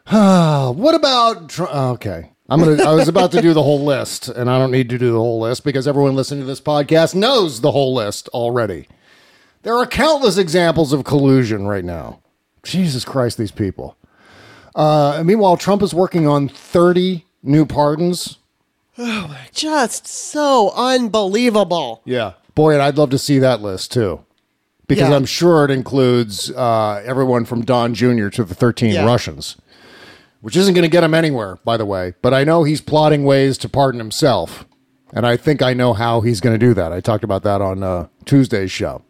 what 0.09 0.95
about? 0.95 1.49
Tr- 1.49 1.63
okay, 1.63 2.31
I'm 2.49 2.59
gonna. 2.59 2.83
I 2.83 2.93
was 2.93 3.07
about 3.07 3.31
to 3.33 3.41
do 3.41 3.53
the 3.53 3.63
whole 3.63 3.83
list, 3.83 4.29
and 4.29 4.49
I 4.49 4.57
don't 4.57 4.71
need 4.71 4.89
to 4.89 4.97
do 4.97 5.11
the 5.11 5.19
whole 5.19 5.39
list 5.39 5.63
because 5.63 5.87
everyone 5.87 6.15
listening 6.15 6.41
to 6.41 6.47
this 6.47 6.61
podcast 6.61 7.13
knows 7.15 7.61
the 7.61 7.71
whole 7.71 7.93
list 7.93 8.29
already. 8.29 8.87
There 9.63 9.75
are 9.75 9.85
countless 9.85 10.37
examples 10.37 10.93
of 10.93 11.03
collusion 11.03 11.67
right 11.67 11.83
now. 11.83 12.21
Jesus 12.63 13.03
Christ, 13.03 13.37
these 13.37 13.51
people. 13.51 13.97
Uh, 14.75 15.23
meanwhile, 15.25 15.57
Trump 15.57 15.81
is 15.81 15.93
working 15.93 16.27
on 16.27 16.47
30 16.47 17.25
new 17.43 17.65
pardons. 17.65 18.37
Oh, 18.97 19.37
just 19.51 20.07
so 20.07 20.71
unbelievable. 20.75 22.01
Yeah. 22.05 22.33
Boy, 22.55 22.73
and 22.73 22.81
I'd 22.81 22.97
love 22.97 23.09
to 23.09 23.17
see 23.17 23.39
that 23.39 23.61
list 23.61 23.91
too. 23.91 24.23
Because 24.87 25.09
Yeah. 25.09 25.15
I'm 25.15 25.25
sure 25.25 25.65
it 25.65 25.71
includes 25.71 26.49
uh, 26.51 27.01
everyone 27.05 27.45
from 27.45 27.63
Don 27.63 27.93
Jr. 27.93 28.29
to 28.29 28.43
the 28.43 28.55
13 28.55 28.93
Yeah. 28.93 29.05
Russians, 29.05 29.57
which 30.41 30.55
isn't 30.55 30.73
going 30.73 30.83
to 30.83 30.89
get 30.89 31.03
him 31.03 31.13
anywhere, 31.13 31.57
by 31.65 31.77
the 31.77 31.85
way. 31.85 32.13
But 32.21 32.33
I 32.33 32.43
know 32.43 32.63
he's 32.63 32.81
plotting 32.81 33.25
ways 33.25 33.57
to 33.59 33.69
pardon 33.69 33.99
himself. 33.99 34.65
And 35.13 35.25
I 35.25 35.37
think 35.37 35.61
I 35.61 35.73
know 35.73 35.93
how 35.93 36.21
he's 36.21 36.41
going 36.41 36.57
to 36.57 36.65
do 36.65 36.73
that. 36.73 36.91
I 36.91 36.99
talked 36.99 37.23
about 37.23 37.43
that 37.43 37.61
on 37.61 37.81
uh, 37.83 38.07
Tuesday's 38.25 38.71
show. 38.71 39.03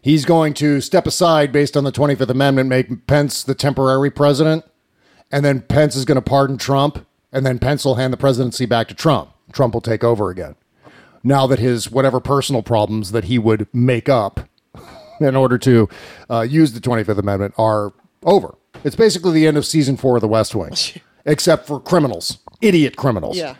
He's 0.00 0.24
going 0.24 0.54
to 0.54 0.80
step 0.80 1.06
aside 1.06 1.50
based 1.52 1.76
on 1.76 1.82
the 1.84 1.90
25th 1.92 2.30
Amendment, 2.30 2.68
make 2.68 3.06
Pence 3.08 3.42
the 3.42 3.54
temporary 3.54 4.10
president, 4.10 4.64
and 5.30 5.44
then 5.44 5.60
Pence 5.62 5.96
is 5.96 6.04
going 6.04 6.16
to 6.16 6.22
pardon 6.22 6.56
Trump, 6.56 7.04
and 7.32 7.44
then 7.44 7.58
Pence 7.58 7.84
will 7.84 7.96
hand 7.96 8.12
the 8.12 8.16
presidency 8.16 8.64
back 8.64 8.86
to 8.88 8.94
Trump. 8.94 9.30
Trump 9.52 9.74
will 9.74 9.80
take 9.80 10.04
over 10.04 10.30
again. 10.30 10.54
Now 11.24 11.48
that 11.48 11.58
his 11.58 11.90
whatever 11.90 12.20
personal 12.20 12.62
problems 12.62 13.10
that 13.10 13.24
he 13.24 13.38
would 13.40 13.66
make 13.74 14.08
up 14.08 14.48
in 15.20 15.36
order 15.36 15.58
to 15.58 15.88
uh, 16.30 16.40
use 16.40 16.72
the 16.72 16.80
25th 16.80 17.18
Amendment 17.18 17.54
are 17.58 17.92
over. 18.22 18.56
It's 18.84 18.96
basically 18.96 19.32
the 19.32 19.46
end 19.46 19.56
of 19.56 19.66
season 19.66 19.96
four 19.96 20.16
of 20.16 20.20
The 20.20 20.28
West 20.28 20.54
Wing, 20.54 20.72
except 21.24 21.66
for 21.66 21.80
criminals, 21.80 22.38
idiot 22.60 22.96
criminals. 22.96 23.36
Yeah. 23.36 23.56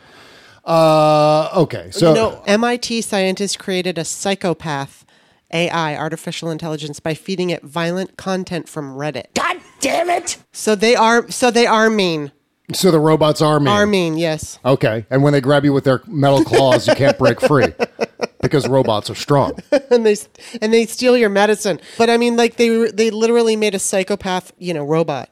Uh, 0.65 1.49
okay, 1.57 1.91
so 1.91 2.11
you 2.11 2.15
know, 2.15 2.43
MIT 2.47 3.01
scientists 3.01 3.57
created 3.57 3.97
a 3.97 4.05
psychopath 4.05 5.07
AI, 5.51 5.97
artificial 5.97 6.51
intelligence, 6.51 7.01
by 7.01 7.15
feeding 7.15 7.49
it 7.49 7.63
violent 7.63 8.19
content 8.19 8.69
from 8.69 8.95
Reddit. 8.95 9.33
God 9.35 9.57
damn 9.81 10.11
it! 10.11 10.37
So 10.53 10.75
they 10.75 10.95
are 10.95 11.31
so 11.31 11.51
they 11.51 11.67
are 11.67 11.89
mean. 11.89 12.33
so 12.75 12.91
the 12.91 13.01
robots 13.01 13.41
are 13.41 13.59
mean. 13.59 13.69
Are 13.69 13.87
mean, 13.87 14.19
yes. 14.19 14.59
Okay, 14.63 15.07
and 15.09 15.23
when 15.23 15.33
they 15.33 15.41
grab 15.41 15.65
you 15.65 15.73
with 15.73 15.85
their 15.85 16.03
metal 16.07 16.45
claws, 16.45 16.87
you 16.87 16.95
can't 16.95 17.17
break 17.17 17.41
free 17.41 17.73
because 18.41 18.69
robots 18.69 19.11
are 19.11 19.15
strong. 19.15 19.59
and 19.91 20.07
they 20.07 20.17
and 20.61 20.73
they 20.73 20.87
steal 20.87 21.17
your 21.17 21.31
medicine. 21.31 21.81
But 21.97 22.11
I 22.11 22.17
mean, 22.17 22.37
like 22.37 22.57
they 22.57 22.91
they 22.91 23.11
literally 23.11 23.57
made 23.57 23.75
a 23.75 23.79
psychopath, 23.79 24.53
you 24.59 24.75
know, 24.75 24.85
robot, 24.85 25.29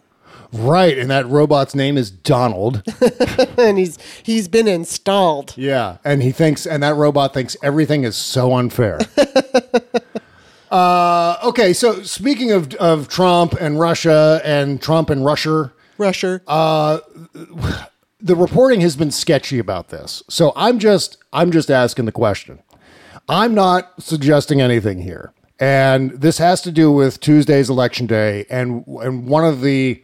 Right, 0.52 0.96
and 0.98 1.10
that 1.10 1.26
robot's 1.26 1.74
name 1.74 1.96
is 1.96 2.10
Donald. 2.10 2.82
and 3.58 3.78
he's 3.78 3.98
he's 4.22 4.48
been 4.48 4.68
installed. 4.68 5.54
Yeah, 5.56 5.98
and 6.04 6.22
he 6.22 6.32
thinks, 6.32 6.66
and 6.66 6.82
that 6.82 6.94
robot 6.94 7.34
thinks 7.34 7.56
everything 7.62 8.04
is 8.04 8.16
so 8.16 8.54
unfair. 8.54 8.98
uh, 10.70 11.36
okay, 11.44 11.72
so 11.72 12.02
speaking 12.02 12.52
of 12.52 12.72
of 12.74 13.08
Trump 13.08 13.54
and 13.60 13.80
Russia 13.80 14.40
and 14.44 14.80
Trump 14.80 15.10
and 15.10 15.24
Russia, 15.24 15.72
Russia, 15.98 16.40
uh, 16.46 17.00
the 18.20 18.36
reporting 18.36 18.80
has 18.80 18.96
been 18.96 19.10
sketchy 19.10 19.58
about 19.58 19.88
this. 19.88 20.22
So 20.28 20.52
I'm 20.54 20.78
just 20.78 21.18
I'm 21.32 21.50
just 21.50 21.70
asking 21.70 22.04
the 22.04 22.12
question. 22.12 22.60
I'm 23.28 23.54
not 23.54 23.92
suggesting 24.00 24.60
anything 24.60 25.02
here, 25.02 25.32
and 25.58 26.12
this 26.12 26.38
has 26.38 26.60
to 26.62 26.70
do 26.70 26.92
with 26.92 27.18
Tuesday's 27.18 27.68
election 27.68 28.06
day, 28.06 28.46
and 28.48 28.86
and 28.86 29.26
one 29.26 29.44
of 29.44 29.62
the 29.62 30.02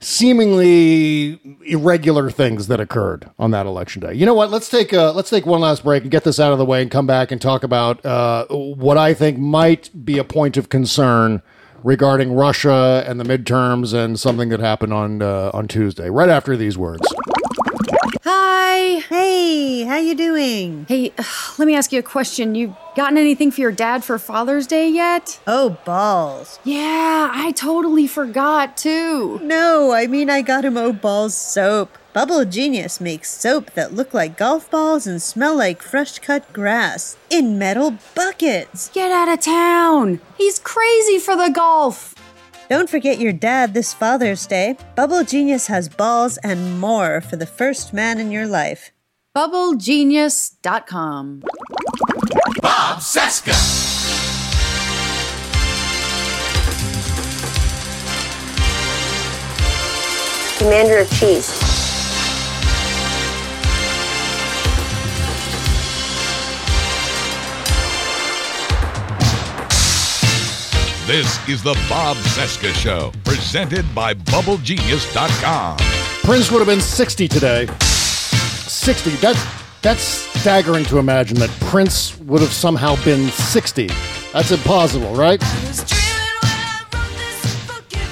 seemingly 0.00 1.40
irregular 1.66 2.30
things 2.30 2.66
that 2.68 2.80
occurred 2.80 3.30
on 3.38 3.50
that 3.50 3.66
election 3.66 4.00
day. 4.00 4.14
You 4.14 4.26
know 4.26 4.34
what? 4.34 4.50
Let's 4.50 4.68
take 4.68 4.92
a, 4.92 5.12
let's 5.14 5.30
take 5.30 5.46
one 5.46 5.60
last 5.60 5.84
break 5.84 6.02
and 6.02 6.10
get 6.10 6.24
this 6.24 6.40
out 6.40 6.52
of 6.52 6.58
the 6.58 6.66
way, 6.66 6.82
and 6.82 6.90
come 6.90 7.06
back 7.06 7.30
and 7.30 7.40
talk 7.40 7.62
about 7.62 8.04
uh, 8.04 8.46
what 8.48 8.98
I 8.98 9.14
think 9.14 9.38
might 9.38 9.90
be 10.04 10.18
a 10.18 10.24
point 10.24 10.56
of 10.56 10.68
concern 10.68 11.42
regarding 11.82 12.34
Russia 12.34 13.02
and 13.06 13.18
the 13.18 13.24
midterms 13.24 13.94
and 13.94 14.20
something 14.20 14.50
that 14.50 14.60
happened 14.60 14.92
on 14.92 15.22
uh, 15.22 15.50
on 15.54 15.66
Tuesday. 15.66 16.10
Right 16.10 16.28
after 16.28 16.58
these 16.58 16.76
words. 16.76 17.06
Hi. 18.22 19.00
Hey, 19.08 19.84
how 19.84 19.96
you 19.96 20.14
doing? 20.14 20.84
Hey, 20.88 21.12
uh, 21.16 21.24
let 21.58 21.66
me 21.66 21.74
ask 21.74 21.90
you 21.90 21.98
a 21.98 22.02
question. 22.02 22.54
You 22.54 22.76
gotten 22.94 23.16
anything 23.16 23.50
for 23.50 23.62
your 23.62 23.72
dad 23.72 24.04
for 24.04 24.18
Father's 24.18 24.66
Day 24.66 24.90
yet? 24.90 25.40
Oh, 25.46 25.78
balls. 25.86 26.58
Yeah, 26.62 27.30
I 27.32 27.52
totally 27.52 28.06
forgot 28.06 28.76
too. 28.76 29.38
No, 29.42 29.92
I 29.92 30.06
mean 30.06 30.28
I 30.28 30.42
got 30.42 30.66
him 30.66 30.76
Oh 30.76 30.92
Balls 30.92 31.34
soap. 31.34 31.96
Bubble 32.12 32.44
Genius 32.44 33.00
makes 33.00 33.30
soap 33.30 33.70
that 33.74 33.94
look 33.94 34.12
like 34.12 34.36
golf 34.36 34.70
balls 34.70 35.06
and 35.06 35.22
smell 35.22 35.56
like 35.56 35.80
fresh 35.80 36.18
cut 36.18 36.52
grass 36.52 37.16
in 37.30 37.56
metal 37.58 37.96
buckets. 38.14 38.90
Get 38.90 39.10
out 39.12 39.28
of 39.32 39.40
town. 39.40 40.20
He's 40.36 40.58
crazy 40.58 41.18
for 41.18 41.36
the 41.36 41.50
golf. 41.50 42.14
Don't 42.70 42.88
forget 42.88 43.18
your 43.18 43.32
dad 43.32 43.74
this 43.74 43.92
Father's 43.92 44.46
Day. 44.46 44.76
Bubble 44.94 45.24
Genius 45.24 45.66
has 45.66 45.88
balls 45.88 46.36
and 46.36 46.78
more 46.78 47.20
for 47.20 47.34
the 47.34 47.44
first 47.44 47.92
man 47.92 48.20
in 48.20 48.30
your 48.30 48.46
life. 48.46 48.92
BubbleGenius.com. 49.36 51.42
Bob 52.62 53.00
Cesca. 53.00 53.56
Commander 60.58 60.98
of 60.98 61.10
Cheese. 61.18 61.69
This 71.10 71.48
is 71.48 71.60
the 71.60 71.74
Bob 71.88 72.16
Cesca 72.18 72.72
Show, 72.72 73.10
presented 73.24 73.84
by 73.92 74.14
BubbleGenius.com. 74.14 75.76
Prince 76.22 76.52
would 76.52 76.58
have 76.58 76.68
been 76.68 76.80
60 76.80 77.26
today. 77.26 77.66
60. 77.80 79.10
That's 79.16 79.44
that's 79.82 80.02
staggering 80.02 80.84
to 80.84 80.98
imagine 80.98 81.36
that 81.40 81.50
Prince 81.62 82.16
would 82.20 82.40
have 82.40 82.52
somehow 82.52 82.94
been 83.04 83.28
60. 83.28 83.88
That's 84.32 84.52
impossible, 84.52 85.12
right? 85.16 85.42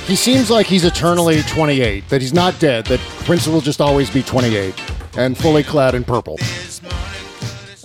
He 0.09 0.17
seems 0.17 0.51
like 0.51 0.67
he's 0.67 0.85
eternally 0.85 1.43
28, 1.43 2.09
that 2.09 2.21
he's 2.21 2.35
not 2.35 2.59
dead, 2.59 2.87
that 2.87 2.99
Prince 2.99 3.47
will 3.47 3.61
just 3.61 3.81
always 3.81 4.11
be 4.11 4.25
28 4.25 4.75
and 5.17 5.39
fully 5.39 5.63
clad 5.63 5.95
in 5.95 6.03
purple. 6.03 6.37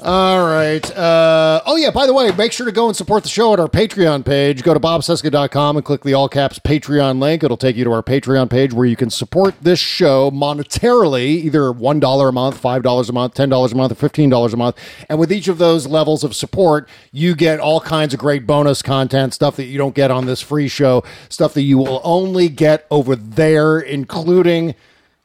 All 0.06 0.46
right. 0.46 0.84
Uh, 0.98 1.62
oh, 1.66 1.78
yeah, 1.78 1.90
by 1.90 2.06
the 2.06 2.14
way, 2.14 2.30
make 2.34 2.52
sure 2.52 2.66
to 2.66 2.74
go 2.74 2.88
and 2.88 2.96
support 2.96 3.24
the 3.24 3.30
show 3.30 3.54
at 3.54 3.60
our 3.62 3.70
Patreon 3.70 4.26
page. 4.26 4.62
Go 4.62 4.74
to 4.74 4.80
bobcesca.com 4.80 5.78
and 5.78 5.86
click 5.86 6.04
the 6.04 6.14
all 6.14 6.28
caps 6.28 6.60
Patreon 6.60 7.22
link. 7.22 7.42
It'll 7.42 7.56
take 7.56 7.78
you 7.78 7.86
to 7.86 7.92
our 7.94 8.04
Patreon 8.04 8.50
page 8.50 8.74
where 8.74 8.86
you 8.86 8.98
can 8.98 9.10
support 9.10 9.56
this 9.62 9.80
show 9.80 10.30
monetarily, 10.30 11.28
either 11.28 11.72
$1 11.72 12.30
a 12.30 12.32
month, 12.34 12.62
$5 12.62 13.10
a 13.10 13.14
month, 13.14 13.34
$10 13.34 13.72
a 13.72 13.76
month, 13.76 13.92
or 13.94 14.10
$15 14.10 14.54
a 14.54 14.58
month. 14.58 14.78
And 15.08 15.20
with 15.20 15.32
each 15.32 15.48
of 15.48 15.58
those 15.58 15.88
levels 15.88 16.26
of 16.26 16.36
support, 16.36 16.90
you 17.14 17.34
get 17.34 17.62
all 17.62 17.80
kinds 17.80 18.14
of 18.14 18.20
great 18.20 18.46
bonus 18.46 18.82
content, 18.82 19.34
stuff 19.34 19.56
that 19.56 19.66
you 19.66 19.78
don't 19.78 19.96
get 19.96 20.12
on 20.12 20.26
this 20.26 20.42
free 20.42 20.68
show, 20.68 21.06
stuff 21.30 21.54
that 21.54 21.62
you 21.62 21.78
will 21.78 22.02
only 22.04 22.50
get 22.50 22.86
over 22.92 23.16
there, 23.16 23.80
including 23.80 24.76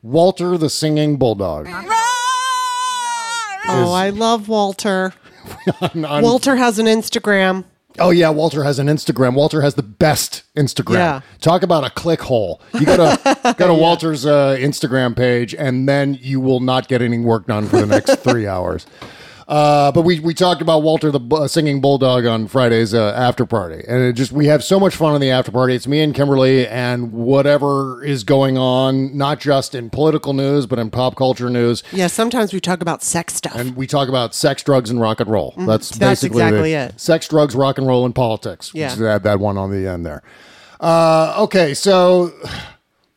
Walter 0.05 0.57
the 0.57 0.70
Singing 0.70 1.16
Bulldog. 1.16 1.66
Oh, 3.69 3.93
I 3.93 4.11
love 4.11 4.49
Walter. 4.49 5.12
On- 5.81 6.05
on- 6.05 6.23
Walter 6.23 6.57
has 6.57 6.79
an 6.79 6.87
Instagram. 6.87 7.64
Oh 8.01 8.11
yeah, 8.11 8.31
Walter 8.31 8.62
has 8.62 8.79
an 8.79 8.87
Instagram. 8.87 9.35
Walter 9.35 9.61
has 9.62 9.75
the 9.75 9.83
best 9.83 10.45
Instagram. 10.57 10.95
Yeah. 10.95 11.21
Talk 11.41 11.64
about 11.64 11.83
a 11.85 11.91
click 11.91 12.21
hole. 12.23 12.61
You 12.75 12.87
go 12.87 12.97
to 12.97 13.55
go 13.59 13.66
to 13.66 13.75
Walter's 13.81 14.25
uh, 14.25 14.57
Instagram 14.59 15.16
page, 15.16 15.53
and 15.53 15.89
then 15.89 16.16
you 16.21 16.39
will 16.39 16.61
not 16.61 16.87
get 16.87 17.03
any 17.03 17.19
work 17.19 17.49
done 17.49 17.66
for 17.66 17.79
the 17.81 17.87
next 17.87 18.16
three 18.21 18.47
hours. 18.47 18.87
Uh, 19.49 19.90
but 19.92 20.03
we, 20.03 20.20
we 20.20 20.34
talked 20.34 20.61
about 20.61 20.82
Walter 20.82 21.11
the 21.11 21.18
bu- 21.18 21.49
singing 21.49 21.80
bulldog 21.80 22.26
on 22.26 22.46
Friday's 22.49 22.92
uh, 22.92 23.14
after 23.16 23.46
party, 23.46 23.82
and 23.88 24.03
it 24.03 24.12
just 24.12 24.30
we 24.30 24.44
have 24.46 24.62
so 24.62 24.78
much 24.78 24.94
fun 24.94 25.14
on 25.14 25.22
the 25.22 25.30
after 25.30 25.51
party. 25.51 25.74
It's 25.74 25.86
me 25.86 26.03
and 26.03 26.14
Kimberley, 26.14 26.66
and 26.68 27.12
whatever 27.12 28.05
is 28.05 28.24
going 28.24 28.59
on, 28.59 29.16
not 29.16 29.40
just 29.40 29.74
in 29.74 29.88
political 29.88 30.34
news, 30.34 30.66
but 30.66 30.78
in 30.78 30.90
pop 30.90 31.16
culture 31.16 31.49
news, 31.49 31.82
Yeah, 31.92 32.09
sometimes 32.09 32.53
we 32.53 32.61
talk 32.61 32.82
about 32.82 33.03
sex 33.03 33.34
stuff. 33.36 33.55
and 33.55 33.74
we 33.74 33.86
talk 33.86 34.11
about 34.11 34.34
sex, 34.34 34.62
drugs, 34.62 34.90
and 34.90 35.01
rock 35.01 35.18
and 35.18 35.30
roll. 35.30 35.55
Mhm. 35.57 35.66
That's 35.66 35.88
That's 35.88 36.20
basically 36.20 36.42
exactly 36.42 36.72
the- 36.74 36.78
it. 36.94 37.01
Sex, 37.01 37.26
drugs, 37.26 37.55
rock 37.55 37.78
and 37.78 37.86
roll, 37.86 38.05
and 38.05 38.14
politics. 38.14 38.70
Yeah. 38.74 38.88
Just 38.90 39.01
add 39.01 39.22
that 39.22 39.40
one 39.40 39.57
on 39.57 39.70
the 39.70 39.88
end 39.88 40.05
there. 40.05 40.22
Uh, 40.78 41.34
okay, 41.38 41.72
so 41.72 42.32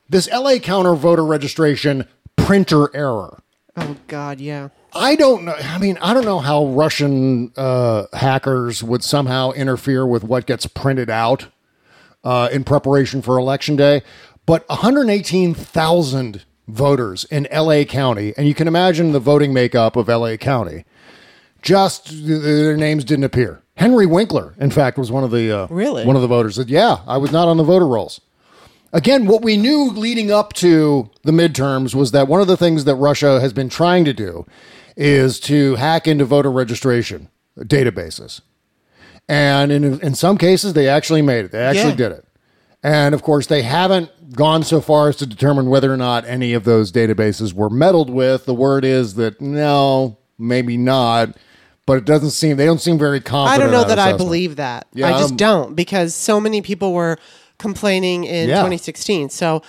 this 0.10 0.30
LA 0.32 0.60
counter 0.60 0.96
voter 0.96 1.26
registration 1.26 2.08
printer 2.38 2.88
error. 2.96 3.40
oh 3.76 3.98
God, 4.08 4.40
yeah. 4.40 4.70
I 4.94 5.16
don't 5.16 5.46
know. 5.46 5.54
I 5.54 5.78
mean, 5.78 5.98
I 6.02 6.14
don't 6.14 6.26
know 6.26 6.40
how 6.40 6.66
Russian 6.68 7.52
uh, 7.56 8.06
hackers 8.14 8.84
would 8.84 9.04
somehow 9.04 9.52
interfere 9.52 10.06
with 10.06 10.24
what 10.24 10.46
gets 10.46 10.66
printed 10.66 11.10
out 11.10 11.48
uh, 12.24 12.50
in 12.52 12.64
preparation 12.64 13.22
for 13.22 13.38
election 13.38 13.76
day. 13.76 14.02
But 14.46 14.68
118,000 14.70 16.46
voters 16.68 17.24
in 17.26 17.48
LA 17.54 17.84
County, 17.84 18.34
and 18.38 18.48
you 18.48 18.54
can 18.54 18.68
imagine 18.68 19.12
the 19.12 19.20
voting 19.20 19.54
makeup 19.54 19.96
of 19.96 20.08
LA 20.08 20.36
County. 20.36 20.84
Just 21.62 22.10
their 22.28 22.76
names 22.76 23.04
didn't 23.04 23.24
appear. 23.26 23.62
Henry 23.76 24.06
Winkler, 24.06 24.56
in 24.60 24.72
fact, 24.72 24.98
was 24.98 25.12
one 25.12 25.24
of 25.24 25.32
the 25.32 25.52
uh, 25.52 25.68
Really? 25.70 26.06
one 26.06 26.16
of 26.16 26.22
the 26.22 26.28
voters. 26.28 26.56
That 26.56 26.70
"Yeah, 26.70 27.00
I 27.08 27.18
was 27.18 27.32
not 27.32 27.48
on 27.48 27.58
the 27.58 27.64
voter 27.64 27.88
rolls." 27.88 28.20
Again, 28.94 29.26
what 29.26 29.42
we 29.42 29.56
knew 29.58 29.90
leading 29.92 30.32
up 30.32 30.54
to 30.54 31.10
the 31.24 31.32
midterms 31.32 31.96
was 31.96 32.12
that 32.12 32.28
one 32.28 32.42
of 32.42 32.48
the 32.48 32.58
things 32.58 32.84
that 32.86 32.96
Russia 32.96 33.40
has 33.40 33.54
been 33.54 33.70
trying 33.70 34.04
to 34.06 34.14
do 34.14 34.46
is 35.02 35.40
to 35.40 35.76
hack 35.76 36.08
into 36.08 36.24
voter 36.26 36.52
registration 36.52 37.28
databases. 37.58 38.42
And 39.28 39.72
in, 39.72 40.00
in 40.02 40.14
some 40.16 40.38
cases, 40.38 40.74
they 40.74 40.88
actually 40.88 41.22
made 41.22 41.46
it. 41.46 41.52
They 41.52 41.64
actually 41.64 41.92
Yeah. 41.92 41.96
did 41.96 42.12
it. 42.12 42.26
And 42.84 43.14
of 43.16 43.22
course, 43.24 43.48
they 43.48 43.62
haven't 43.64 44.36
gone 44.36 44.64
so 44.64 44.80
far 44.82 45.10
as 45.10 45.16
to 45.18 45.26
determine 45.26 45.68
whether 45.70 45.92
or 45.92 45.98
not 45.98 46.26
any 46.28 46.54
of 46.54 46.64
those 46.66 46.92
databases 46.92 47.54
were 47.54 47.70
meddled 47.70 48.10
with. 48.10 48.46
The 48.46 48.54
word 48.54 48.84
is 48.86 49.16
that 49.16 49.40
no, 49.42 50.18
maybe 50.38 50.78
not. 50.78 51.36
But 51.88 51.98
it 51.98 52.06
doesn't 52.06 52.32
seem, 52.32 52.58
they 52.58 52.66
don't 52.66 52.80
seem 52.82 52.98
very 53.00 53.20
confident. 53.20 53.60
I 53.62 53.64
don't 53.64 53.72
know 53.74 53.82
in 53.84 53.88
that 53.90 54.00
I 54.00 54.14
believe 54.14 54.56
that. 54.58 54.88
Yeah, 54.94 55.08
I 55.08 55.12
just 55.20 55.36
don't- 55.36 55.66
don't 55.68 55.76
because 55.76 56.14
so 56.14 56.40
many 56.40 56.62
people 56.62 56.94
were 56.94 57.18
complaining 57.58 58.24
in 58.24 58.50
Yeah. 58.50 58.56
2016. 58.58 59.30
So 59.30 59.62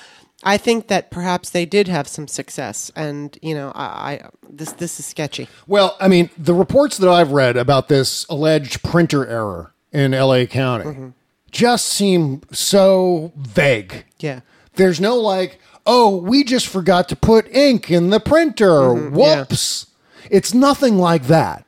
I 0.44 0.56
think 0.58 0.88
that 0.88 1.10
perhaps 1.10 1.50
they 1.50 1.64
did 1.66 1.86
have 1.88 2.08
some 2.08 2.26
success, 2.26 2.90
and 2.96 3.38
you 3.42 3.54
know, 3.54 3.72
I, 3.74 3.84
I 3.84 4.28
this 4.48 4.72
this 4.72 4.98
is 4.98 5.06
sketchy. 5.06 5.48
Well, 5.66 5.96
I 6.00 6.08
mean, 6.08 6.30
the 6.36 6.54
reports 6.54 6.98
that 6.98 7.08
I've 7.08 7.30
read 7.32 7.56
about 7.56 7.88
this 7.88 8.26
alleged 8.28 8.82
printer 8.82 9.26
error 9.26 9.72
in 9.92 10.12
LA 10.12 10.46
County 10.46 10.84
Mm-hmm. 10.84 11.08
just 11.50 11.86
seem 11.86 12.42
so 12.50 13.32
vague. 13.36 14.04
Yeah. 14.18 14.40
There's 14.74 15.00
no 15.00 15.16
like, 15.16 15.60
oh, 15.86 16.16
we 16.16 16.44
just 16.44 16.66
forgot 16.66 17.08
to 17.10 17.16
put 17.16 17.46
ink 17.54 17.90
in 17.90 18.10
the 18.10 18.20
printer. 18.20 18.66
Mhm, 18.70 19.16
yeah. 19.18 19.38
Whoops. 19.40 19.86
It's 20.30 20.54
nothing 20.54 20.96
like 20.98 21.24
that. 21.24 21.66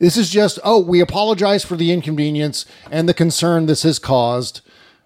This 0.00 0.16
is 0.16 0.30
just, 0.30 0.58
oh, 0.64 0.80
we 0.80 1.00
apologize 1.00 1.64
for 1.64 1.76
the 1.76 1.92
inconvenience 1.92 2.64
and 2.90 3.08
the 3.08 3.14
concern 3.14 3.66
this 3.66 3.82
has 3.84 3.98
caused. 3.98 4.62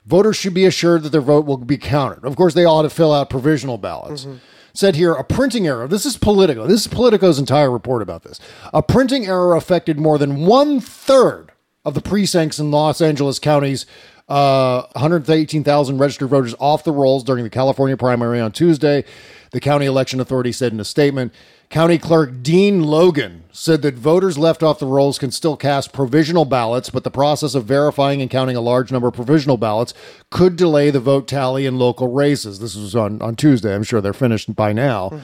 Voters 0.06 0.36
should 0.36 0.54
be 0.54 0.66
assured 0.66 1.02
that 1.02 1.10
their 1.10 1.20
vote 1.20 1.46
will 1.46 1.56
be 1.56 1.78
counted. 1.78 2.24
Of 2.24 2.36
course, 2.36 2.54
they 2.54 2.64
ought 2.64 2.82
to 2.82 2.90
fill 2.90 3.12
out 3.12 3.30
provisional 3.30 3.78
ballots. 3.78 4.26
Said 4.74 4.96
here, 4.96 5.12
a 5.12 5.22
printing 5.22 5.66
error. 5.66 5.86
This 5.86 6.04
is 6.04 6.16
Politico. 6.16 6.66
This 6.66 6.80
is 6.82 6.88
Politico's 6.88 7.38
entire 7.38 7.70
report 7.70 8.02
about 8.02 8.24
this. 8.24 8.40
A 8.72 8.82
printing 8.82 9.24
error 9.26 9.54
affected 9.54 9.98
more 9.98 10.18
than 10.18 10.46
one 10.46 10.80
third 10.80 11.52
of 11.84 11.94
the 11.94 12.00
precincts 12.00 12.58
in 12.58 12.70
Los 12.70 13.00
Angeles 13.00 13.38
county's 13.38 13.86
uh, 14.28 14.82
118,000 14.92 15.98
registered 15.98 16.28
voters 16.28 16.54
off 16.58 16.82
the 16.82 16.92
rolls 16.92 17.22
during 17.22 17.44
the 17.44 17.50
California 17.50 17.96
primary 17.96 18.40
on 18.40 18.52
Tuesday. 18.52 19.04
The 19.52 19.60
county 19.60 19.86
election 19.86 20.18
authority 20.18 20.50
said 20.50 20.72
in 20.72 20.80
a 20.80 20.84
statement. 20.84 21.32
County 21.70 21.98
Clerk 21.98 22.42
Dean 22.42 22.84
Logan 22.84 23.44
said 23.52 23.82
that 23.82 23.94
voters 23.94 24.36
left 24.38 24.62
off 24.62 24.78
the 24.78 24.86
rolls 24.86 25.18
can 25.18 25.30
still 25.30 25.56
cast 25.56 25.92
provisional 25.92 26.44
ballots, 26.44 26.90
but 26.90 27.04
the 27.04 27.10
process 27.10 27.54
of 27.54 27.64
verifying 27.64 28.20
and 28.20 28.30
counting 28.30 28.56
a 28.56 28.60
large 28.60 28.92
number 28.92 29.08
of 29.08 29.14
provisional 29.14 29.56
ballots 29.56 29.94
could 30.30 30.56
delay 30.56 30.90
the 30.90 31.00
vote 31.00 31.26
tally 31.26 31.66
in 31.66 31.78
local 31.78 32.12
races. 32.12 32.58
This 32.58 32.76
was 32.76 32.94
on, 32.94 33.20
on 33.22 33.36
Tuesday. 33.36 33.74
I'm 33.74 33.82
sure 33.82 34.00
they're 34.00 34.12
finished 34.12 34.54
by 34.54 34.72
now. 34.72 35.20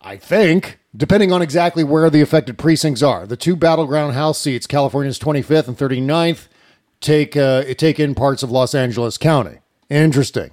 I 0.00 0.16
think, 0.16 0.78
depending 0.94 1.32
on 1.32 1.42
exactly 1.42 1.82
where 1.82 2.10
the 2.10 2.20
affected 2.20 2.58
precincts 2.58 3.02
are. 3.02 3.26
The 3.26 3.36
two 3.36 3.56
battleground 3.56 4.14
House 4.14 4.38
seats, 4.38 4.66
California's 4.66 5.18
25th 5.18 5.68
and 5.68 5.78
39th, 5.78 6.48
take 7.00 7.36
uh, 7.36 7.64
take 7.74 7.98
in 7.98 8.14
parts 8.14 8.42
of 8.42 8.50
Los 8.50 8.74
Angeles 8.74 9.16
County. 9.16 9.58
Interesting. 9.88 10.50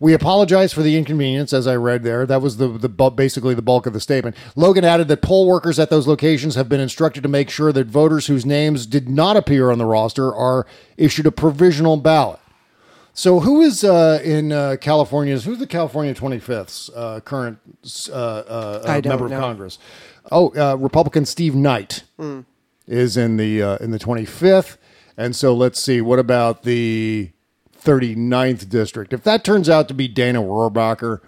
We 0.00 0.12
apologize 0.12 0.72
for 0.72 0.82
the 0.82 0.96
inconvenience, 0.96 1.52
as 1.52 1.66
I 1.66 1.74
read 1.74 2.04
there. 2.04 2.24
That 2.24 2.40
was 2.40 2.58
the, 2.58 2.68
the 2.68 2.88
basically 2.88 3.54
the 3.54 3.62
bulk 3.62 3.84
of 3.86 3.92
the 3.92 4.00
statement. 4.00 4.36
Logan 4.54 4.84
added 4.84 5.08
that 5.08 5.22
poll 5.22 5.46
workers 5.48 5.78
at 5.78 5.90
those 5.90 6.06
locations 6.06 6.54
have 6.54 6.68
been 6.68 6.80
instructed 6.80 7.22
to 7.24 7.28
make 7.28 7.50
sure 7.50 7.72
that 7.72 7.88
voters 7.88 8.28
whose 8.28 8.46
names 8.46 8.86
did 8.86 9.08
not 9.08 9.36
appear 9.36 9.70
on 9.72 9.78
the 9.78 9.84
roster 9.84 10.32
are 10.32 10.66
issued 10.96 11.26
a 11.26 11.32
provisional 11.32 11.96
ballot. 11.96 12.38
So, 13.12 13.40
who 13.40 13.60
is 13.62 13.82
uh, 13.82 14.20
in 14.22 14.52
uh, 14.52 14.76
California's? 14.80 15.44
Who's 15.44 15.58
the 15.58 15.66
California 15.66 16.14
25th's 16.14 16.88
uh, 16.94 17.18
current 17.18 17.58
uh, 18.08 18.12
uh, 18.12 18.82
uh, 18.86 19.00
member 19.04 19.24
of 19.24 19.32
know. 19.32 19.40
Congress? 19.40 19.80
Oh, 20.30 20.50
uh, 20.50 20.76
Republican 20.76 21.24
Steve 21.26 21.56
Knight 21.56 22.04
Mm. 22.16 22.44
is 22.86 23.16
in 23.16 23.36
the 23.36 23.60
uh, 23.60 23.76
in 23.78 23.90
the 23.90 23.98
25th, 23.98 24.76
and 25.16 25.34
so 25.34 25.52
let's 25.52 25.80
see. 25.80 26.00
What 26.00 26.20
about 26.20 26.62
the 26.62 27.32
39th 27.88 28.68
district? 28.68 29.12
If 29.12 29.22
that 29.24 29.44
turns 29.44 29.68
out 29.68 29.88
to 29.88 29.94
be 29.94 30.08
Dana 30.08 30.42
Rohrabacher, 30.42 31.20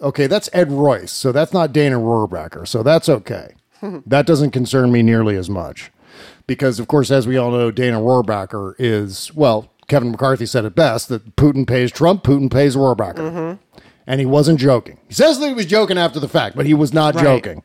okay, 0.00 0.26
that's 0.26 0.48
Ed 0.52 0.70
Royce. 0.72 1.12
So 1.12 1.30
that's 1.32 1.52
not 1.52 1.72
Dana 1.72 1.96
Rohrabacher. 1.98 2.66
So 2.66 2.82
that's 2.82 3.08
okay. 3.08 3.54
that 4.06 4.26
doesn't 4.26 4.50
concern 4.50 4.90
me 4.90 5.02
nearly 5.02 5.36
as 5.36 5.48
much 5.48 5.92
because, 6.46 6.80
of 6.80 6.88
course, 6.88 7.10
as 7.10 7.26
we 7.28 7.36
all 7.36 7.50
know, 7.52 7.70
Dana 7.70 8.00
Rohrabacher 8.00 8.74
is 8.78 9.32
well. 9.34 9.70
Kevin 9.86 10.10
McCarthy 10.10 10.44
said 10.44 10.64
it 10.66 10.74
best 10.74 11.08
that 11.08 11.36
Putin 11.36 11.66
pays 11.66 11.90
Trump, 11.90 12.22
Putin 12.22 12.50
pays 12.50 12.76
Rohrabacher. 12.76 13.14
Mm-hmm. 13.16 13.80
And 14.06 14.20
he 14.20 14.26
wasn't 14.26 14.58
joking. 14.58 14.98
He 15.08 15.14
says 15.14 15.38
that 15.38 15.46
he 15.48 15.54
was 15.54 15.66
joking 15.66 15.96
after 15.98 16.18
the 16.18 16.28
fact, 16.28 16.56
but 16.56 16.66
he 16.66 16.74
was 16.74 16.92
not 16.92 17.14
Right. 17.14 17.24
joking. 17.24 17.62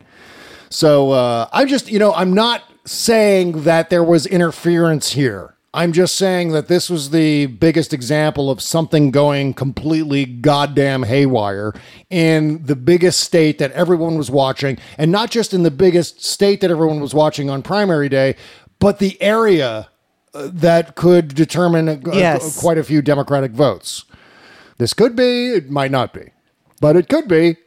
So 0.69 1.11
uh, 1.11 1.47
I'm 1.51 1.67
just, 1.67 1.89
you 1.91 1.99
know, 1.99 2.13
I'm 2.13 2.33
not 2.33 2.63
saying 2.85 3.63
that 3.63 3.89
there 3.89 4.03
was 4.03 4.25
interference 4.25 5.11
here. 5.13 5.55
I'm 5.75 5.91
just 5.91 6.15
saying 6.17 6.51
that 6.51 6.67
this 6.67 6.87
was 6.87 7.09
the 7.09 7.47
biggest 7.47 7.93
example 7.93 8.51
of 8.51 8.61
something 8.61 9.09
going 9.09 9.55
completely 9.55 10.23
goddamn 10.25 11.01
haywire 11.03 11.73
in 12.11 12.63
the 12.63 12.75
biggest 12.75 13.21
state 13.21 13.57
that 13.57 13.71
everyone 13.71 14.15
was 14.15 14.29
watching, 14.29 14.77
and 14.99 15.11
not 15.11 15.31
just 15.31 15.51
in 15.53 15.63
the 15.63 15.71
biggest 15.71 16.23
state 16.23 16.61
that 16.61 16.69
everyone 16.69 16.99
was 16.99 17.15
watching 17.15 17.49
on 17.49 17.63
primary 17.63 18.07
day, 18.07 18.35
but 18.77 18.99
the 18.99 19.19
area 19.21 19.89
uh, 20.35 20.49
that 20.53 20.93
could 20.95 21.33
determine 21.33 21.89
uh, 21.89 21.99
Yes. 22.13 22.59
quite 22.59 22.77
a 22.77 22.83
few 22.83 23.01
Democratic 23.01 23.51
votes. 23.51 24.05
This 24.77 24.93
could 24.93 25.15
be, 25.15 25.49
it 25.53 25.71
might 25.71 25.91
not 25.91 26.13
be, 26.13 26.31
but 26.81 26.95
it 26.95 27.09
could 27.09 27.27
be. 27.27 27.57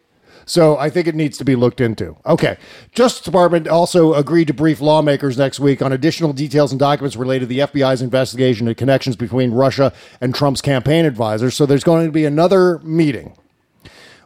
So 0.49 0.79
I 0.79 0.91
think 0.91 1.09
it 1.09 1.17
needs 1.17 1.37
to 1.39 1.45
be 1.45 1.57
looked 1.57 1.81
into. 1.81 2.17
Okay. 2.25 2.57
Justice 2.93 3.25
Department 3.25 3.67
also 3.67 4.15
agreed 4.15 4.47
to 4.47 4.55
brief 4.55 4.81
lawmakers 4.81 5.37
next 5.37 5.59
week 5.59 5.83
on 5.83 5.93
additional 5.93 6.33
details 6.33 6.71
and 6.71 6.79
documents 6.79 7.17
related 7.17 7.41
to 7.41 7.47
the 7.47 7.59
FBI's 7.59 8.01
investigation 8.01 8.69
and 8.69 8.77
connections 8.77 9.17
between 9.17 9.51
Russia 9.51 9.93
and 10.21 10.33
Trump's 10.33 10.61
campaign 10.61 11.05
advisors. 11.05 11.57
So 11.57 11.67
there's 11.67 11.85
going 11.85 12.07
to 12.07 12.13
be 12.13 12.25
another 12.25 12.79
meeting 12.79 13.37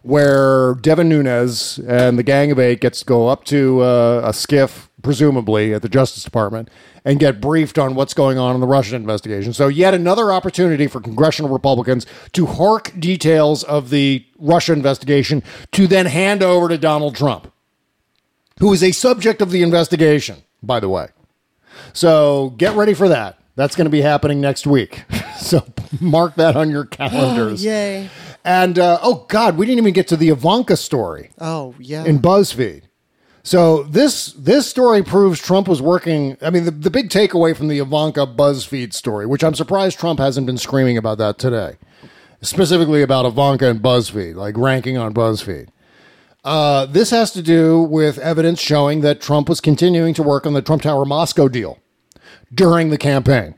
where 0.03 0.75
Devin 0.75 1.09
Nunes 1.09 1.79
and 1.79 2.18
the 2.18 2.23
Gang 2.23 2.51
of 2.51 2.59
Eight 2.59 2.81
gets 2.81 3.01
to 3.01 3.07
go 3.07 3.29
up 3.29 3.45
to 3.45 3.81
uh, 3.81 4.23
a 4.25 4.31
SCIF 4.31 4.89
presumably 5.03 5.72
at 5.74 5.82
the 5.82 5.88
Justice 5.88 6.22
Department, 6.24 6.68
and 7.05 7.18
get 7.18 7.40
briefed 7.40 7.78
on 7.78 7.94
what's 7.94 8.14
going 8.14 8.38
on 8.38 8.55
in 8.55 8.61
the 8.61 8.66
Russian 8.66 8.96
investigation. 8.96 9.53
So, 9.53 9.68
yet 9.68 9.94
another 9.94 10.32
opportunity 10.32 10.86
for 10.86 11.01
congressional 11.01 11.51
Republicans 11.51 12.07
to 12.32 12.46
hark 12.46 12.92
details 12.98 13.62
of 13.64 13.90
the 13.90 14.24
Russia 14.38 14.72
investigation 14.72 15.42
to 15.72 15.86
then 15.86 16.07
hand 16.07 16.42
over 16.42 16.68
to 16.68 16.78
Donald 16.78 17.16
Trump, 17.16 17.53
who 18.61 18.72
is 18.72 18.82
a 18.82 18.92
subject 18.92 19.40
of 19.40 19.51
the 19.51 19.62
investigation, 19.62 20.42
by 20.62 20.80
the 20.80 20.88
way. 20.88 21.09
So, 21.92 22.51
get 22.57 22.74
ready 22.74 22.94
for 22.94 23.09
that. 23.09 23.38
That's 23.57 23.76
going 23.76 23.86
to 23.86 23.90
be 23.90 24.01
happening 24.03 24.40
next 24.40 24.66
week. 24.66 25.05
so, 25.38 25.64
mark 26.01 26.34
that 26.36 26.57
on 26.57 26.70
your 26.70 26.84
calendars. 26.86 27.64
Yay. 27.64 28.09
And 28.44 28.78
uh, 28.78 28.98
oh 29.03 29.26
God, 29.28 29.59
we 29.59 29.66
didn't 29.66 29.78
even 29.80 29.92
get 29.92 30.09
to 30.09 30.16
the 30.16 30.30
Ivanka 30.30 30.76
story 30.78 31.30
Oh, 31.38 31.74
yeah. 31.78 32.05
in 32.07 32.20
BuzzFeed. 32.20 32.84
So 33.43 33.84
this 33.84 34.32
this 34.32 34.68
story 34.68 35.03
proves 35.03 35.41
Trump 35.41 35.66
was 35.66 35.80
working. 35.80 36.36
I 36.43 36.51
mean, 36.51 36.64
the, 36.64 36.70
the 36.70 36.91
big 36.91 37.09
takeaway 37.09 37.57
from 37.57 37.68
the 37.68 37.78
Ivanka 37.78 38.26
BuzzFeed 38.26 38.93
story, 38.93 39.26
which 39.26 39.43
I'm 39.43 39.55
surprised 39.55 39.99
Trump 39.99 40.20
hasn't 40.20 40.47
been 40.47 40.59
screaming 40.59 40.99
about 40.99 41.18
that 41.18 41.38
today, 41.38 41.78
specifically 42.43 43.03
about 43.03 43.24
Ivanka 43.24 43.70
and 43.70 43.80
BuzzFeed, 43.80 44.34
like 44.34 44.57
ranking 44.59 44.99
on 44.99 45.14
BuzzFeed. 45.14 45.68
Uh, 46.45 46.86
this 46.86 47.11
has 47.11 47.30
to 47.32 47.43
do 47.43 47.80
with 47.82 48.18
evidence 48.18 48.61
showing 48.61 49.03
that 49.03 49.20
Trump 49.20 49.49
was 49.49 49.61
continuing 49.61 50.14
to 50.14 50.22
work 50.22 50.47
on 50.47 50.55
the 50.55 50.62
Trump 50.62 50.82
Tower 50.82 51.05
Moscow 51.05 51.49
deal 51.49 51.78
during 52.53 52.91
the 52.91 52.99
campaign, 52.99 53.55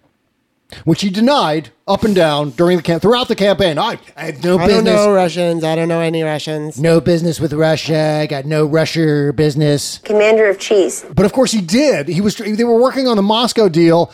which 0.84 1.02
he 1.02 1.10
denied 1.10 1.70
up 1.86 2.04
and 2.04 2.14
down 2.14 2.50
during 2.50 2.76
the 2.76 2.82
cam- 2.82 3.00
throughout 3.00 3.28
the 3.28 3.34
campaign. 3.34 3.78
I, 3.78 3.98
I 4.16 4.24
have 4.26 4.42
no 4.44 4.58
I 4.58 4.66
business. 4.66 4.84
don't 4.84 5.06
know 5.06 5.12
Russians. 5.14 5.64
I 5.64 5.74
don't 5.76 5.88
know 5.88 6.00
any 6.00 6.22
Russians. 6.22 6.80
No 6.80 7.00
business 7.00 7.40
with 7.40 7.52
Russia. 7.52 8.18
I 8.22 8.26
got 8.26 8.44
no 8.46 8.66
Russia 8.66 9.32
business. 9.34 9.98
Commander 9.98 10.48
of 10.48 10.58
Cheese. 10.58 11.04
But 11.14 11.26
of 11.26 11.32
course, 11.32 11.52
he 11.52 11.60
did. 11.60 12.08
He 12.08 12.20
was. 12.20 12.36
They 12.36 12.64
were 12.64 12.80
working 12.80 13.06
on 13.08 13.16
the 13.16 13.22
Moscow 13.22 13.68
deal 13.68 14.10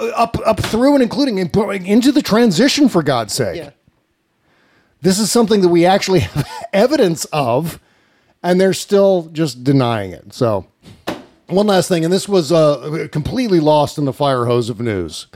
uh, 0.00 0.10
up 0.14 0.36
up 0.46 0.60
through 0.60 0.94
and 0.94 1.02
including 1.02 1.38
into 1.38 2.12
the 2.12 2.22
transition. 2.22 2.88
For 2.88 3.02
God's 3.02 3.32
sake, 3.34 3.56
Yeah. 3.56 3.70
this 5.02 5.18
is 5.18 5.30
something 5.30 5.60
that 5.62 5.68
we 5.68 5.84
actually 5.86 6.20
have 6.20 6.48
evidence 6.72 7.24
of, 7.26 7.80
and 8.42 8.60
they're 8.60 8.72
still 8.74 9.28
just 9.32 9.64
denying 9.64 10.10
it. 10.12 10.32
So, 10.34 10.66
one 11.46 11.66
last 11.66 11.88
thing, 11.88 12.04
and 12.04 12.12
this 12.12 12.28
was 12.28 12.50
uh, 12.52 13.08
completely 13.12 13.60
lost 13.60 13.98
in 13.98 14.04
the 14.04 14.12
fire 14.12 14.44
hose 14.46 14.68
of 14.68 14.80
news. 14.80 15.26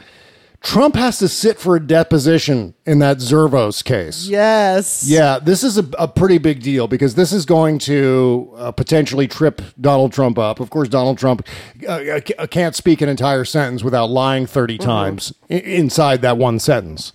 Trump 0.63 0.95
has 0.95 1.19
to 1.19 1.29
sit 1.29 1.59
for 1.59 1.75
a 1.75 1.81
deposition 1.81 2.75
in 2.85 2.99
that 2.99 3.17
Zervos 3.17 3.83
case. 3.83 4.27
Yes. 4.29 5.05
Yeah, 5.09 5.39
this 5.39 5.65
is 5.65 5.79
a, 5.79 5.89
a 5.99 6.07
pretty 6.07 6.37
big 6.37 6.63
deal 6.63 6.87
because 6.87 7.15
this 7.15 7.33
is 7.33 7.47
going 7.47 7.79
to 7.81 8.53
uh, 8.57 8.71
potentially 8.73 9.27
trip 9.27 9.63
Donald 9.81 10.13
Trump 10.13 10.39
up. 10.39 10.61
Of 10.61 10.69
course, 10.69 10.89
Donald 10.91 11.17
Trump 11.17 11.47
uh, 11.89 12.21
ca- 12.27 12.47
can't 12.49 12.77
speak 12.77 13.01
an 13.01 13.09
entire 13.09 13.47
sentence 13.47 13.83
without 13.83 14.11
lying 14.11 14.45
30 14.47 14.77
times 14.77 15.33
i- 15.49 15.55
inside 15.55 16.21
that 16.23 16.37
one 16.37 16.59
sentence. 16.59 17.11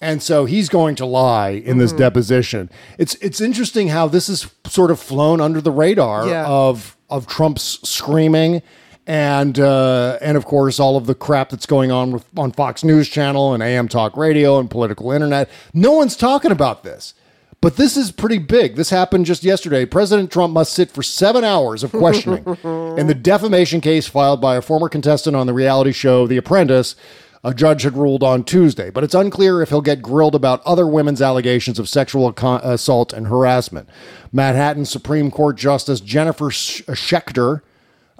And 0.00 0.20
so 0.20 0.46
he's 0.46 0.68
going 0.68 0.96
to 0.96 1.06
lie 1.06 1.50
in 1.50 1.78
this 1.78 1.92
deposition. 1.92 2.68
It's 2.98 3.14
it's 3.16 3.40
interesting 3.40 3.86
how 3.88 4.08
this 4.08 4.28
is 4.28 4.50
sort 4.66 4.90
of 4.90 4.98
flown 4.98 5.40
under 5.40 5.60
the 5.60 5.70
radar 5.70 6.26
Yeah. 6.26 6.44
of 6.48 6.96
of 7.08 7.28
Trump's 7.28 7.78
screaming 7.88 8.62
and 9.06 9.58
uh, 9.58 10.18
and 10.20 10.36
of 10.36 10.44
course 10.44 10.78
all 10.78 10.96
of 10.96 11.06
the 11.06 11.14
crap 11.14 11.50
that's 11.50 11.66
going 11.66 11.90
on 11.90 12.12
with 12.12 12.24
on 12.36 12.52
Fox 12.52 12.84
News 12.84 13.08
Channel 13.08 13.54
and 13.54 13.62
AM 13.62 13.88
Talk 13.88 14.16
Radio 14.16 14.58
and 14.58 14.70
political 14.70 15.10
internet. 15.12 15.48
No 15.74 15.92
one's 15.92 16.16
talking 16.16 16.52
about 16.52 16.84
this. 16.84 17.14
But 17.60 17.76
this 17.76 17.96
is 17.96 18.10
pretty 18.10 18.38
big. 18.38 18.74
This 18.74 18.90
happened 18.90 19.24
just 19.24 19.44
yesterday. 19.44 19.86
President 19.86 20.32
Trump 20.32 20.52
must 20.52 20.72
sit 20.72 20.90
for 20.90 21.04
seven 21.04 21.44
hours 21.44 21.84
of 21.84 21.92
questioning 21.92 22.44
in 22.98 23.06
the 23.06 23.14
defamation 23.14 23.80
case 23.80 24.08
filed 24.08 24.40
by 24.40 24.56
a 24.56 24.62
former 24.62 24.88
contestant 24.88 25.36
on 25.36 25.46
the 25.46 25.52
reality 25.54 25.92
show 25.92 26.26
The 26.26 26.38
Apprentice. 26.38 26.96
A 27.44 27.54
judge 27.54 27.82
had 27.82 27.96
ruled 27.96 28.24
on 28.24 28.42
Tuesday, 28.42 28.90
but 28.90 29.02
it's 29.04 29.14
unclear 29.14 29.62
if 29.62 29.68
he'll 29.68 29.80
get 29.80 30.02
grilled 30.02 30.34
about 30.34 30.60
other 30.64 30.88
women's 30.88 31.22
allegations 31.22 31.78
of 31.78 31.88
sexual 31.88 32.28
assault 32.36 33.12
and 33.12 33.28
harassment. 33.28 33.88
Manhattan 34.32 34.84
Supreme 34.84 35.30
Court 35.30 35.56
Justice 35.56 36.00
Jennifer 36.00 36.50
Sch- 36.50 36.82
Schecter 36.86 37.62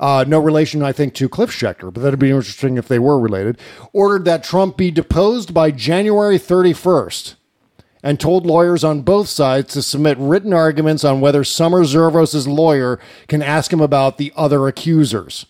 uh, 0.03 0.24
no 0.26 0.40
relation, 0.40 0.82
I 0.82 0.90
think, 0.90 1.14
to 1.14 1.28
Cliff 1.28 1.50
Schecter, 1.50 1.94
but 1.94 2.03
that'd 2.03 2.18
be 2.18 2.30
interesting 2.30 2.76
if 2.76 2.88
they 2.88 2.98
were 2.98 3.20
related, 3.20 3.59
ordered 3.92 4.24
that 4.24 4.42
Trump 4.42 4.76
be 4.76 4.90
deposed 4.90 5.55
by 5.55 5.70
January 5.70 6.40
31st 6.40 7.36
and 8.03 8.18
told 8.18 8.44
lawyers 8.44 8.82
on 8.82 9.03
both 9.03 9.28
sides 9.28 9.72
to 9.74 9.80
submit 9.80 10.18
written 10.18 10.53
arguments 10.53 11.05
on 11.05 11.20
whether 11.20 11.44
Summer 11.44 11.84
Zervos' 11.84 12.48
lawyer 12.48 12.98
can 13.28 13.42
ask 13.42 13.72
him 13.72 13.80
about 13.80 14.18
the 14.18 14.32
other 14.34 14.66
accusers. 14.66 15.46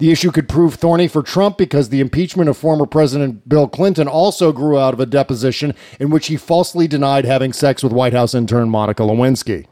The 0.00 0.10
issue 0.10 0.32
could 0.32 0.48
prove 0.48 0.74
thorny 0.74 1.06
for 1.06 1.22
Trump 1.22 1.56
because 1.56 1.88
the 1.88 2.00
impeachment 2.00 2.50
of 2.50 2.56
former 2.56 2.84
President 2.86 3.48
Bill 3.48 3.68
Clinton 3.68 4.08
also 4.08 4.50
grew 4.50 4.76
out 4.76 4.92
of 4.94 4.98
a 4.98 5.06
deposition 5.06 5.72
in 6.00 6.10
which 6.10 6.26
he 6.26 6.36
falsely 6.36 6.88
denied 6.88 7.24
having 7.24 7.52
sex 7.52 7.84
with 7.84 7.92
White 7.92 8.12
House 8.12 8.34
intern 8.34 8.70
Monica 8.70 9.04
Lewinsky. 9.04 9.66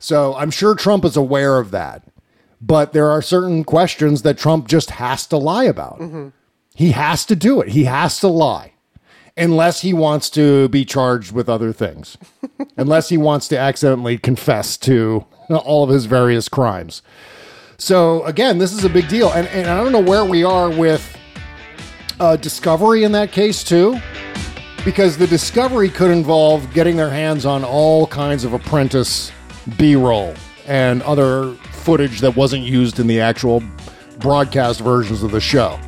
So 0.00 0.34
I'm 0.34 0.50
sure 0.50 0.74
Trump 0.74 1.04
is 1.04 1.16
aware 1.16 1.58
of 1.58 1.70
that. 1.70 2.02
But 2.60 2.92
there 2.92 3.10
are 3.10 3.22
certain 3.22 3.64
questions 3.64 4.22
that 4.22 4.36
Trump 4.36 4.66
just 4.68 4.90
has 4.92 5.26
to 5.28 5.36
lie 5.36 5.64
about. 5.64 6.00
He 6.74 6.92
has 6.92 7.24
to 7.26 7.36
do 7.36 7.60
it. 7.60 7.68
He 7.70 7.84
has 7.84 8.20
to 8.20 8.28
lie. 8.28 8.72
Unless 9.36 9.82
he 9.82 9.92
wants 9.94 10.28
to 10.30 10.68
be 10.68 10.84
charged 10.84 11.30
with 11.30 11.48
other 11.48 11.72
things. 11.72 12.18
Unless 12.76 13.08
he 13.08 13.16
wants 13.16 13.46
to 13.48 13.58
accidentally 13.58 14.18
confess 14.18 14.76
to 14.78 15.24
all 15.50 15.84
of 15.84 15.90
his 15.90 16.06
various 16.06 16.48
crimes. 16.48 17.02
So 17.78 18.24
again, 18.24 18.58
this 18.58 18.72
is 18.72 18.84
a 18.84 18.88
big 18.88 19.08
deal. 19.08 19.30
And, 19.32 19.46
and 19.48 19.68
I 19.68 19.82
don't 19.82 19.92
know 19.92 20.00
where 20.00 20.24
we 20.24 20.42
are 20.42 20.68
with 20.68 21.16
uh, 22.18 22.34
discovery 22.36 23.04
in 23.04 23.12
that 23.12 23.30
case, 23.30 23.62
too. 23.62 24.00
Because 24.84 25.16
the 25.16 25.26
discovery 25.26 25.88
could 25.88 26.10
involve 26.10 26.72
getting 26.72 26.96
their 26.96 27.10
hands 27.10 27.46
on 27.46 27.64
all 27.64 28.06
kinds 28.08 28.42
of 28.44 28.52
apprentice 28.52 29.30
B 29.76 29.94
roll 29.94 30.34
and 30.66 31.02
other 31.02 31.56
footage 31.88 32.20
that 32.20 32.36
wasn't 32.36 32.62
used 32.62 33.00
in 33.00 33.06
the 33.06 33.18
actual 33.18 33.62
broadcast 34.18 34.78
versions 34.80 35.22
of 35.22 35.30
the 35.30 35.40
show. 35.40 35.80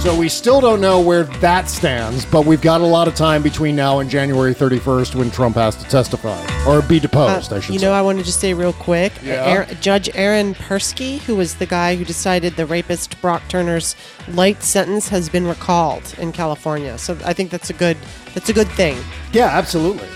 So 0.00 0.18
we 0.18 0.30
still 0.30 0.62
don't 0.62 0.80
know 0.80 0.98
where 0.98 1.24
that 1.24 1.68
stands, 1.68 2.24
but 2.24 2.46
we've 2.46 2.62
got 2.62 2.80
a 2.80 2.84
lot 2.86 3.06
of 3.06 3.14
time 3.14 3.42
between 3.42 3.76
now 3.76 3.98
and 3.98 4.08
January 4.08 4.54
31st 4.54 5.14
when 5.14 5.30
Trump 5.30 5.56
has 5.56 5.76
to 5.76 5.84
testify 5.90 6.42
or 6.66 6.80
be 6.80 6.98
deposed, 6.98 7.52
I 7.52 7.60
should 7.60 7.72
Uh, 7.72 7.72
You 7.74 7.78
say. 7.80 7.84
know, 7.84 7.92
I 7.92 8.00
wanted 8.00 8.20
to 8.20 8.24
just 8.24 8.40
say 8.40 8.54
real 8.54 8.72
quick. 8.72 9.12
Yeah. 9.22 9.44
Aaron- 9.44 9.76
Judge 9.82 10.08
Aaron 10.14 10.54
Persky, 10.54 11.18
who 11.20 11.36
was 11.36 11.56
the 11.56 11.66
guy 11.66 11.94
who 11.94 12.04
decided 12.06 12.56
the 12.56 12.64
rapist 12.64 13.20
Brock 13.20 13.42
Turner's 13.50 13.94
light 14.26 14.62
sentence, 14.64 15.10
has 15.10 15.28
been 15.28 15.46
recalled 15.46 16.14
in 16.16 16.32
California. 16.32 16.96
So 16.96 17.14
I 17.26 17.34
think 17.34 17.50
that's 17.50 17.68
a 17.68 17.74
good 17.74 17.98
that's 18.34 18.48
a 18.48 18.54
good 18.54 18.68
thing. 18.70 18.96
Yeah, 19.34 19.48
absolutely. 19.52 20.08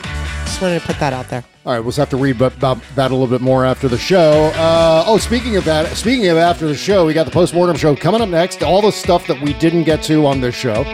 Just 0.46 0.62
wanted 0.62 0.80
to 0.80 0.86
put 0.86 0.98
that 1.00 1.12
out 1.12 1.28
there. 1.28 1.44
All 1.66 1.72
right, 1.72 1.80
we'll 1.80 1.92
have 1.92 2.08
to 2.10 2.16
read 2.16 2.40
about 2.40 2.80
that 2.94 3.10
a 3.10 3.14
little 3.14 3.26
bit 3.26 3.40
more 3.40 3.64
after 3.66 3.88
the 3.88 3.98
show. 3.98 4.52
Uh, 4.54 5.04
oh, 5.06 5.18
speaking 5.18 5.56
of 5.56 5.64
that, 5.64 5.96
speaking 5.96 6.28
of 6.28 6.38
after 6.38 6.66
the 6.66 6.76
show, 6.76 7.04
we 7.04 7.12
got 7.12 7.24
the 7.24 7.32
postmortem 7.32 7.76
show 7.76 7.94
coming 7.96 8.20
up 8.20 8.28
next. 8.28 8.62
All 8.62 8.80
the 8.80 8.92
stuff 8.92 9.26
that 9.26 9.40
we 9.42 9.52
didn't 9.54 9.82
get 9.82 10.02
to 10.04 10.24
on 10.24 10.40
this 10.40 10.54
show. 10.54 10.84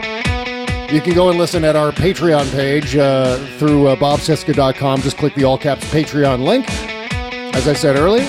You 0.91 1.01
can 1.01 1.13
go 1.13 1.29
and 1.29 1.39
listen 1.39 1.63
at 1.63 1.75
our 1.75 1.91
Patreon 1.91 2.51
page 2.51 2.95
uh, 2.95 3.37
through 3.57 3.87
uh, 3.87 3.95
bobcesca.com. 3.95 5.01
Just 5.01 5.17
click 5.17 5.33
the 5.35 5.43
all 5.43 5.57
caps 5.57 5.83
Patreon 5.91 6.43
link. 6.43 6.65
As 7.55 7.67
I 7.67 7.73
said 7.73 7.95
earlier, 7.95 8.25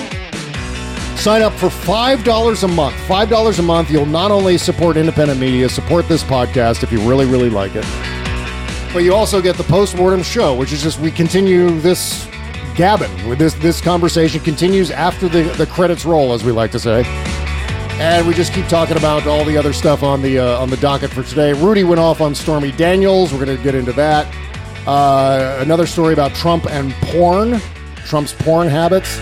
sign 1.17 1.41
up 1.41 1.53
for 1.53 1.67
$5 1.67 2.63
a 2.63 2.67
month. 2.67 2.95
$5 3.07 3.59
a 3.59 3.61
month. 3.61 3.89
You'll 3.91 4.05
not 4.05 4.31
only 4.31 4.57
support 4.57 4.97
independent 4.97 5.39
media, 5.39 5.67
support 5.69 6.07
this 6.07 6.23
podcast 6.23 6.83
if 6.83 6.91
you 6.91 6.99
really, 7.07 7.25
really 7.25 7.49
like 7.49 7.75
it, 7.75 7.85
but 8.95 9.03
you 9.03 9.13
also 9.13 9.41
get 9.41 9.57
the 9.57 9.63
postmortem 9.65 10.23
show, 10.23 10.55
which 10.55 10.71
is 10.71 10.81
just 10.81 11.01
we 11.01 11.11
continue 11.11 11.69
this 11.81 12.25
gabbing. 12.77 13.27
With 13.27 13.37
this 13.37 13.53
this 13.55 13.81
conversation 13.81 14.39
continues 14.39 14.89
after 14.89 15.27
the, 15.27 15.43
the 15.57 15.65
credits 15.65 16.05
roll, 16.05 16.31
as 16.31 16.45
we 16.45 16.53
like 16.53 16.71
to 16.71 16.79
say. 16.79 17.03
And 17.99 18.25
we 18.25 18.33
just 18.33 18.53
keep 18.53 18.67
talking 18.67 18.95
about 18.95 19.27
all 19.27 19.43
the 19.43 19.57
other 19.57 19.73
stuff 19.73 20.01
on 20.01 20.21
the 20.21 20.39
uh, 20.39 20.61
on 20.61 20.69
the 20.69 20.77
docket 20.77 21.11
for 21.11 21.23
today. 21.23 21.51
Rudy 21.51 21.83
went 21.83 21.99
off 21.99 22.21
on 22.21 22.33
Stormy 22.33 22.71
Daniels. 22.71 23.33
We're 23.33 23.43
going 23.43 23.57
to 23.57 23.61
get 23.61 23.75
into 23.75 23.91
that. 23.91 24.33
Uh, 24.87 25.57
another 25.59 25.87
story 25.87 26.13
about 26.13 26.33
Trump 26.33 26.65
and 26.65 26.93
porn, 27.01 27.59
Trump's 28.05 28.31
porn 28.31 28.69
habits. 28.69 29.17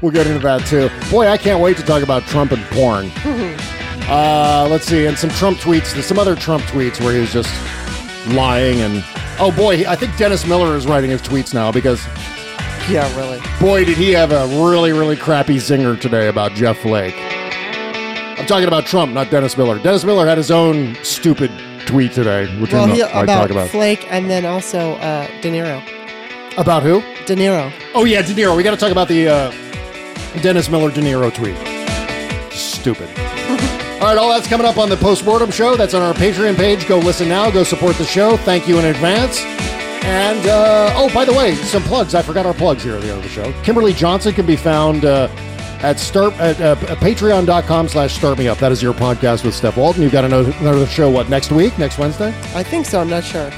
We'll 0.00 0.12
get 0.12 0.28
into 0.28 0.38
that 0.38 0.64
too. 0.68 0.88
Boy, 1.10 1.26
I 1.26 1.36
can't 1.36 1.60
wait 1.60 1.78
to 1.78 1.82
talk 1.82 2.04
about 2.04 2.22
Trump 2.22 2.52
and 2.52 2.62
porn. 2.66 3.10
Uh, 4.06 4.68
let's 4.70 4.84
see, 4.84 5.06
and 5.06 5.16
some 5.16 5.30
Trump 5.30 5.56
tweets, 5.56 5.98
some 6.02 6.18
other 6.18 6.36
Trump 6.36 6.62
tweets 6.64 7.00
where 7.00 7.14
he 7.14 7.20
was 7.20 7.32
just 7.32 7.48
lying 8.28 8.80
and 8.80 9.04
oh 9.38 9.52
boy, 9.56 9.84
I 9.86 9.96
think 9.96 10.16
Dennis 10.16 10.46
Miller 10.46 10.76
is 10.76 10.86
writing 10.86 11.10
his 11.10 11.20
tweets 11.22 11.52
now 11.54 11.70
because 11.72 12.04
Yeah, 12.88 13.06
really. 13.18 13.40
boy, 13.60 13.84
did 13.84 13.96
he 13.96 14.12
have 14.12 14.32
a 14.32 14.46
really 14.64 14.92
really 14.92 15.16
crappy 15.16 15.56
zinger 15.56 16.00
today 16.00 16.28
about 16.28 16.52
Jeff 16.52 16.78
Flake. 16.78 17.14
I'm 18.38 18.46
talking 18.46 18.66
about 18.68 18.84
Trump, 18.86 19.12
not 19.12 19.30
Dennis 19.30 19.56
Miller. 19.56 19.78
Dennis 19.78 20.04
Miller 20.04 20.26
had 20.26 20.36
his 20.38 20.50
own 20.50 20.96
stupid 21.02 21.50
tweet 21.86 22.12
today, 22.12 22.46
which 22.60 22.72
Well, 22.72 22.84
I'm 22.90 22.98
not, 22.98 23.14
I 23.14 23.22
about 23.22 23.40
talk 23.42 23.50
about. 23.50 23.68
Flake 23.70 24.06
and 24.10 24.28
then 24.28 24.44
also 24.44 24.94
uh, 24.96 25.26
De 25.40 25.50
Niro. 25.50 25.82
About 26.58 26.82
who? 26.82 27.00
De 27.26 27.34
Niro. 27.34 27.72
Oh 27.94 28.04
yeah, 28.04 28.22
De 28.22 28.34
Niro. 28.34 28.56
We 28.56 28.62
got 28.62 28.72
to 28.72 28.76
talk 28.76 28.92
about 28.92 29.08
the 29.08 29.28
uh, 29.28 29.50
Dennis 30.42 30.68
Miller 30.68 30.90
De 30.90 31.00
Niro 31.00 31.32
tweet. 31.34 31.56
Stupid. 32.52 33.08
All 34.04 34.10
right, 34.10 34.18
all 34.18 34.28
that's 34.28 34.46
coming 34.46 34.66
up 34.66 34.76
on 34.76 34.90
the 34.90 34.98
postmortem 34.98 35.50
show. 35.50 35.76
That's 35.76 35.94
on 35.94 36.02
our 36.02 36.12
Patreon 36.12 36.56
page. 36.56 36.86
Go 36.86 36.98
listen 36.98 37.26
now. 37.26 37.50
Go 37.50 37.64
support 37.64 37.96
the 37.96 38.04
show. 38.04 38.36
Thank 38.36 38.68
you 38.68 38.78
in 38.78 38.84
advance. 38.84 39.40
And 40.04 40.46
uh, 40.46 40.92
oh, 40.94 41.10
by 41.14 41.24
the 41.24 41.32
way, 41.32 41.54
some 41.54 41.82
plugs. 41.84 42.14
I 42.14 42.20
forgot 42.20 42.44
our 42.44 42.52
plugs 42.52 42.82
here 42.82 42.96
at 42.96 43.00
the 43.00 43.08
end 43.08 43.16
of 43.16 43.22
the 43.22 43.30
show. 43.30 43.50
Kimberley 43.62 43.94
Johnson 43.94 44.34
can 44.34 44.44
be 44.44 44.56
found 44.56 45.06
uh, 45.06 45.28
at 45.80 45.98
start 45.98 46.34
at 46.34 46.60
uh, 46.60 46.76
patreon.com 46.96 47.88
slash 47.88 48.14
start 48.14 48.36
me 48.36 48.46
up. 48.46 48.58
That 48.58 48.72
is 48.72 48.82
your 48.82 48.92
podcast 48.92 49.42
with 49.42 49.54
Steph 49.54 49.78
Walton. 49.78 50.02
You've 50.02 50.12
got 50.12 50.26
another, 50.26 50.52
another 50.60 50.86
show. 50.86 51.08
What 51.08 51.30
next 51.30 51.50
week? 51.50 51.78
Next 51.78 51.96
Wednesday? 51.96 52.28
I 52.54 52.62
think 52.62 52.84
so. 52.84 53.00
I'm 53.00 53.08
not 53.08 53.24
sure. 53.24 53.50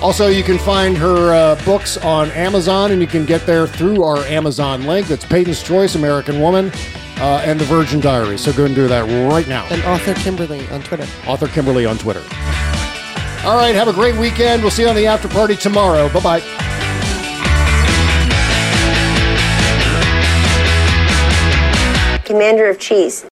Also, 0.00 0.28
you 0.28 0.42
can 0.42 0.56
find 0.56 0.96
her 0.96 1.34
uh, 1.34 1.64
books 1.66 1.98
on 1.98 2.30
Amazon, 2.30 2.92
and 2.92 3.02
you 3.02 3.06
can 3.06 3.26
get 3.26 3.44
there 3.44 3.66
through 3.66 4.04
our 4.04 4.20
Amazon 4.20 4.86
link. 4.86 5.06
That's 5.06 5.26
Peyton's 5.26 5.62
Choice, 5.62 5.96
American 5.96 6.40
Woman, 6.40 6.72
uh, 7.18 7.42
and 7.44 7.58
The 7.58 7.64
Virgin 7.64 8.00
Diaries. 8.00 8.40
So 8.42 8.52
go 8.52 8.64
and 8.64 8.74
do 8.74 8.88
that 8.88 9.02
right 9.30 9.48
now. 9.48 9.66
And 9.70 9.82
author 9.84 10.14
Kimberley 10.14 10.68
on 10.68 10.82
Twitter. 10.82 11.06
Author 11.26 11.48
Kimberley 11.48 11.86
on 11.86 11.98
Twitter. 11.98 12.22
All 13.44 13.56
right, 13.56 13.74
have 13.74 13.88
a 13.88 13.92
great 13.92 14.16
weekend. 14.16 14.62
We'll 14.62 14.70
see 14.70 14.82
you 14.82 14.88
on 14.88 14.96
the 14.96 15.06
after 15.06 15.28
party 15.28 15.56
tomorrow. 15.56 16.08
Bye 16.12 16.40
bye. 16.40 16.66
Commander 22.24 22.68
of 22.68 22.80
Chiefs, 22.80 23.24